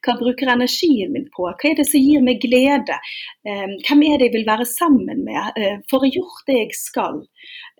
Hva 0.07 0.15
bruker 0.21 0.53
energien 0.55 1.13
min 1.13 1.27
på? 1.35 1.51
Hva 1.51 1.71
er 1.71 1.77
det 1.81 1.87
som 1.91 2.01
gir 2.01 2.25
meg 2.25 2.41
glede? 2.45 2.97
Ehm, 3.45 3.77
hvem 3.85 4.07
er 4.09 4.19
det 4.19 4.31
jeg 4.31 4.37
vil 4.39 4.49
være 4.49 4.69
sammen 4.71 5.25
med? 5.27 5.61
Får 5.91 5.93
for 5.93 6.09
å 6.09 6.13
gjøre 6.15 6.49
det 6.49 6.59
jeg 6.63 6.79
skal? 6.79 7.21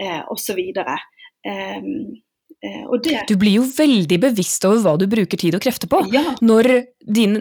Og 0.05 0.35
Osv. 0.37 0.61
Eh, 1.45 1.83
det... 3.05 3.21
Du 3.29 3.37
blir 3.41 3.59
jo 3.59 3.69
veldig 3.69 4.19
bevisst 4.29 4.65
over 4.69 4.83
hva 4.85 4.97
du 5.01 5.07
bruker 5.11 5.41
tid 5.41 5.57
og 5.57 5.63
krefter 5.65 5.91
på. 5.91 6.05
Ja. 6.15 6.25
Når 6.45 6.71
din 7.05 7.37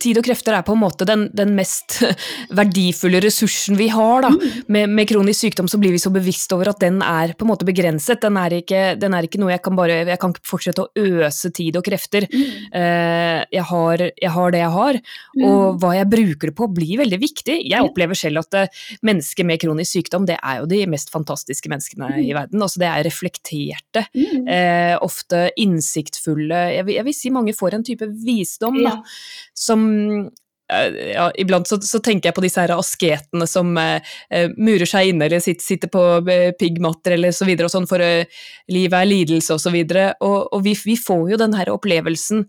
tid 0.00 0.18
og 0.20 0.26
krefter 0.26 0.52
er 0.52 0.64
på 0.66 0.74
en 0.74 0.82
måte 0.82 1.06
den, 1.08 1.24
den 1.36 1.54
mest 1.56 2.00
verdifulle 2.58 3.22
ressursen 3.24 3.78
vi 3.78 3.88
har. 3.92 4.26
Da. 4.26 4.32
Mm. 4.34 4.58
Med, 4.76 4.92
med, 4.98 5.08
kronisk 5.10 5.46
sykdom 5.46 5.70
så 5.72 5.80
blir 5.80 5.94
vi 5.94 6.02
så 6.02 6.12
bevisst 6.12 6.52
over 6.52 6.72
at 6.72 6.82
den 6.82 7.00
er 7.04 7.32
på 7.38 7.46
en 7.46 7.52
måte 7.52 7.68
begrenset. 7.68 8.20
Den 8.20 8.36
er 8.40 8.58
ikke, 8.60 8.82
den 9.00 9.16
er 9.16 9.26
ikke 9.26 9.40
noe 9.40 9.54
jeg 9.54 9.62
kan 9.64 9.78
bare 9.78 10.02
Jeg 10.02 10.20
kan 10.20 10.34
ikke 10.34 10.50
fortsette 10.50 10.84
å 10.84 10.90
øse 11.00 11.52
tid 11.56 11.78
og 11.80 11.86
krefter. 11.86 12.26
Mm. 12.28 12.44
Uh, 12.74 13.40
jeg, 13.56 13.64
har, 13.70 14.04
jeg, 14.10 14.32
har, 14.36 14.52
det 14.52 14.62
jeg 14.62 14.74
har, 14.76 15.00
mm. 15.00 15.46
og 15.48 15.80
hva 15.80 15.94
jeg 15.96 16.10
bruker 16.12 16.52
det 16.52 16.56
på 16.60 16.68
blir 16.76 17.00
veldig 17.00 17.20
viktig. 17.22 17.56
Jeg 17.70 17.88
opplever 17.88 18.18
selv 18.18 18.44
at 18.44 18.60
uh, 18.60 18.84
mennesker 19.06 19.48
med 19.48 19.62
kronisk 19.62 19.96
sykdom 19.96 20.28
det 20.28 20.36
er 20.36 20.60
jo 20.60 20.68
de 20.70 20.82
mest 20.90 21.12
fantastiske 21.12 21.72
menneskene 21.72 22.12
i 22.18 22.28
mm. 22.28 22.36
verden. 22.36 22.68
Altså, 22.68 22.84
det 22.84 22.90
er 22.90 23.06
reflekterte. 23.08 24.06
Mm 24.12 24.49
eh, 24.50 24.96
ofte 25.02 25.48
innsiktfulle 25.60 26.66
jeg 26.74 26.86
vil, 26.86 26.98
jeg 26.98 27.08
vil, 27.08 27.16
si 27.16 27.32
mange 27.34 27.56
får 27.56 27.76
en 27.76 27.86
type 27.86 28.06
visdom 28.24 28.80
da, 28.82 28.96
som 29.56 29.84
eh, 30.72 31.12
ja, 31.14 31.28
iblant 31.40 31.68
så, 31.70 31.80
så, 31.84 32.02
tenker 32.04 32.30
jeg 32.30 32.38
på 32.38 32.44
disse 32.44 32.62
her 32.62 32.74
asketene 32.76 33.48
som 33.50 33.72
eh, 33.80 34.14
eh 34.34 34.50
murer 34.58 34.88
seg 34.88 35.12
inne 35.12 35.28
eller 35.28 35.44
sitter, 35.44 35.66
sitter 35.66 35.92
på 35.92 36.04
eh, 36.30 36.50
piggmatter 36.58 37.16
eller 37.18 37.36
så 37.36 37.48
videre 37.48 37.70
og 37.70 37.74
sånn, 37.74 37.88
for 37.90 38.02
eh, 38.04 38.42
livet 38.72 38.98
er 38.98 39.10
lidelse 39.10 39.56
og 39.56 39.62
så 39.62 39.74
videre. 39.74 40.12
Og, 40.20 40.50
og 40.50 40.66
vi, 40.66 40.74
vi, 40.84 40.98
får 40.98 41.30
jo 41.34 41.40
den 41.40 41.56
her 41.58 41.72
opplevelsen 41.74 42.46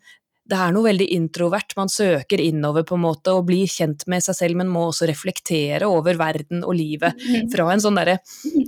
det 0.51 0.57
er 0.59 0.73
noe 0.75 0.83
veldig 0.89 1.07
introvert. 1.15 1.75
Man 1.77 1.91
søker 1.91 2.41
innover 2.43 2.83
på 2.87 2.97
en 2.97 3.05
måte 3.05 3.33
og 3.37 3.45
blir 3.47 3.69
kjent 3.71 4.03
med 4.11 4.23
seg 4.25 4.35
selv, 4.37 4.59
men 4.59 4.71
må 4.71 4.87
også 4.89 5.07
reflektere 5.09 5.87
over 5.87 6.19
verden 6.19 6.65
og 6.67 6.75
livet 6.75 7.15
mm. 7.15 7.47
fra 7.53 7.69
en 7.71 7.83
sånn 7.83 7.99
derre 7.99 8.17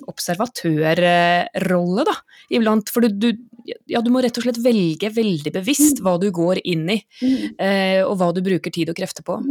observatørrolle, 0.10 2.06
da, 2.08 2.16
iblant. 2.56 2.92
For 2.94 3.04
du, 3.04 3.10
du, 3.20 3.74
ja, 3.92 4.00
du 4.04 4.10
må 4.14 4.24
rett 4.24 4.40
og 4.40 4.48
slett 4.48 4.62
velge 4.64 5.12
veldig 5.14 5.52
bevisst 5.60 6.00
hva 6.04 6.16
du 6.22 6.30
går 6.36 6.64
inn 6.64 6.88
i, 6.96 7.00
mm. 7.20 7.60
eh, 7.60 8.02
og 8.06 8.16
hva 8.22 8.32
du 8.36 8.44
bruker 8.46 8.72
tid 8.74 8.94
og 8.94 9.00
krefter 9.00 9.28
på 9.28 9.42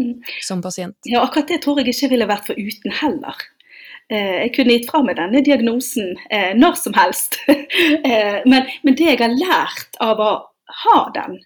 som 0.45 0.65
pasient. 0.65 0.97
Ja, 1.09 1.27
akkurat 1.27 1.53
det 1.53 1.61
tror 1.65 1.83
jeg 1.83 1.93
ikke 1.93 2.15
ville 2.15 2.31
vært 2.31 2.49
foruten 2.49 2.97
heller. 3.03 3.37
Eh, 4.13 4.35
jeg 4.47 4.57
kunne 4.57 4.77
gitt 4.79 4.89
fra 4.91 5.05
meg 5.05 5.21
denne 5.21 5.45
diagnosen 5.45 6.17
eh, 6.33 6.53
når 6.57 6.81
som 6.81 6.97
helst. 6.97 7.43
eh, 8.09 8.41
men, 8.49 8.69
men 8.83 8.97
det 8.99 9.13
jeg 9.13 9.21
har 9.21 9.37
lært 9.37 10.01
av 10.03 10.21
å 10.21 10.33
ha 10.83 10.99
den, 11.17 11.37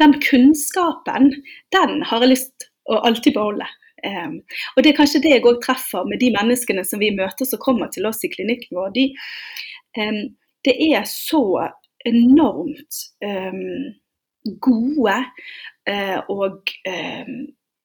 den 0.00 0.16
kunnskapen, 0.24 1.30
den 1.74 2.02
har 2.08 2.24
jeg 2.24 2.34
lyst 2.34 2.70
å 2.90 3.00
alltid 3.06 3.36
beholde. 3.36 3.68
Um, 4.00 4.38
og 4.74 4.82
Det 4.82 4.92
er 4.92 4.96
kanskje 4.96 5.20
det 5.24 5.34
jeg 5.34 5.44
òg 5.44 5.60
treffer 5.64 6.06
med 6.08 6.22
de 6.22 6.30
menneskene 6.32 6.84
som 6.88 7.02
vi 7.02 7.12
møter 7.12 7.48
som 7.48 7.60
kommer 7.60 7.90
til 7.92 8.08
oss 8.08 8.22
i 8.24 8.30
klinikken 8.32 8.78
vår. 8.78 8.94
De, 8.96 9.06
um, 10.00 10.22
det 10.64 10.76
er 10.90 11.04
så 11.08 11.42
enormt 12.08 13.02
um, 13.24 13.90
gode 14.64 15.16
uh, 15.90 16.18
og 16.32 16.72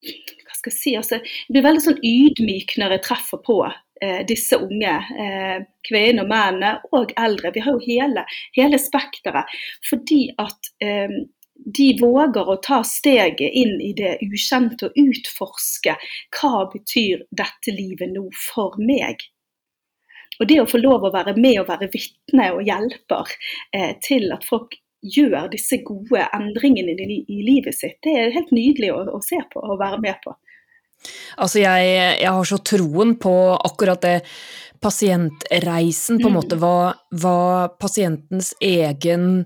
hva 0.06 0.54
skal 0.56 0.72
jeg 0.72 0.78
si, 0.78 0.94
altså, 0.96 1.20
Jeg 1.20 1.52
blir 1.52 1.66
veldig 1.66 1.84
sånn 1.84 2.04
ydmyk 2.06 2.78
når 2.80 2.96
jeg 2.96 3.06
treffer 3.10 3.42
på 3.44 3.58
uh, 3.68 4.22
disse 4.30 4.60
unge 4.62 4.96
uh, 5.04 5.58
kvinnene 5.88 6.24
og 6.24 6.32
mennene, 6.32 6.74
og 6.96 7.12
eldre. 7.20 7.52
Vi 7.56 7.64
har 7.66 7.76
jo 7.76 7.84
hele, 7.84 8.26
hele 8.56 8.80
spekteret. 8.82 9.52
Fordi 9.90 10.22
at 10.42 10.72
de 11.56 11.88
våger 12.02 12.50
å 12.50 12.58
ta 12.64 12.82
steget 12.86 13.56
inn 13.56 13.80
i 13.82 13.94
det 13.98 14.18
ukjente 14.26 14.90
og 14.90 15.00
utforske 15.00 15.96
hva 16.36 16.66
betyr 16.74 17.26
dette 17.32 17.74
livet 17.74 18.12
nå 18.14 18.28
for 18.52 18.76
meg. 18.82 19.24
Og 20.40 20.50
det 20.50 20.60
å 20.62 20.68
få 20.68 20.82
lov 20.82 21.06
å 21.08 21.14
være 21.14 21.36
med 21.40 21.62
og 21.62 21.70
være 21.70 21.88
vitne 21.94 22.50
og 22.58 22.66
hjelper 22.68 23.32
eh, 23.76 23.94
til 24.04 24.28
at 24.36 24.44
folk 24.48 24.76
gjør 25.06 25.48
disse 25.54 25.80
gode 25.86 26.26
endringene 26.34 26.96
i, 27.06 27.22
i, 27.30 27.42
livet 27.46 27.78
sitt, 27.78 28.00
det 28.04 28.16
er 28.20 28.34
helt 28.36 28.52
nydelig 28.56 28.92
å, 28.92 29.04
å 29.16 29.22
se 29.24 29.40
på 29.52 29.62
og 29.62 29.80
være 29.80 30.02
med 30.04 30.20
på. 30.24 30.34
Altså, 31.38 31.62
jeg, 31.62 31.90
jeg 32.22 32.32
har 32.32 32.48
så 32.50 32.58
troen 32.66 33.14
på 33.22 33.34
akkurat 33.56 34.02
det 34.02 34.16
pasientreisen, 34.82 36.20
på 36.20 36.28
en 36.28 36.34
Mm. 36.34 36.40
måte 36.40 36.58
hva, 36.62 36.96
hva 37.14 37.70
pasientens 37.80 38.54
egen 38.62 39.46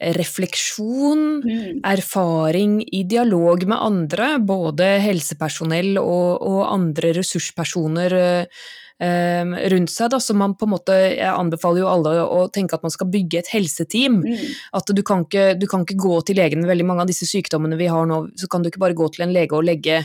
refleksjon, 0.00 1.42
Mm. 1.44 1.80
erfaring 1.84 2.82
i 2.92 3.02
dialog 3.04 3.66
med 3.66 3.78
andre, 3.78 4.38
både 4.38 5.00
helsepersonell 5.02 5.98
og, 5.98 6.42
og 6.42 6.60
andre 6.72 7.12
ressurspersoner 7.16 8.12
eh, 8.12 8.46
eh, 9.00 9.44
rundt 9.72 9.90
seg, 9.90 10.10
da, 10.10 10.18
så 10.22 10.34
man 10.34 10.54
på 10.54 10.66
en 10.66 10.74
måte, 10.76 10.94
jeg 11.16 11.32
anbefaler 11.32 11.82
jo 11.82 11.90
alle 11.90 12.14
å 12.22 12.48
tenke 12.50 12.74
at 12.74 12.82
man 12.86 12.94
skal 12.94 13.10
bygge 13.10 13.38
et 13.38 13.52
helseteam. 13.52 14.22
Mm. 14.22 14.46
At 14.78 14.90
du 14.94 15.02
kan, 15.02 15.24
ikke, 15.26 15.58
du 15.58 15.66
kan 15.70 15.82
ikke 15.82 15.98
gå 15.98 16.20
til 16.26 16.38
legen 16.38 16.62
med 16.62 16.70
veldig 16.70 16.86
mange 16.86 17.06
av 17.06 17.10
disse 17.10 17.26
sykdommene 17.26 17.78
vi 17.78 17.90
har 17.90 18.06
nå, 18.06 18.28
så 18.38 18.50
kan 18.50 18.62
du 18.62 18.70
ikke 18.70 18.82
bare 18.82 18.98
gå 18.98 19.08
til 19.14 19.26
en 19.26 19.34
lege 19.34 19.54
og 19.56 19.66
legge 19.66 20.04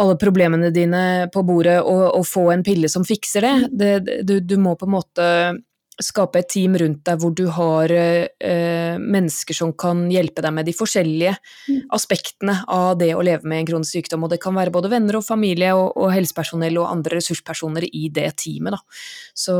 alle 0.00 0.14
problemene 0.16 0.70
dine 0.72 1.28
på 1.32 1.42
bordet 1.44 1.80
og, 1.82 2.04
og 2.16 2.24
få 2.24 2.46
en 2.54 2.62
pille 2.64 2.88
som 2.88 3.04
fikser 3.04 3.44
det. 3.44 3.56
det, 3.72 3.90
det 4.06 4.20
du, 4.24 4.38
du 4.40 4.56
må 4.60 4.76
på 4.78 4.86
en 4.88 4.94
måte 4.94 5.26
skape 6.00 6.40
et 6.40 6.48
team 6.50 6.76
rundt 6.80 7.04
deg 7.06 7.20
hvor 7.20 7.34
du 7.36 7.46
har 7.52 7.92
eh, 7.92 8.96
mennesker 9.00 9.56
som 9.56 9.72
kan 9.76 10.06
hjelpe 10.12 10.42
deg 10.44 10.54
med 10.56 10.68
de 10.68 10.76
forskjellige 10.76 11.36
Mm. 11.68 11.80
aspektene 11.94 12.54
av 12.68 12.98
det 12.98 13.10
å 13.14 13.22
leve 13.24 13.48
med 13.48 13.60
en 13.60 13.66
kronisk 13.68 13.96
sykdom. 13.98 14.24
Og 14.24 14.32
det 14.32 14.40
kan 14.42 14.54
være 14.56 14.72
både 14.74 14.90
venner 14.92 15.18
og 15.18 15.26
familie 15.26 15.72
og, 15.76 15.92
og 15.96 16.12
helsepersonell 16.14 16.78
og 16.80 16.88
andre 16.90 17.18
ressurspersoner 17.18 17.86
i 17.86 18.08
det 18.12 18.28
teamet. 18.42 18.76
Da. 18.76 19.00
Så 19.36 19.56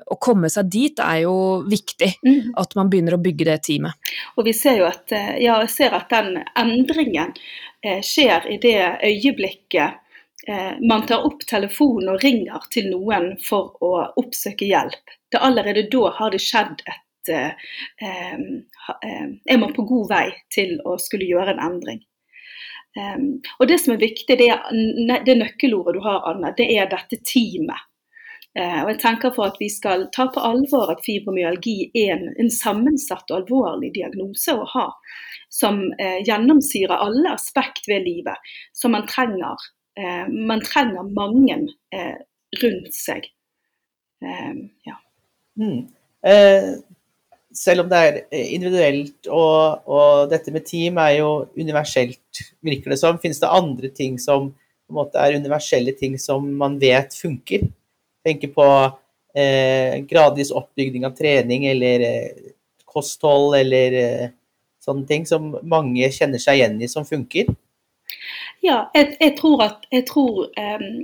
å 0.00 0.18
komme 0.22 0.50
seg 0.52 0.70
dit 0.70 1.02
er 1.04 1.22
jo 1.24 1.34
viktig. 1.68 2.12
Mm. 2.26 2.52
At 2.60 2.76
man 2.78 2.90
begynner 2.92 3.16
å 3.16 3.22
bygge 3.22 3.48
det 3.50 3.58
teamet. 3.68 4.12
Og 4.36 4.46
vi 4.48 4.54
ser 4.56 4.80
jo 4.80 4.86
at, 4.88 5.10
eh, 5.16 5.34
ja, 5.44 5.58
jeg 5.64 5.74
ser 5.74 5.96
at 5.96 6.12
den 6.12 6.38
endringen 6.58 7.34
eh, 7.82 8.00
skjer 8.04 8.48
i 8.50 8.60
det 8.62 8.78
øyeblikket 9.06 10.06
man 10.88 11.02
tar 11.06 11.26
opp 11.28 11.42
telefonen 11.46 12.14
og 12.14 12.22
ringer 12.24 12.64
til 12.72 12.86
noen 12.88 13.34
for 13.44 13.74
å 13.84 13.90
oppsøke 14.22 14.64
hjelp. 14.64 15.12
Det 15.30 15.38
allerede 15.38 15.88
da 15.92 16.10
har 16.16 16.32
det 16.32 16.40
skjedd 16.42 16.80
et 16.88 17.32
eh, 17.34 17.50
eh, 18.02 18.38
eh, 19.04 19.26
Er 19.46 19.58
man 19.58 19.74
på 19.74 19.82
god 19.82 20.08
vei 20.10 20.26
til 20.54 20.80
å 20.84 20.96
skulle 20.98 21.28
gjøre 21.28 21.54
en 21.54 21.62
endring. 21.70 22.00
Eh, 22.96 23.18
og 23.58 23.68
det 23.68 23.78
som 23.82 23.94
er 23.94 24.02
viktig, 24.02 24.38
det, 24.38 24.48
er, 24.50 25.22
det 25.26 25.38
nøkkelordet 25.38 25.98
du 25.98 26.02
har, 26.04 26.24
Anne, 26.30 26.54
det 26.56 26.70
er 26.76 26.90
dette 26.90 27.20
teamet. 27.22 27.86
Eh, 28.58 28.80
og 28.82 28.90
jeg 28.90 29.00
tenker 29.04 29.34
for 29.34 29.46
at 29.46 29.60
vi 29.62 29.68
skal 29.70 30.08
ta 30.14 30.26
på 30.34 30.42
alvor 30.42 30.90
at 30.90 31.04
fibromyalgi 31.06 31.92
er 31.94 32.16
en, 32.16 32.30
en 32.34 32.50
sammensatt 32.50 33.30
og 33.30 33.44
alvorlig 33.44 33.92
diagnose 33.94 34.56
å 34.58 34.66
ha, 34.72 34.88
som 35.52 35.84
eh, 36.00 36.18
gjennomsyrer 36.26 36.96
alle 36.96 37.36
aspekt 37.36 37.86
ved 37.90 38.08
livet, 38.08 38.50
som 38.74 38.96
man 38.96 39.06
trenger. 39.06 39.70
Eh, 40.00 40.24
man 40.48 40.62
trenger 40.64 41.08
mange 41.16 41.58
eh, 41.92 42.16
rundt 42.62 42.96
seg. 42.96 43.28
Eh, 44.24 44.54
ja. 44.88 44.96
Mm. 45.60 45.84
Selv 47.56 47.82
om 47.82 47.88
det 47.90 47.98
er 48.00 48.18
individuelt 48.54 49.28
og, 49.28 49.86
og 49.90 50.30
dette 50.30 50.52
med 50.54 50.64
team 50.68 51.00
er 51.02 51.18
jo 51.18 51.30
universelt, 51.58 52.42
virker 52.64 52.94
det 52.94 53.00
som, 53.00 53.18
finnes 53.20 53.40
det 53.42 53.50
andre 53.50 53.90
ting 53.92 54.18
som 54.20 54.50
måte 54.94 55.20
er 55.22 55.38
universelle 55.38 55.94
ting 55.98 56.18
som 56.18 56.46
man 56.58 56.78
vet 56.80 57.14
funker? 57.16 57.66
Tenker 58.26 58.52
på 58.54 58.66
eh, 59.34 60.00
gradvis 60.08 60.52
oppbygning 60.52 61.06
av 61.08 61.16
trening 61.18 61.66
eller 61.70 62.06
eh, 62.06 62.52
kosthold 62.90 63.56
eller 63.60 63.98
eh, 64.00 64.28
sånne 64.84 65.06
ting 65.08 65.26
som 65.28 65.52
mange 65.62 66.08
kjenner 66.14 66.42
seg 66.42 66.60
igjen 66.60 66.80
i 66.82 66.90
som 66.90 67.06
funker. 67.08 67.50
Ja, 68.60 68.90
jeg, 68.94 69.16
jeg, 69.20 69.36
tror 69.38 69.62
at, 69.64 69.86
jeg, 69.92 70.04
tror, 70.06 70.50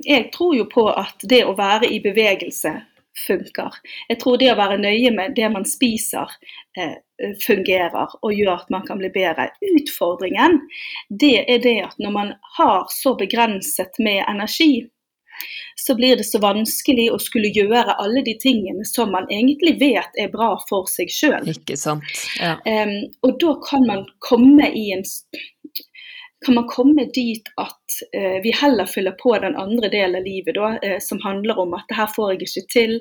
jeg 0.04 0.28
tror 0.34 0.56
jo 0.56 0.66
på 0.68 0.90
at 0.92 1.24
det 1.24 1.44
å 1.48 1.56
være 1.56 1.88
i 1.88 2.02
bevegelse 2.04 2.74
funker. 3.26 3.78
Jeg 4.08 4.20
tror 4.20 4.36
det 4.40 4.50
å 4.52 4.58
være 4.58 4.78
nøye 4.80 5.12
med 5.14 5.36
det 5.38 5.48
man 5.52 5.64
spiser 5.68 6.32
eh, 6.76 6.98
fungerer 7.44 8.18
og 8.20 8.34
gjør 8.34 8.58
at 8.58 8.74
man 8.74 8.84
kan 8.88 9.00
bli 9.00 9.10
bedre. 9.14 9.48
Utfordringen 9.72 10.60
det 11.08 11.38
er 11.46 11.62
det 11.64 11.78
at 11.86 11.96
når 12.02 12.12
man 12.18 12.34
har 12.58 12.84
så 12.92 13.16
begrenset 13.16 13.96
med 14.02 14.22
energi, 14.28 14.84
så 15.76 15.94
blir 15.94 16.16
det 16.16 16.24
så 16.24 16.40
vanskelig 16.40 17.10
å 17.12 17.18
skulle 17.20 17.50
gjøre 17.52 17.98
alle 18.00 18.22
de 18.24 18.32
tingene 18.40 18.84
som 18.88 19.10
man 19.12 19.28
egentlig 19.32 19.74
vet 19.80 20.16
er 20.20 20.30
bra 20.32 20.54
for 20.68 20.88
seg 20.90 21.12
sjøl. 21.12 21.44
Ja. 22.40 22.56
Um, 22.64 22.94
og 23.26 23.36
da 23.42 23.52
kan 23.66 23.84
man 23.88 24.06
komme 24.24 24.70
i 24.72 24.88
en 24.96 25.04
kan 26.46 26.54
man 26.54 26.68
komme 26.70 27.04
dit 27.14 27.48
at 27.60 27.96
eh, 28.14 28.38
vi 28.42 28.52
heller 28.54 28.86
fyller 28.86 29.16
på 29.18 29.34
den 29.42 29.56
andre 29.58 29.90
delen 29.92 30.20
av 30.20 30.26
livet, 30.26 30.54
da, 30.54 30.72
eh, 30.82 30.98
som 31.02 31.20
handler 31.24 31.58
om 31.58 31.74
at 31.74 31.86
det 31.90 31.98
her 31.98 32.10
får 32.14 32.32
jeg 32.32 32.46
ikke 32.46 32.64
til, 32.72 32.94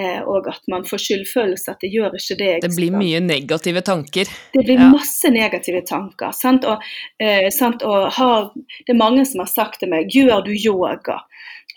eh, 0.00 0.20
og 0.22 0.48
at 0.50 0.66
man 0.72 0.86
får 0.88 1.02
skyldfølelse 1.04 1.74
at 1.74 1.84
det 1.84 1.92
gjør 1.94 2.16
ikke 2.18 2.38
det 2.40 2.50
jeg 2.50 2.64
Det 2.66 2.72
blir 2.76 2.96
mye 2.96 3.20
negative 3.24 3.84
tanker. 3.86 4.32
Det 4.54 4.64
blir 4.64 4.78
Ja. 4.80 4.88
masse 4.90 5.30
negative 5.30 5.84
tanker. 5.86 6.32
Sant? 6.32 6.64
Og, 6.64 6.82
eh, 7.20 7.50
sant? 7.54 7.82
Og 7.82 8.10
har, 8.18 8.50
det 8.86 8.94
er 8.94 8.98
mange 8.98 9.24
som 9.26 9.40
har 9.40 9.52
sagt 9.52 9.80
til 9.80 9.88
meg 9.90 10.10
'gjør 10.10 10.44
du 10.44 10.52
yoga'? 10.52 11.22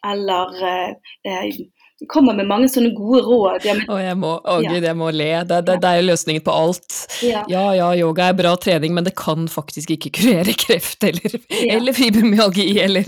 Eller 0.03 0.49
eh, 0.65 0.93
eh, 1.25 1.51
kommer 2.09 2.33
med 2.33 2.47
mange 2.49 2.67
sånne 2.71 2.89
gode 2.97 3.21
råd. 3.25 3.65
Ja, 3.67 3.73
men, 3.77 3.85
Og 3.89 3.99
jeg 4.01 4.17
må, 4.17 4.31
å 4.41 4.55
Ja. 4.63 4.71
gud, 4.73 4.83
jeg 4.87 4.97
må 4.97 5.09
le. 5.13 5.29
Det, 5.45 5.59
det, 5.67 5.75
det 5.83 5.89
er 5.89 5.99
jo 6.01 6.07
løsningen 6.09 6.43
på 6.45 6.51
alt. 6.55 6.97
ja, 7.21 7.43
Ja 7.51 7.65
ja, 7.77 7.89
yoga 7.95 8.29
er 8.29 8.33
bra 8.33 8.55
trening, 8.55 8.93
men 8.97 9.03
det 9.05 9.13
kan 9.15 9.47
faktisk 9.47 9.91
ikke 9.91 10.11
kurere 10.17 10.55
kreft 10.57 11.03
eller, 11.03 11.37
eller 11.69 11.93
fibromyalgi 11.93 12.79
eller. 12.81 13.03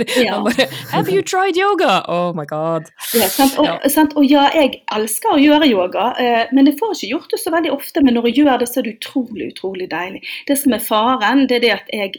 Bare, 0.45 0.67
Have 0.91 1.09
you 1.09 1.21
tried 1.23 1.57
yoga? 1.57 2.03
Oh 2.07 2.33
my 2.33 2.45
god. 2.45 2.89
ja, 3.13 3.27
sant? 3.27 3.57
Og, 3.57 3.67
sant? 3.91 4.13
og 4.19 4.25
ja, 4.29 4.49
jeg 4.53 4.83
elsker 4.93 5.33
å 5.35 5.41
gjøre 5.41 5.69
yoga, 5.71 6.11
eh, 6.21 6.45
men 6.53 6.67
jeg 6.69 6.77
får 6.79 6.93
ikke 6.97 7.11
gjort 7.15 7.33
det 7.33 7.39
så 7.41 7.53
veldig 7.55 7.71
ofte. 7.73 8.03
Men 8.03 8.13
når 8.19 8.29
jeg 8.29 8.43
gjør 8.43 8.59
det, 8.61 8.69
så 8.69 8.79
er 8.81 8.87
det 8.87 8.97
utrolig, 8.99 9.49
utrolig 9.55 9.89
deilig. 9.91 10.21
Det 10.47 10.57
som 10.59 10.73
er 10.77 10.83
faren, 10.83 11.47
det 11.49 11.59
er 11.61 11.65
det 11.65 11.73
at 11.79 11.89
jeg 11.93 12.13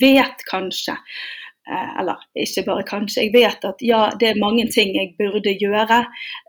vet 0.00 0.44
kanskje 0.50 0.94
eller 1.70 2.20
ikke 2.38 2.64
bare 2.66 2.84
kanskje, 2.88 3.26
jeg 3.26 3.32
vet 3.34 3.64
at 3.68 3.82
ja, 3.84 4.02
det 4.20 4.32
er 4.32 4.40
mange 4.42 4.66
ting 4.72 4.92
jeg 4.96 5.14
burde 5.18 5.54
gjøre, 5.60 6.00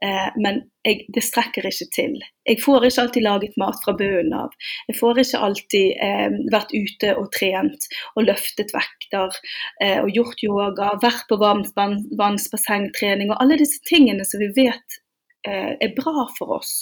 eh, 0.06 0.30
men 0.42 0.62
jeg, 0.88 1.06
det 1.14 1.24
strekker 1.26 1.68
ikke 1.70 1.88
til. 1.94 2.16
Jeg 2.48 2.62
får 2.64 2.88
ikke 2.88 3.04
alltid 3.04 3.26
laget 3.26 3.58
mat 3.62 3.78
fra 3.84 3.94
bunnen 3.98 4.34
av. 4.34 4.56
Jeg 4.90 4.98
får 4.98 5.22
ikke 5.24 5.42
alltid 5.48 6.00
eh, 6.08 6.38
vært 6.54 6.74
ute 6.74 7.14
og 7.20 7.30
trent 7.36 7.90
og 8.16 8.26
løftet 8.30 8.74
vekter 8.74 9.38
eh, 9.84 10.00
og 10.02 10.10
gjort 10.16 10.46
yoga, 10.48 10.96
vært 11.04 11.28
på 11.30 11.38
varmt 11.42 11.76
vannsbassengtrening 11.78 13.34
og 13.34 13.38
alle 13.44 13.60
disse 13.62 13.84
tingene 13.88 14.26
som 14.28 14.42
vi 14.42 14.50
vet 14.58 15.02
eh, 15.46 15.78
er 15.78 15.94
bra 15.98 16.26
for 16.38 16.58
oss. 16.58 16.74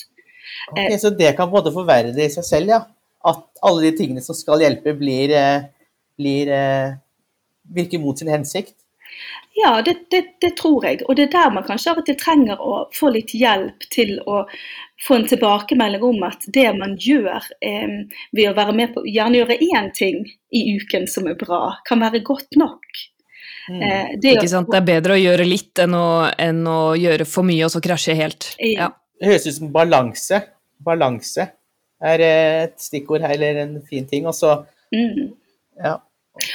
Ok, 0.71 0.95
så 0.99 1.11
det 1.13 1.35
kan 1.37 1.51
både 1.51 1.73
forverre 1.73 2.15
det 2.15 2.29
i 2.29 2.33
seg 2.33 2.47
selv, 2.47 2.73
ja? 2.73 2.79
At 3.29 3.45
alle 3.67 3.89
de 3.89 3.97
tingene 3.97 4.23
som 4.23 4.37
skal 4.37 4.63
hjelpe, 4.63 4.95
blir, 4.97 5.33
eh, 5.35 5.67
blir 6.19 6.51
eh, 6.55 6.95
virker 7.75 8.01
mot 8.01 8.19
sin 8.19 8.31
hensikt? 8.31 8.75
Ja, 9.57 9.81
det, 9.85 9.95
det, 10.11 10.23
det 10.41 10.53
tror 10.57 10.85
jeg. 10.85 11.01
Og 11.07 11.17
det 11.17 11.27
er 11.27 11.33
der 11.33 11.51
man 11.51 11.65
kanskje 11.67 11.91
av 11.91 11.99
og 12.01 12.07
til 12.07 12.17
trenger 12.19 12.61
å 12.63 12.75
få 12.95 13.11
litt 13.11 13.33
hjelp 13.35 13.83
til 13.91 14.15
å 14.29 14.43
få 15.07 15.17
en 15.17 15.27
tilbakemelding 15.27 16.03
om 16.05 16.23
at 16.27 16.45
det 16.55 16.67
man 16.77 16.95
gjør 16.99 17.43
eh, 17.65 17.95
ved 18.35 18.49
å 18.49 18.55
være 18.55 18.75
med 18.77 18.93
på 18.95 19.03
gjerne 19.07 19.41
gjøre 19.41 19.59
én 19.65 19.89
ting 19.95 20.25
i 20.55 20.63
uken 20.77 21.07
som 21.11 21.27
er 21.27 21.37
bra, 21.39 21.75
kan 21.87 22.03
være 22.03 22.23
godt 22.27 22.59
nok. 22.59 23.03
Mm. 23.69 23.81
Eh, 23.83 24.15
det 24.21 24.35
Ikke 24.37 24.51
sant? 24.51 24.71
Det 24.71 24.79
er 24.79 24.87
bedre 24.87 25.15
å 25.17 25.21
gjøre 25.21 25.47
litt 25.47 25.81
enn 25.83 25.95
å, 25.97 26.07
enn 26.39 26.63
å 26.69 26.79
gjøre 26.99 27.27
for 27.29 27.47
mye 27.47 27.67
og 27.67 27.73
så 27.73 27.83
krasje 27.83 28.15
helt. 28.17 28.53
Ja. 28.63 28.91
Det 29.19 29.33
høres 29.33 29.47
ut 29.49 29.57
som 29.59 29.71
balanse. 29.75 30.43
Balanse 30.83 31.49
er 31.99 32.23
eh, 32.23 32.61
et 32.69 32.77
stikkord 32.81 33.25
her, 33.25 33.35
eller 33.35 33.63
en 33.65 33.79
fin 33.85 34.07
ting. 34.07 34.29
Og 34.29 34.37
så 34.37 34.61
Mm. 34.89 35.35
ja, 35.77 35.99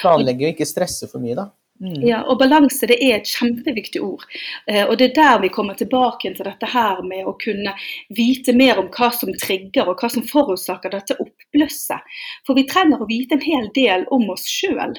planlegge 0.01 0.49
og 0.49 0.55
ikke 0.55 0.68
stresse 0.68 1.09
for 1.11 1.22
mye, 1.25 1.37
da. 1.39 1.51
Mm. 1.81 2.03
Ja, 2.07 2.20
og 2.31 2.39
balanse 2.39 2.87
det 2.87 3.01
er 3.03 3.16
et 3.16 3.29
kjempeviktig 3.29 3.99
ord. 4.05 4.22
Eh, 4.70 4.85
og 4.87 4.95
det 4.99 5.09
er 5.11 5.14
der 5.16 5.41
vi 5.43 5.51
kommer 5.53 5.75
tilbake 5.75 6.31
til 6.37 6.47
dette 6.47 6.68
her 6.70 7.03
med 7.03 7.27
å 7.27 7.35
kunne 7.41 7.75
vite 8.14 8.55
mer 8.55 8.79
om 8.79 8.93
hva 8.95 9.11
som 9.14 9.33
trigger 9.43 9.91
og 9.91 9.99
hva 9.99 10.11
som 10.12 10.27
forårsaker 10.29 10.95
dette 10.95 11.18
oppblusset. 11.18 12.14
For 12.47 12.55
vi 12.59 12.66
trenger 12.70 13.03
å 13.03 13.11
vite 13.11 13.35
en 13.35 13.45
hel 13.45 13.66
del 13.75 14.07
om 14.14 14.29
oss 14.31 14.47
sjøl 14.47 14.95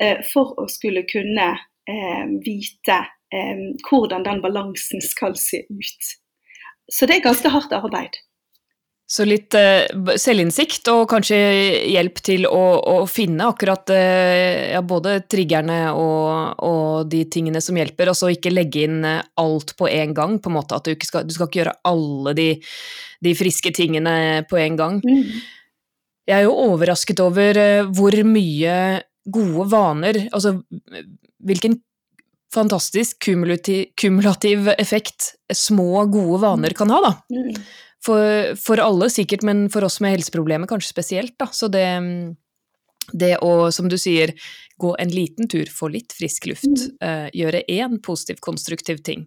eh, 0.00 0.24
for 0.32 0.56
å 0.56 0.64
skulle 0.72 1.04
kunne 1.10 1.50
eh, 1.52 2.24
vite 2.46 3.02
eh, 3.36 3.66
hvordan 3.90 4.24
den 4.24 4.40
balansen 4.44 5.04
skal 5.04 5.36
se 5.36 5.66
ut. 5.68 6.14
Så 6.88 7.04
det 7.04 7.18
er 7.18 7.28
ganske 7.28 7.52
hardt 7.52 7.76
arbeid. 7.76 8.16
Så 9.06 9.22
litt 9.22 9.54
eh, 9.54 9.86
selvinnsikt 10.18 10.88
og 10.90 11.04
kanskje 11.12 11.36
hjelp 11.92 12.16
til 12.26 12.46
å, 12.50 12.62
å 12.90 12.94
finne 13.06 13.46
akkurat 13.52 13.92
eh, 13.94 14.72
ja, 14.72 14.80
både 14.82 15.20
triggerne 15.30 15.92
og, 15.94 16.58
og 16.66 17.06
de 17.12 17.20
tingene 17.30 17.62
som 17.62 17.78
hjelper, 17.78 18.10
og 18.10 18.18
så 18.18 18.32
ikke 18.34 18.50
legge 18.50 18.82
inn 18.88 19.06
eh, 19.06 19.22
alt 19.38 19.76
på 19.78 19.86
en 19.86 20.16
gang. 20.16 20.40
på 20.42 20.50
en 20.50 20.56
måte 20.58 20.74
at 20.74 20.88
Du 20.88 20.96
ikke 20.96 21.06
skal, 21.06 21.28
du 21.28 21.36
skal 21.36 21.46
ikke 21.46 21.62
gjøre 21.62 21.76
alle 21.86 22.34
de, 22.34 22.48
de 23.22 23.36
friske 23.38 23.70
tingene 23.78 24.42
på 24.50 24.58
en 24.64 24.80
gang. 24.82 24.98
Mm. 25.06 25.38
Jeg 26.26 26.40
er 26.40 26.48
jo 26.48 26.58
overrasket 26.66 27.22
over 27.22 27.62
eh, 27.62 27.86
hvor 27.86 28.18
mye 28.26 28.76
gode 29.26 29.70
vaner 29.70 30.18
Altså 30.34 30.56
hvilken 31.46 31.78
fantastisk 32.54 33.20
kumulativ, 33.22 33.92
kumulativ 33.98 34.68
effekt 34.78 35.36
små, 35.54 36.06
gode 36.10 36.40
vaner 36.42 36.74
kan 36.74 36.90
ha, 36.90 37.02
da. 37.04 37.12
Mm. 37.30 37.54
For, 38.06 38.54
for 38.60 38.82
alle 38.82 39.08
sikkert, 39.10 39.42
men 39.46 39.66
for 39.72 39.86
oss 39.86 39.98
med 40.04 40.14
helseproblemer 40.14 40.70
kanskje 40.70 40.92
spesielt, 40.92 41.34
da. 41.40 41.48
Så 41.50 41.68
det, 41.72 41.86
det 43.12 43.32
å, 43.42 43.68
som 43.74 43.90
du 43.90 43.96
sier, 43.98 44.34
gå 44.78 44.92
en 45.00 45.12
liten 45.12 45.50
tur, 45.50 45.66
få 45.72 45.90
litt 45.90 46.14
frisk 46.14 46.46
luft, 46.50 46.86
eh, 47.02 47.26
gjøre 47.34 47.64
én 47.72 47.98
positiv, 48.04 48.38
konstruktiv 48.44 49.02
ting. 49.06 49.26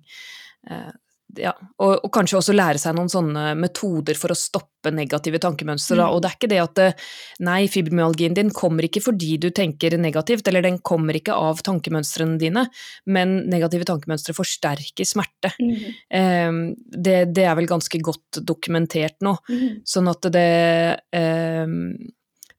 Eh, 0.69 0.91
ja, 1.37 1.51
og, 1.77 1.99
og, 2.01 2.09
kanskje 2.13 2.39
også 2.39 2.53
lære 2.55 2.79
seg 2.81 2.95
noen 2.97 3.09
sånne 3.11 3.43
metoder 3.59 4.17
for 4.17 4.33
å 4.33 4.37
stoppe 4.37 4.91
negative 4.93 5.41
tankemønstre. 5.43 5.99
Mm. 5.99 6.13
Og 6.15 6.21
det 6.23 6.29
er 6.29 6.37
ikke 6.37 6.49
det 6.49 6.59
at 6.63 6.81
eh, 6.81 7.07
nei, 7.45 7.59
fibromyalgien 7.71 8.37
din 8.37 8.49
kommer 8.55 8.87
ikke 8.87 9.03
fordi 9.05 9.35
du 9.41 9.49
tenker 9.55 9.97
negativt, 10.01 10.47
eller 10.49 10.65
den 10.65 10.79
kommer 10.85 11.17
ikke 11.19 11.35
av 11.37 11.61
tankemønstrene 11.65 12.39
dine, 12.41 12.65
men 13.05 13.35
negative 13.51 13.85
tankemønstre 13.89 14.35
forsterker 14.37 15.07
smerte. 15.07 15.53
Mm. 15.61 15.75
Eh, 16.19 16.61
det, 16.97 17.17
det, 17.35 17.45
er 17.45 17.59
vel 17.59 17.69
ganske 17.69 18.01
godt 18.03 18.41
dokumentert 18.41 19.19
nå. 19.25 19.35
Mm. 19.51 19.83
Sånn 19.87 20.09
at 20.09 20.31
det, 20.33 20.47
eh, 21.13 21.75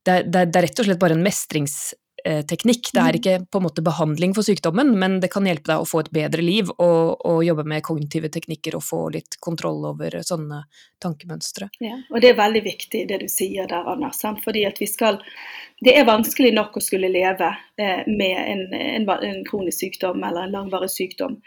det, 0.06 0.20
det, 0.30 0.46
det 0.46 0.62
er 0.62 0.68
rett 0.68 0.84
og 0.84 0.90
slett 0.90 1.02
bare 1.02 1.18
en 1.18 1.26
mestrings 1.26 1.80
teknikk. 2.24 2.90
Det 2.92 3.00
er 3.00 3.16
mm. 3.16 3.18
ikke 3.18 3.34
på 3.52 3.60
en 3.60 3.64
måte 3.64 3.84
behandling 3.84 4.34
for 4.36 4.46
sykdommen, 4.46 4.92
men 4.98 5.18
det 5.22 5.30
kan 5.32 5.46
hjelpe 5.48 5.72
deg 5.72 5.82
å 5.82 5.88
få 5.88 6.02
et 6.04 6.12
bedre 6.14 6.44
liv 6.44 6.70
og, 6.76 7.20
og 7.26 7.42
jobbe 7.46 7.64
med 7.68 7.84
kognitive 7.86 8.30
teknikker 8.32 8.76
og 8.76 8.84
få 8.84 9.00
litt 9.14 9.38
kontroll 9.40 9.84
over 9.88 10.20
sånne 10.26 10.62
tankemønstre. 11.00 11.70
Ja, 11.80 11.96
og 12.10 12.20
det 12.22 12.32
er 12.32 12.40
veldig 12.40 12.62
viktig 12.64 13.04
det 13.08 13.20
du 13.22 13.28
sier 13.32 13.68
der, 13.70 13.88
Anna. 13.88 14.12
Sant? 14.16 14.42
Fordi 14.44 14.66
at 14.68 14.80
vi 14.80 14.88
skal 14.90 15.20
Det 15.80 15.94
er 15.96 16.04
vanskelig 16.04 16.52
nok 16.52 16.76
å 16.76 16.82
skulle 16.84 17.08
leve 17.08 17.46
eh, 17.80 18.02
med 18.06 18.36
en, 18.36 18.66
en, 18.74 19.06
en, 19.08 19.44
kronisk 19.48 19.86
sykdom 19.86 20.20
eller 20.22 20.44
en 20.44 20.58
langvarig 20.58 20.90
sykdom. 20.92 21.38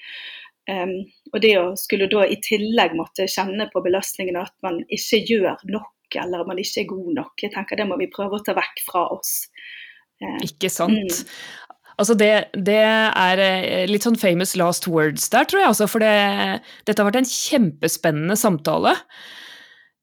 Um, 0.63 0.93
og 1.33 1.41
det 1.43 1.57
å 1.59 1.73
skulle 1.75 2.07
da 2.07 2.23
i 2.25 2.39
tillegg 2.41 2.95
måtte 2.95 3.27
kjenne 3.27 3.67
på 3.69 3.81
belastningen 3.83 4.39
at 4.39 4.53
man 4.63 4.79
ikke 4.87 5.19
gjør 5.27 5.65
nok 5.67 5.91
eller 6.15 6.45
man 6.47 6.59
ikke 6.61 6.83
er 6.83 6.89
god 6.89 7.09
nok, 7.17 7.33
jeg 7.41 7.53
tenker 7.53 7.79
det 7.79 7.87
må 7.89 7.97
vi 7.97 8.11
prøve 8.11 8.37
å 8.37 8.43
ta 8.45 8.55
vekk 8.57 8.83
fra 8.85 9.07
oss. 9.15 9.47
Ikke 10.45 10.69
sant. 10.71 10.97
Mm. 10.97 11.35
Altså 12.01 12.15
det, 12.17 12.31
det, 12.57 12.79
er 12.81 13.41
eh, 13.43 13.85
litt 13.89 14.05
sånn 14.05 14.17
famous 14.17 14.55
last 14.57 14.87
words 14.89 15.27
der, 15.33 15.45
tror 15.49 15.61
jeg. 15.61 15.69
Altså, 15.69 15.87
for 15.89 16.03
det, 16.03 16.63
dette 16.87 16.99
har 16.99 17.09
vært 17.09 17.21
en 17.21 17.29
kjempespennende 17.29 18.37
samtale. 18.39 18.95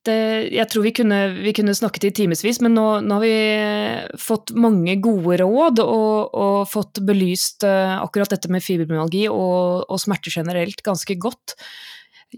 Det, 0.06 0.16
jeg 0.54 0.64
tror 0.70 0.86
vi 0.86 0.94
kunne, 0.96 1.18
vi 1.42 1.52
kunne, 1.56 1.74
snakket 1.76 2.06
i 2.08 2.12
timevis, 2.22 2.60
men 2.64 2.72
nå, 2.78 2.86
nå, 3.04 3.18
har 3.18 3.24
vi 3.24 4.20
fått 4.22 4.54
mange 4.56 4.94
gode 5.02 5.42
råd 5.42 5.82
og, 5.82 6.30
og 6.32 6.70
fått 6.70 7.02
belyst 7.04 7.66
uh, 7.68 7.98
akkurat 7.98 8.32
dette 8.32 8.48
med 8.48 8.64
fibromyalgi 8.64 9.26
og, 9.28 9.84
og 9.84 10.00
smerte 10.00 10.32
generelt 10.32 10.80
ganske 10.86 11.18
godt. 11.20 11.58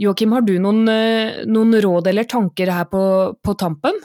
Joakim, 0.00 0.34
har 0.34 0.42
du 0.48 0.56
noen, 0.58 0.88
noen, 1.52 1.78
råd 1.84 2.10
eller 2.10 2.26
tanker 2.26 2.72
her 2.72 2.88
på, 2.90 3.04
på 3.44 3.54
tampen? 3.60 4.00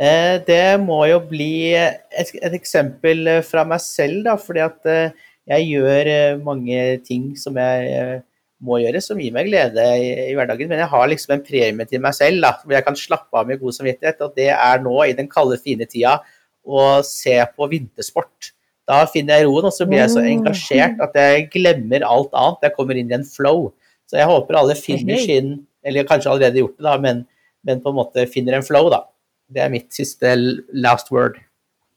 Eh, 0.00 0.38
det 0.46 0.80
må 0.80 1.02
jo 1.10 1.18
bli 1.28 1.74
et, 1.76 2.30
et, 2.38 2.54
eksempel 2.56 3.26
eh, 3.28 3.42
fra 3.44 3.66
meg 3.68 3.82
selv, 3.84 4.22
da, 4.24 4.36
fordi 4.40 4.62
at 4.64 4.88
eh, 4.88 5.26
jeg 5.50 5.66
gjør 5.74 6.40
mange 6.44 6.78
ting 7.04 7.32
som 7.36 7.56
jeg 7.58 8.20
må 8.64 8.78
gjøre, 8.80 9.00
som 9.02 9.18
gir 9.20 9.32
meg 9.34 9.48
glede 9.48 9.82
i, 9.98 10.10
i 10.30 10.36
hverdagen. 10.38 10.68
Men 10.70 10.82
jeg 10.84 10.92
har 10.92 11.10
liksom 11.10 11.34
en 11.34 11.44
premie 11.44 11.88
til 11.90 12.02
meg 12.04 12.14
selv, 12.16 12.40
da, 12.44 12.52
hvor 12.62 12.76
jeg 12.76 12.86
kan 12.86 12.96
slappe 12.96 13.40
av 13.40 13.48
med 13.48 13.60
god 13.60 13.76
samvittighet. 13.76 14.22
Og 14.24 14.36
det 14.38 14.48
er 14.54 14.84
nå, 14.84 14.94
i 15.04 15.16
den 15.18 15.28
kalde, 15.32 15.58
fine 15.60 15.88
tida, 15.90 16.20
å 16.62 17.00
se 17.04 17.34
på 17.56 17.68
vintersport. 17.72 18.52
Da 18.88 19.02
finner 19.10 19.40
jeg 19.40 19.48
roen, 19.48 19.68
og 19.68 19.74
så 19.74 19.88
blir 19.88 20.04
jeg 20.04 20.14
så 20.14 20.22
engasjert 20.22 21.02
at 21.02 21.18
jeg 21.18 21.48
glemmer 21.52 22.06
alt 22.06 22.32
annet. 22.36 22.68
Jeg 22.68 22.76
kommer 22.76 23.00
inn 23.00 23.10
i 23.10 23.18
en 23.18 23.26
flow. 23.26 23.70
Så 24.10 24.20
jeg 24.20 24.30
håper 24.30 24.58
alle 24.58 24.78
finner 24.78 25.20
sin 25.22 25.60
Eller 25.86 26.04
kanskje 26.04 26.28
allerede 26.28 26.60
gjort 26.60 26.76
det, 26.76 26.84
da, 26.84 26.98
men, 27.00 27.22
men 27.64 27.78
på 27.80 27.88
en 27.88 27.96
måte 27.96 28.26
finner 28.28 28.58
en 28.58 28.64
flow, 28.66 28.90
da. 28.92 29.06
Det 29.50 29.62
er 29.64 29.72
mitt 29.72 29.94
siste 29.94 30.34
last 30.72 31.10
word. 31.14 31.40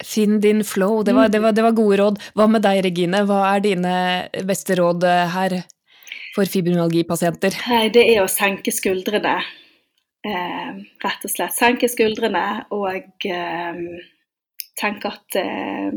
Finn 0.04 0.40
din 0.44 0.64
flow, 0.68 1.04
det 1.06 1.14
var, 1.16 1.30
det, 1.32 1.40
var, 1.40 1.54
det 1.56 1.64
var, 1.64 1.76
gode 1.78 2.00
råd. 2.02 2.18
Hva 2.36 2.48
med 2.52 2.64
deg, 2.66 2.82
Regine? 2.84 3.24
Hva 3.30 3.44
er 3.54 3.64
dine 3.64 3.94
beste 4.48 4.76
råd 4.80 5.06
eh, 5.08 5.28
her 5.32 5.60
for 6.34 6.50
fibromyalgipasienter? 6.50 7.56
Det 7.94 8.04
er 8.04 8.24
å 8.24 8.32
senke 8.32 8.74
skuldrene, 8.74 9.38
eh, 10.28 10.72
rett 11.06 11.30
og 11.30 11.32
slett. 11.32 11.56
Senke 11.56 11.88
skuldrene 11.92 12.66
og 12.76 13.30
eh, 13.30 13.80
tenke 14.80 15.14
at 15.14 15.40
eh, 15.40 15.94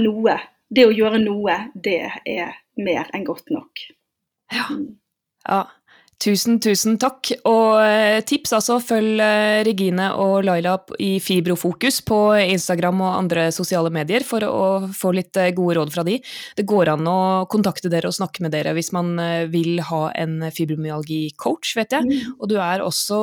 noe, 0.00 0.38
det 0.70 0.86
å 0.88 0.94
gjøre 0.94 1.20
noe, 1.22 1.56
det 1.74 2.00
er 2.24 2.56
mer 2.80 3.10
enn 3.14 3.26
godt 3.28 3.52
nok. 3.52 3.84
Ja. 4.50 4.66
Mm. 4.72 4.88
ja. 5.46 5.62
Tusen, 6.20 6.58
tusen 6.60 6.98
takk. 7.00 7.30
Og 7.48 7.78
eh, 7.80 8.18
tips 8.28 8.52
altså, 8.52 8.76
følg 8.84 9.22
eh, 9.24 9.62
Regine 9.64 10.10
og 10.20 10.42
Laila 10.44 10.74
i 11.00 11.14
Fibrofokus 11.22 12.02
på 12.04 12.18
Instagram 12.42 13.00
og 13.06 13.14
andre 13.14 13.46
sosiale 13.56 13.88
medier 13.94 14.24
for 14.26 14.44
å 14.44 14.66
få 14.96 15.14
litt 15.16 15.38
eh, 15.40 15.52
gode 15.56 15.78
råd 15.78 15.94
fra 15.94 16.04
de. 16.04 16.18
Det 16.58 16.66
går 16.68 16.92
an 16.92 17.08
å 17.08 17.20
kontakte 17.50 17.88
dere 17.92 18.10
og 18.10 18.16
snakke 18.18 18.44
med 18.44 18.52
dere 18.52 18.74
hvis 18.76 18.92
man 18.92 19.14
vil 19.52 19.80
ha 19.88 20.02
en 20.20 20.44
fibromyalgi-coach, 20.52 21.72
vet 21.78 21.96
jeg. 21.96 22.04
Mm. 22.04 22.36
Og 22.36 22.52
du 22.52 22.56
er 22.60 22.84
også 22.84 23.18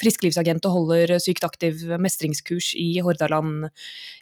frisklivsagent 0.00 0.64
og 0.68 0.76
holder 0.78 1.14
sykt 1.22 1.44
aktiv 1.44 1.84
mestringskurs 2.00 2.70
i 2.80 2.88
Hordaland 3.04 3.68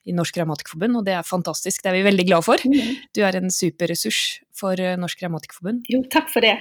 i 0.07 0.15
Norsk 0.17 0.41
Revmatikerforbund, 0.41 0.99
og 0.99 1.07
det 1.07 1.15
er 1.19 1.27
fantastisk. 1.27 1.85
Det 1.85 1.93
er 1.93 1.99
vi 2.01 2.05
veldig 2.09 2.27
glad 2.27 2.47
for. 2.47 2.67
Mm. 2.67 3.07
Du 3.15 3.23
er 3.27 3.39
en 3.39 3.55
super 3.55 3.91
ressurs 3.93 4.41
for 4.57 4.81
Norsk 4.99 5.23
Revmatikerforbund. 5.23 5.87
Jo, 5.93 6.03
takk 6.11 6.31
for 6.33 6.45
det. 6.45 6.59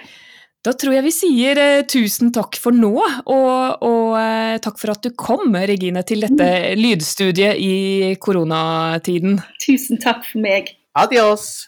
Da 0.66 0.72
tror 0.74 0.96
jeg 0.96 1.06
vi 1.06 1.12
sier 1.14 1.60
eh, 1.62 1.84
tusen 1.86 2.32
takk 2.34 2.58
for 2.58 2.74
nå, 2.74 2.96
og, 2.98 3.84
og 3.86 4.16
eh, 4.18 4.56
takk 4.66 4.80
for 4.82 4.96
at 4.96 5.06
du 5.06 5.12
kom, 5.14 5.54
Regine, 5.54 6.02
til 6.02 6.26
dette 6.26 6.42
mm. 6.42 6.80
lydstudiet 6.80 7.62
i 7.62 8.16
koronatiden. 8.18 9.38
Tusen 9.62 10.02
takk 10.02 10.26
for 10.26 10.42
meg. 10.42 10.74
Adios. 10.98 11.68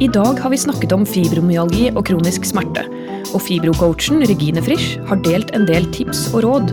I 0.00 0.08
dag 0.08 0.40
har 0.40 0.48
vi 0.48 0.64
snakket 0.64 0.96
om 0.96 1.04
fibromyalgi 1.04 1.90
og 1.92 2.06
kronisk 2.08 2.48
smerte, 2.48 2.86
og 3.34 3.40
fibrocoachen 3.44 4.24
Regine 4.32 4.64
Frisch 4.64 4.96
har 5.12 5.20
delt 5.28 5.52
en 5.52 5.68
del 5.68 5.92
tips 5.92 6.30
og 6.32 6.46
råd. 6.48 6.72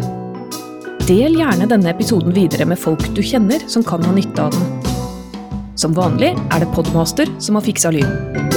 Del 1.12 1.36
gjerne 1.36 1.68
denne 1.68 1.92
episoden 1.92 2.32
videre 2.32 2.72
med 2.72 2.80
folk 2.80 3.04
du 3.20 3.20
kjenner 3.20 3.68
som 3.68 3.84
kan 3.84 4.00
ha 4.08 4.16
nytte 4.16 4.48
av 4.48 4.56
den. 4.56 4.87
Som 5.78 5.94
vanlig 5.94 6.32
er 6.34 6.64
det 6.64 6.72
Podmaster 6.74 7.30
som 7.38 7.60
har 7.60 7.66
fiksa 7.68 7.94
lyden. 7.94 8.57